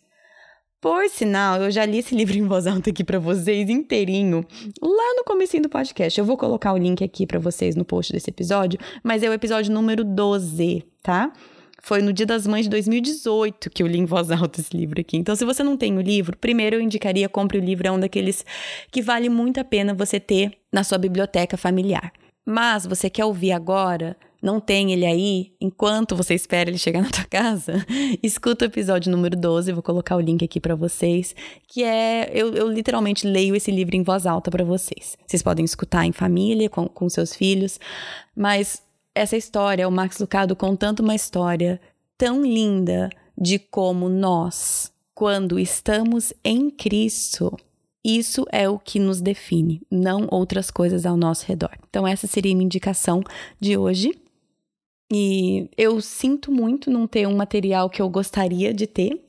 Por 0.79 1.09
sinal, 1.09 1.59
eu 1.59 1.71
já 1.71 1.83
li 1.85 1.97
esse 1.97 2.13
livro 2.13 2.37
em 2.37 2.45
voz 2.45 2.67
alta 2.67 2.91
aqui 2.91 3.03
para 3.03 3.17
vocês 3.17 3.67
inteirinho, 3.67 4.45
lá 4.79 5.13
no 5.15 5.23
comecinho 5.23 5.63
do 5.63 5.69
podcast. 5.69 6.19
Eu 6.19 6.25
vou 6.25 6.37
colocar 6.37 6.71
o 6.71 6.77
link 6.77 7.03
aqui 7.03 7.25
para 7.25 7.39
vocês 7.39 7.75
no 7.75 7.83
post 7.83 8.13
desse 8.13 8.29
episódio, 8.29 8.79
mas 9.03 9.23
é 9.23 9.29
o 9.29 9.33
episódio 9.33 9.73
número 9.73 10.03
12, 10.03 10.83
tá? 11.01 11.33
Foi 11.81 11.99
no 12.01 12.13
Dia 12.13 12.27
das 12.27 12.45
Mães 12.45 12.65
de 12.65 12.69
2018 12.69 13.71
que 13.71 13.81
eu 13.81 13.87
li 13.87 13.97
em 13.97 14.05
voz 14.05 14.29
alta 14.29 14.61
esse 14.61 14.77
livro 14.77 15.01
aqui. 15.01 15.17
Então, 15.17 15.35
se 15.35 15.45
você 15.45 15.63
não 15.63 15.75
tem 15.75 15.97
o 15.97 16.01
livro, 16.01 16.37
primeiro 16.37 16.75
eu 16.75 16.81
indicaria 16.81 17.27
compre 17.27 17.57
o 17.57 17.61
livro, 17.61 17.87
é 17.87 17.91
um 17.91 17.99
daqueles 17.99 18.45
que 18.91 19.01
vale 19.01 19.29
muito 19.29 19.59
a 19.59 19.63
pena 19.63 19.95
você 19.95 20.19
ter 20.19 20.51
na 20.71 20.83
sua 20.83 20.99
biblioteca 20.99 21.57
familiar. 21.57 22.13
Mas 22.45 22.85
você 22.85 23.09
quer 23.09 23.25
ouvir 23.25 23.51
agora, 23.51 24.15
não 24.41 24.59
tem 24.59 24.91
ele 24.91 25.05
aí, 25.05 25.53
enquanto 25.59 26.15
você 26.15 26.33
espera 26.33 26.69
ele 26.69 26.77
chegar 26.77 27.01
na 27.01 27.09
tua 27.09 27.25
casa, 27.25 27.85
escuta 28.21 28.65
o 28.65 28.67
episódio 28.67 29.11
número 29.11 29.35
12, 29.35 29.71
vou 29.71 29.83
colocar 29.83 30.15
o 30.15 30.21
link 30.21 30.43
aqui 30.43 30.59
para 30.59 30.75
vocês, 30.75 31.35
que 31.67 31.83
é 31.83 32.29
eu, 32.33 32.53
eu, 32.53 32.69
literalmente 32.69 33.27
leio 33.27 33.55
esse 33.55 33.71
livro 33.71 33.95
em 33.95 34.03
voz 34.03 34.25
alta 34.25 34.51
para 34.51 34.63
vocês. 34.63 35.17
Vocês 35.25 35.41
podem 35.41 35.65
escutar 35.65 36.05
em 36.05 36.11
família, 36.11 36.69
com, 36.69 36.87
com 36.87 37.09
seus 37.09 37.35
filhos, 37.35 37.79
mas 38.35 38.81
essa 39.15 39.35
história, 39.35 39.87
o 39.87 39.91
Max 39.91 40.19
Lucado 40.19 40.55
contando 40.55 40.99
uma 40.99 41.15
história 41.15 41.81
tão 42.17 42.43
linda 42.43 43.09
de 43.37 43.59
como 43.59 44.09
nós, 44.09 44.91
quando 45.13 45.59
estamos 45.59 46.33
em 46.43 46.69
Cristo, 46.69 47.57
isso 48.03 48.45
é 48.51 48.69
o 48.69 48.79
que 48.79 48.99
nos 48.99 49.19
define, 49.19 49.81
não 49.91 50.27
outras 50.31 50.71
coisas 50.71 51.05
ao 51.05 51.17
nosso 51.17 51.45
redor. 51.45 51.71
Então, 51.89 52.07
essa 52.07 52.25
seria 52.25 52.53
a 52.53 52.55
minha 52.55 52.65
indicação 52.65 53.21
de 53.59 53.75
hoje. 53.75 54.11
E 55.11 55.69
eu 55.77 56.01
sinto 56.01 56.51
muito 56.51 56.91
não 56.91 57.07
ter 57.07 57.27
um 57.27 57.35
material 57.35 57.89
que 57.89 58.01
eu 58.01 58.09
gostaria 58.09 58.73
de 58.73 58.85
ter. 58.85 59.25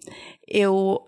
Eu 0.46 1.00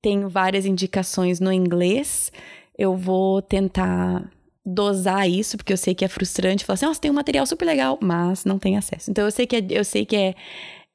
tenho 0.00 0.28
várias 0.28 0.64
indicações 0.64 1.38
no 1.40 1.52
inglês. 1.52 2.32
Eu 2.78 2.96
vou 2.96 3.42
tentar 3.42 4.30
dosar 4.64 5.28
isso, 5.30 5.56
porque 5.56 5.72
eu 5.72 5.76
sei 5.76 5.94
que 5.94 6.04
é 6.04 6.08
frustrante 6.08 6.64
falar 6.64 6.74
assim, 6.74 6.86
nossa, 6.86 7.00
tem 7.00 7.10
um 7.10 7.14
material 7.14 7.46
super 7.46 7.64
legal, 7.64 7.98
mas 8.02 8.44
não 8.44 8.58
tem 8.58 8.76
acesso. 8.76 9.10
Então 9.10 9.24
eu 9.24 9.30
sei 9.30 9.46
que 9.46 9.56
é, 9.56 9.66
eu 9.70 9.84
sei 9.84 10.04
que 10.04 10.16
é, 10.16 10.34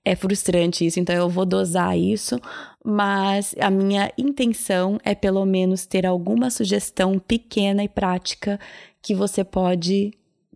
é 0.04 0.14
frustrante 0.14 0.86
isso, 0.86 1.00
então 1.00 1.16
eu 1.16 1.30
vou 1.30 1.46
dosar 1.46 1.98
isso, 1.98 2.38
mas 2.84 3.56
a 3.60 3.70
minha 3.70 4.12
intenção 4.18 5.00
é 5.06 5.16
pelo 5.16 5.46
menos 5.46 5.86
ter 5.86 6.06
alguma 6.06 6.50
sugestão 6.50 7.18
pequena 7.18 7.82
e 7.82 7.88
prática 7.88 8.60
que 9.02 9.16
você 9.16 9.44
pode 9.44 10.12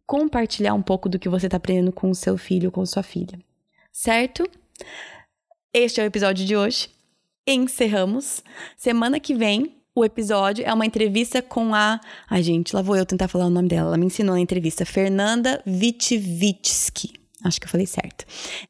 compartilhar 0.06 0.74
um 0.74 0.82
pouco 0.82 1.10
do 1.10 1.20
que 1.20 1.30
você 1.30 1.48
está 1.48 1.58
aprendendo 1.58 1.92
com 1.92 2.10
o 2.10 2.16
seu 2.16 2.38
filho 2.38 2.72
com 2.72 2.86
sua 2.86 3.04
filha. 3.04 3.40
Certo? 3.92 4.44
Este 5.74 6.00
é 6.00 6.04
o 6.04 6.08
episódio 6.08 6.46
de 6.46 6.56
hoje. 6.56 6.90
Encerramos. 7.48 8.44
Semana 8.78 9.20
que 9.20 9.34
vem, 9.34 9.76
o 9.94 10.04
episódio 10.04 10.66
é 10.66 10.74
uma 10.74 10.86
entrevista 10.86 11.42
com 11.42 11.74
a. 11.74 12.00
Ai, 12.30 12.44
gente, 12.44 12.76
lá 12.76 12.82
vou 12.82 12.98
eu 12.98 13.06
tentar 13.06 13.28
falar 13.28 13.46
o 13.46 13.50
nome 13.50 13.70
dela. 13.70 13.90
Ela 13.90 13.98
me 13.98 14.06
ensinou 14.06 14.36
na 14.36 14.42
entrevista. 14.42 14.86
Fernanda 14.86 15.62
Vitvitsky. 15.66 17.14
Acho 17.44 17.60
que 17.60 17.68
eu 17.68 17.72
falei 17.72 17.86
certo. 17.86 18.26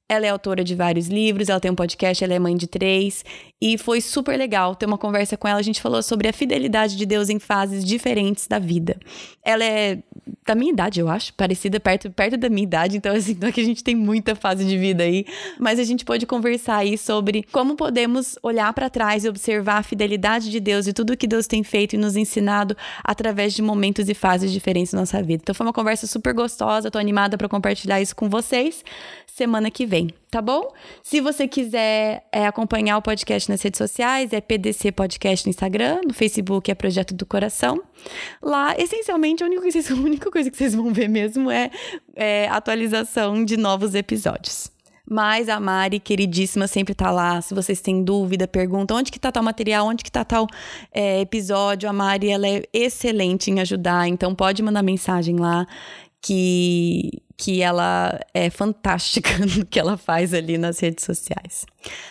Ela 0.08 0.28
é 0.28 0.30
autora 0.30 0.64
de 0.64 0.76
vários 0.76 1.08
livros, 1.08 1.50
ela 1.50 1.60
tem 1.60 1.72
um 1.72 1.76
podcast, 1.76 2.24
ela 2.24 2.34
é 2.34 2.38
mãe 2.38 2.56
de 2.56 2.68
três. 2.68 3.26
E 3.60 3.76
foi 3.78 4.00
super 4.02 4.38
legal 4.38 4.76
ter 4.76 4.86
uma 4.86 5.00
conversa 5.00 5.36
com 5.36 5.48
ela. 5.48 5.60
A 5.60 5.64
gente 5.64 5.82
falou 5.82 6.04
sobre 6.04 6.28
a 6.28 6.34
fidelidade 6.34 6.96
de 6.96 7.06
Deus 7.06 7.30
em 7.30 7.40
fases 7.40 7.84
diferentes 7.84 8.46
da 8.48 8.60
vida. 8.60 9.00
Ela 9.44 9.64
é 9.64 9.98
da 10.46 10.54
minha 10.54 10.72
idade, 10.72 11.00
eu 11.00 11.10
acho, 11.10 11.34
parecida 11.34 11.80
perto, 11.80 12.12
perto 12.12 12.38
da 12.38 12.50
minha 12.50 12.64
idade. 12.64 12.98
Então, 12.98 13.16
assim, 13.16 13.36
não 13.42 13.48
é 13.48 13.52
que 13.52 13.60
a 13.60 13.64
gente 13.64 13.84
tem 13.84 13.96
muita 13.96 14.36
fase 14.36 14.64
de 14.64 14.78
vida 14.78 15.04
aí. 15.04 15.26
Mas 15.60 15.80
a 15.80 15.84
gente 15.84 16.06
pode 16.06 16.28
conversar 16.28 16.78
aí 16.78 16.98
sobre 16.98 17.44
como 17.52 17.76
podemos 17.76 18.38
olhar 18.44 18.72
para 18.74 18.90
trás 18.92 19.26
e 19.26 19.30
observar 19.30 19.78
a 19.78 19.84
fidelidade 19.84 20.52
de 20.52 20.60
Deus 20.60 20.86
e 20.86 20.94
tudo 20.94 21.18
que 21.18 21.26
Deus 21.26 21.48
tem 21.48 21.64
feito 21.64 21.96
e 21.96 21.98
nos 21.98 22.16
ensinado 22.16 22.78
através 23.04 23.54
de 23.54 23.62
momentos 23.64 24.08
e 24.08 24.14
fases 24.14 24.52
diferentes 24.52 24.94
na 24.94 25.00
nossa 25.00 25.24
vida. 25.24 25.42
Então, 25.42 25.56
foi 25.56 25.66
uma 25.66 25.74
conversa 25.74 26.06
super 26.06 26.34
gostosa. 26.34 26.92
Tô 26.92 27.00
animada 27.00 27.40
para 27.40 27.50
compartilhar 27.50 28.00
isso 28.00 28.16
com 28.16 28.30
vocês 28.30 28.84
semana 29.36 29.70
que 29.70 29.86
vem, 29.86 30.12
tá 30.32 30.42
bom? 30.42 30.72
Se 31.04 31.20
você 31.20 31.46
quiser 31.46 32.26
é, 32.32 32.48
acompanhar 32.48 32.98
o 32.98 33.02
podcast 33.02 33.52
nas 33.52 33.62
redes 33.62 33.78
sociais, 33.78 34.32
é 34.32 34.40
PDC 34.40 34.94
Podcast 34.94 35.46
no 35.46 35.50
Instagram, 35.50 36.00
no 36.08 36.14
Facebook 36.14 36.72
é 36.72 36.74
Projeto 36.74 37.14
do 37.14 37.26
Coração. 37.26 37.84
Lá, 38.42 38.74
essencialmente, 38.78 39.44
a 39.44 39.48
única 39.48 39.62
coisa, 39.62 39.80
a 39.94 39.98
única 39.98 40.32
coisa 40.32 40.50
que 40.50 40.56
vocês 40.56 40.74
vão 40.74 40.94
ver 40.94 41.10
mesmo 41.10 41.52
é, 41.52 41.70
é 42.16 42.48
atualização 42.48 43.44
de 43.44 43.58
novos 43.58 43.94
episódios. 43.94 44.74
Mas 45.08 45.50
a 45.50 45.60
Mari, 45.60 46.00
queridíssima, 46.00 46.66
sempre 46.66 46.96
tá 46.96 47.12
lá. 47.12 47.40
Se 47.40 47.54
vocês 47.54 47.80
têm 47.80 48.04
dúvida, 48.04 48.48
perguntam 48.48 48.98
onde 48.98 49.12
que 49.12 49.20
tá 49.20 49.32
tal 49.32 49.44
material, 49.44 49.86
onde 49.86 50.04
que 50.04 50.12
tá 50.12 50.26
tal 50.26 50.48
é, 50.92 51.22
episódio. 51.22 51.88
A 51.88 51.94
Mari, 51.94 52.30
ela 52.30 52.48
é 52.48 52.64
excelente 52.74 53.52
em 53.52 53.60
ajudar, 53.60 54.08
então 54.08 54.34
pode 54.34 54.64
mandar 54.64 54.82
mensagem 54.82 55.36
lá 55.36 55.68
que, 56.26 57.22
que 57.38 57.62
ela 57.62 58.20
é 58.34 58.50
fantástica 58.50 59.30
no 59.46 59.64
que 59.64 59.80
ela 59.80 59.96
faz 59.96 60.34
ali 60.34 60.58
nas 60.58 60.80
redes 60.80 61.06
sociais. 61.06 61.68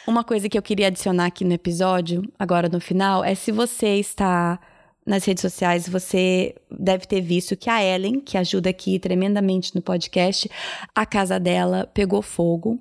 Uma 0.06 0.22
coisa 0.22 0.48
que 0.48 0.56
eu 0.56 0.62
queria 0.62 0.86
adicionar 0.86 1.26
aqui 1.26 1.44
no 1.44 1.52
episódio, 1.52 2.22
agora 2.38 2.68
no 2.68 2.80
final, 2.80 3.24
é 3.24 3.34
se 3.34 3.50
você 3.50 3.96
está 3.96 4.60
nas 5.04 5.24
redes 5.24 5.42
sociais, 5.42 5.88
você 5.88 6.54
deve 6.70 7.06
ter 7.06 7.20
visto 7.20 7.56
que 7.56 7.68
a 7.68 7.82
Ellen, 7.82 8.20
que 8.20 8.38
ajuda 8.38 8.70
aqui 8.70 9.00
tremendamente 9.00 9.74
no 9.74 9.82
podcast, 9.82 10.48
a 10.94 11.04
casa 11.04 11.40
dela 11.40 11.90
pegou 11.92 12.22
fogo. 12.22 12.78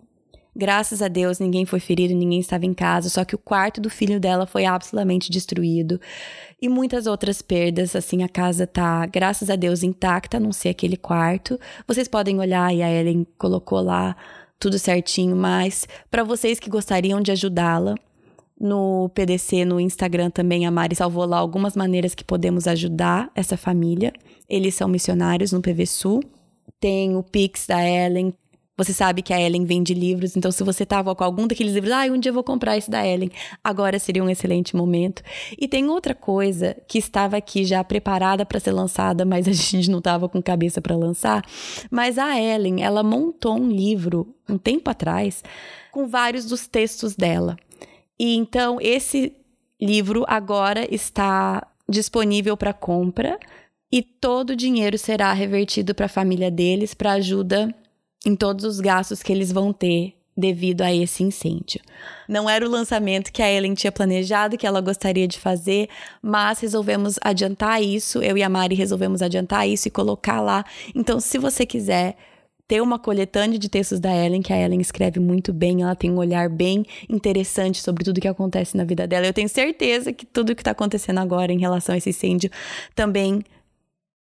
Graças 0.56 1.02
a 1.02 1.08
Deus, 1.08 1.40
ninguém 1.40 1.66
foi 1.66 1.80
ferido, 1.80 2.14
ninguém 2.14 2.40
estava 2.40 2.66
em 2.66 2.74
casa, 2.74 3.10
só 3.10 3.26
que 3.26 3.34
o 3.34 3.40
quarto 3.40 3.82
do 3.82 3.90
filho 3.90 4.20
dela 4.20 4.46
foi 4.46 4.66
absolutamente 4.66 5.32
destruído. 5.32 6.00
E 6.62 6.70
muitas 6.70 7.08
outras 7.08 7.42
perdas, 7.42 7.96
assim, 7.96 8.22
a 8.22 8.30
casa 8.30 8.68
tá, 8.68 9.06
graças 9.08 9.50
a 9.50 9.56
Deus, 9.56 9.82
intacta, 9.82 10.38
a 10.38 10.40
não 10.40 10.52
ser 10.52 10.70
aquele 10.70 10.96
quarto. 10.96 11.60
Vocês 11.88 12.08
podem 12.08 12.40
olhar 12.40 12.74
e 12.74 12.84
a 12.84 12.92
Ellen 12.92 13.26
colocou 13.38 13.82
lá 13.82 14.16
tudo 14.60 14.78
certinho, 14.78 15.36
mas 15.36 15.88
para 16.12 16.24
vocês 16.24 16.60
que 16.60 16.70
gostariam 16.70 17.20
de 17.20 17.32
ajudá-la, 17.32 17.96
no 18.60 19.10
PDC, 19.10 19.66
no 19.66 19.80
Instagram 19.80 20.30
também, 20.30 20.66
a 20.66 20.72
Mari 20.72 20.96
salvou 20.96 21.26
lá 21.26 21.38
algumas 21.38 21.76
maneiras 21.76 22.16
que 22.16 22.24
podemos 22.24 22.68
ajudar 22.68 23.30
essa 23.36 23.58
família. 23.58 24.14
Eles 24.48 24.76
são 24.76 24.88
missionários 24.88 25.52
no 25.52 25.62
PV 25.62 25.86
Sul. 25.86 26.24
Tem 26.80 27.16
o 27.16 27.24
Pix 27.24 27.68
da 27.68 27.84
Ellen, 27.84 28.34
você 28.76 28.92
sabe 28.92 29.22
que 29.22 29.32
a 29.32 29.40
Ellen 29.40 29.66
vende 29.66 29.94
livros, 29.94 30.36
então 30.36 30.52
se 30.52 30.64
você 30.64 30.86
tava 30.86 31.14
com 31.16 31.24
algum 31.24 31.46
daqueles 31.46 31.74
livros, 31.74 31.92
ah, 31.92 32.06
um 32.06 32.20
dia 32.20 32.32
eu 32.32 32.34
vou 32.34 32.44
comprar 32.44 32.76
esse 32.76 32.90
da 32.90 33.06
Ellen, 33.06 33.30
agora 33.64 34.00
seria 34.00 34.24
um 34.24 34.30
excelente 34.30 34.76
momento. 34.76 35.22
E 35.60 35.68
tem 35.68 35.88
outra 35.88 36.16
coisa 36.16 36.76
que 36.88 36.98
estava 36.98 37.38
aqui 37.38 37.66
já 37.66 37.84
preparada 37.84 38.46
para 38.46 38.60
ser 38.60 38.72
lançada, 38.72 39.26
mas 39.26 39.46
a 39.50 39.52
gente 39.52 39.92
não 39.92 40.02
tava 40.02 40.28
com 40.28 40.42
cabeça 40.42 40.82
para 40.82 40.96
lançar. 40.96 41.46
Mas 41.92 42.18
a 42.18 42.40
Ellen, 42.40 42.84
ela 42.84 43.04
montou 43.04 43.56
um 43.56 43.70
livro 43.70 44.36
um 44.50 44.58
tempo 44.58 44.90
atrás 44.90 45.44
com 45.92 46.08
vários 46.08 46.46
dos 46.46 46.68
textos 46.68 47.16
dela. 47.16 47.56
E 48.20 48.36
então 48.36 48.80
esse 48.82 49.34
livro 49.80 50.26
agora 50.28 50.88
está 50.94 51.68
disponível 51.88 52.58
para 52.58 52.74
compra 52.74 53.40
e 53.92 54.02
todo 54.02 54.52
o 54.52 54.56
dinheiro 54.56 54.98
será 54.98 55.32
revertido 55.34 55.94
para 55.94 56.08
a 56.08 56.10
família 56.10 56.50
deles 56.50 56.94
para 56.96 57.12
ajuda 57.14 57.74
em 58.26 58.36
todos 58.36 58.66
os 58.66 58.80
gastos 58.80 59.22
que 59.22 59.32
eles 59.32 59.52
vão 59.52 59.74
ter 59.74 60.14
devido 60.36 60.82
a 60.82 60.94
esse 60.94 61.24
incêndio. 61.24 61.80
Não 62.28 62.50
era 62.50 62.66
o 62.66 62.70
lançamento 62.70 63.32
que 63.32 63.42
a 63.42 63.52
Ellen 63.52 63.76
tinha 63.76 63.92
planejado, 63.92 64.58
que 64.58 64.66
ela 64.66 64.82
gostaria 64.82 65.28
de 65.28 65.40
fazer, 65.40 65.88
mas 66.22 66.60
resolvemos 66.60 67.20
adiantar 67.22 67.82
isso, 67.84 68.22
eu 68.22 68.38
e 68.38 68.44
a 68.44 68.50
Mari 68.50 68.76
resolvemos 68.76 69.22
adiantar 69.22 69.68
isso 69.68 69.88
e 69.88 69.92
colocar 69.92 70.42
lá. 70.42 70.66
Então, 70.96 71.20
se 71.20 71.38
você 71.38 71.66
quiser 71.66 72.18
ter 72.68 72.82
uma 72.82 72.98
coletânea 72.98 73.60
de 73.60 73.70
textos 73.70 74.00
da 74.00 74.16
Ellen, 74.16 74.42
que 74.42 74.54
a 74.54 74.58
Ellen 74.58 74.82
escreve 74.82 75.20
muito 75.20 75.54
bem, 75.54 75.84
ela 75.84 75.96
tem 75.96 76.10
um 76.10 76.18
olhar 76.18 76.50
bem 76.50 76.84
interessante 77.08 77.82
sobre 77.82 78.04
tudo 78.04 78.22
que 78.22 78.28
acontece 78.28 78.76
na 78.76 78.84
vida 78.84 79.06
dela. 79.06 79.28
Eu 79.28 79.34
tenho 79.34 79.50
certeza 79.50 80.12
que 80.12 80.26
tudo 80.26 80.56
que 80.56 80.62
está 80.62 80.72
acontecendo 80.72 81.20
agora 81.20 81.52
em 81.52 81.60
relação 81.60 81.94
a 81.94 81.98
esse 81.98 82.10
incêndio 82.10 82.50
também 82.96 83.44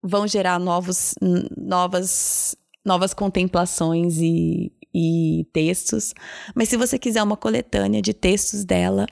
vão 0.03 0.27
gerar 0.27 0.59
novos, 0.59 1.13
novas 1.55 2.55
novas 2.85 3.13
contemplações 3.13 4.17
e, 4.19 4.71
e 4.93 5.45
textos. 5.53 6.13
Mas 6.55 6.69
se 6.69 6.77
você 6.77 6.97
quiser 6.97 7.23
uma 7.23 7.37
coletânea 7.37 8.01
de 8.01 8.13
textos 8.13 8.63
dela 8.63 9.05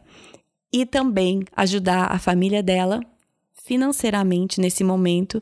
e 0.72 0.86
também 0.86 1.44
ajudar 1.56 2.12
a 2.12 2.20
família 2.20 2.62
dela 2.62 3.00
financeiramente 3.64 4.60
nesse 4.60 4.84
momento 4.84 5.40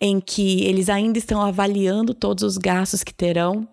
em 0.00 0.20
que 0.20 0.64
eles 0.64 0.88
ainda 0.88 1.18
estão 1.18 1.40
avaliando 1.40 2.14
todos 2.14 2.42
os 2.42 2.56
gastos 2.56 3.04
que 3.04 3.12
terão, 3.12 3.68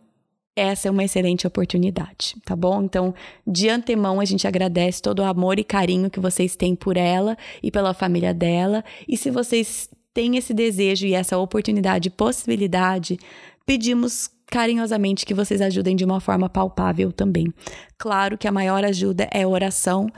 essa 0.56 0.88
é 0.88 0.92
uma 0.92 1.04
excelente 1.04 1.46
oportunidade, 1.46 2.36
tá 2.44 2.56
bom? 2.56 2.82
Então, 2.82 3.14
de 3.46 3.70
antemão, 3.70 4.20
a 4.20 4.26
gente 4.26 4.48
agradece 4.48 5.02
todo 5.02 5.20
o 5.20 5.24
amor 5.24 5.60
e 5.60 5.64
carinho 5.64 6.10
que 6.10 6.20
vocês 6.20 6.56
têm 6.56 6.76
por 6.76 6.98
ela 6.98 7.38
e 7.62 7.70
pela 7.70 7.94
família 7.94 8.34
dela. 8.34 8.84
E 9.08 9.16
se 9.16 9.30
vocês 9.30 9.88
têm 10.16 10.36
esse 10.36 10.56
desejo 10.56 11.06
e 11.06 11.14
essa 11.14 11.38
oportunidade, 11.38 12.10
possibilidade, 12.10 13.20
pedimos 13.68 14.30
carinhosamente 14.48 15.26
que 15.26 15.34
vocês 15.34 15.62
ajudem 15.62 15.96
de 15.96 16.06
uma 16.06 16.22
forma 16.22 16.50
palpável 16.50 17.12
também. 17.12 17.54
Claro 17.98 18.38
que 18.38 18.48
a 18.48 18.52
maior 18.52 18.84
ajuda 18.86 19.28
é 19.30 19.46
oração 19.46 20.10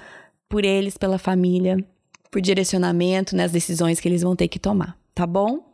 por 0.47 0.63
eles, 0.63 0.97
pela 0.97 1.17
família, 1.17 1.83
por 2.31 2.39
direcionamento 2.39 3.35
nas 3.35 3.51
decisões 3.51 3.99
que 3.99 4.07
eles 4.07 4.21
vão 4.21 4.35
ter 4.35 4.47
que 4.47 4.59
tomar, 4.59 4.95
tá 5.15 5.25
bom? 5.25 5.67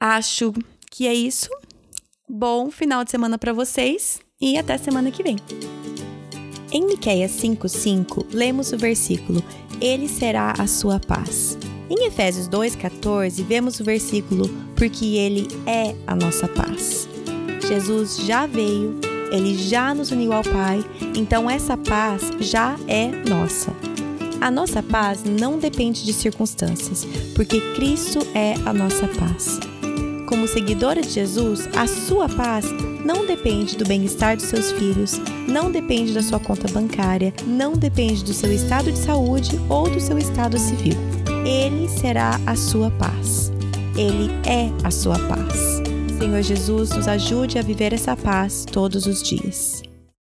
Acho 0.00 0.52
que 0.90 1.06
é 1.06 1.12
isso. 1.12 1.50
Bom 2.28 2.70
final 2.70 3.04
de 3.04 3.10
semana 3.10 3.36
para 3.36 3.52
vocês 3.52 4.20
e 4.40 4.56
até 4.56 4.78
semana 4.78 5.10
que 5.10 5.22
vem. 5.22 5.36
Em 6.72 6.86
Miqueias 6.86 7.32
5:5, 7.32 8.26
lemos 8.32 8.72
o 8.72 8.78
versículo: 8.78 9.42
Ele 9.80 10.08
será 10.08 10.54
a 10.58 10.66
sua 10.66 10.98
paz. 10.98 11.58
Em 11.94 12.06
Efésios 12.06 12.48
2,14, 12.48 13.44
vemos 13.44 13.78
o 13.78 13.84
versículo: 13.84 14.48
Porque 14.74 15.04
Ele 15.04 15.46
é 15.66 15.94
a 16.06 16.16
nossa 16.16 16.48
paz. 16.48 17.06
Jesus 17.68 18.16
já 18.16 18.46
veio, 18.46 18.98
ele 19.30 19.54
já 19.58 19.92
nos 19.92 20.10
uniu 20.10 20.32
ao 20.32 20.42
Pai, 20.42 20.82
então 21.14 21.50
essa 21.50 21.76
paz 21.76 22.30
já 22.40 22.78
é 22.88 23.08
nossa. 23.28 23.74
A 24.40 24.50
nossa 24.50 24.82
paz 24.82 25.22
não 25.22 25.58
depende 25.58 26.02
de 26.02 26.14
circunstâncias, 26.14 27.06
porque 27.34 27.60
Cristo 27.74 28.20
é 28.34 28.54
a 28.64 28.72
nossa 28.72 29.06
paz. 29.08 29.60
Como 30.26 30.48
seguidora 30.48 31.02
de 31.02 31.10
Jesus, 31.10 31.68
a 31.76 31.86
sua 31.86 32.26
paz 32.26 32.64
não 33.04 33.26
depende 33.26 33.76
do 33.76 33.86
bem-estar 33.86 34.38
dos 34.38 34.46
seus 34.46 34.72
filhos, 34.72 35.20
não 35.46 35.70
depende 35.70 36.14
da 36.14 36.22
sua 36.22 36.40
conta 36.40 36.72
bancária, 36.72 37.34
não 37.46 37.74
depende 37.74 38.24
do 38.24 38.32
seu 38.32 38.50
estado 38.50 38.90
de 38.90 38.98
saúde 38.98 39.60
ou 39.68 39.90
do 39.90 40.00
seu 40.00 40.16
estado 40.16 40.58
civil. 40.58 41.21
Ele 41.44 41.88
será 41.88 42.38
a 42.46 42.54
sua 42.54 42.90
paz. 42.92 43.52
Ele 43.96 44.30
é 44.48 44.70
a 44.86 44.90
sua 44.90 45.18
paz. 45.18 45.82
Senhor 46.18 46.40
Jesus, 46.40 46.90
nos 46.90 47.08
ajude 47.08 47.58
a 47.58 47.62
viver 47.62 47.92
essa 47.92 48.16
paz 48.16 48.64
todos 48.64 49.06
os 49.06 49.22
dias. 49.22 49.82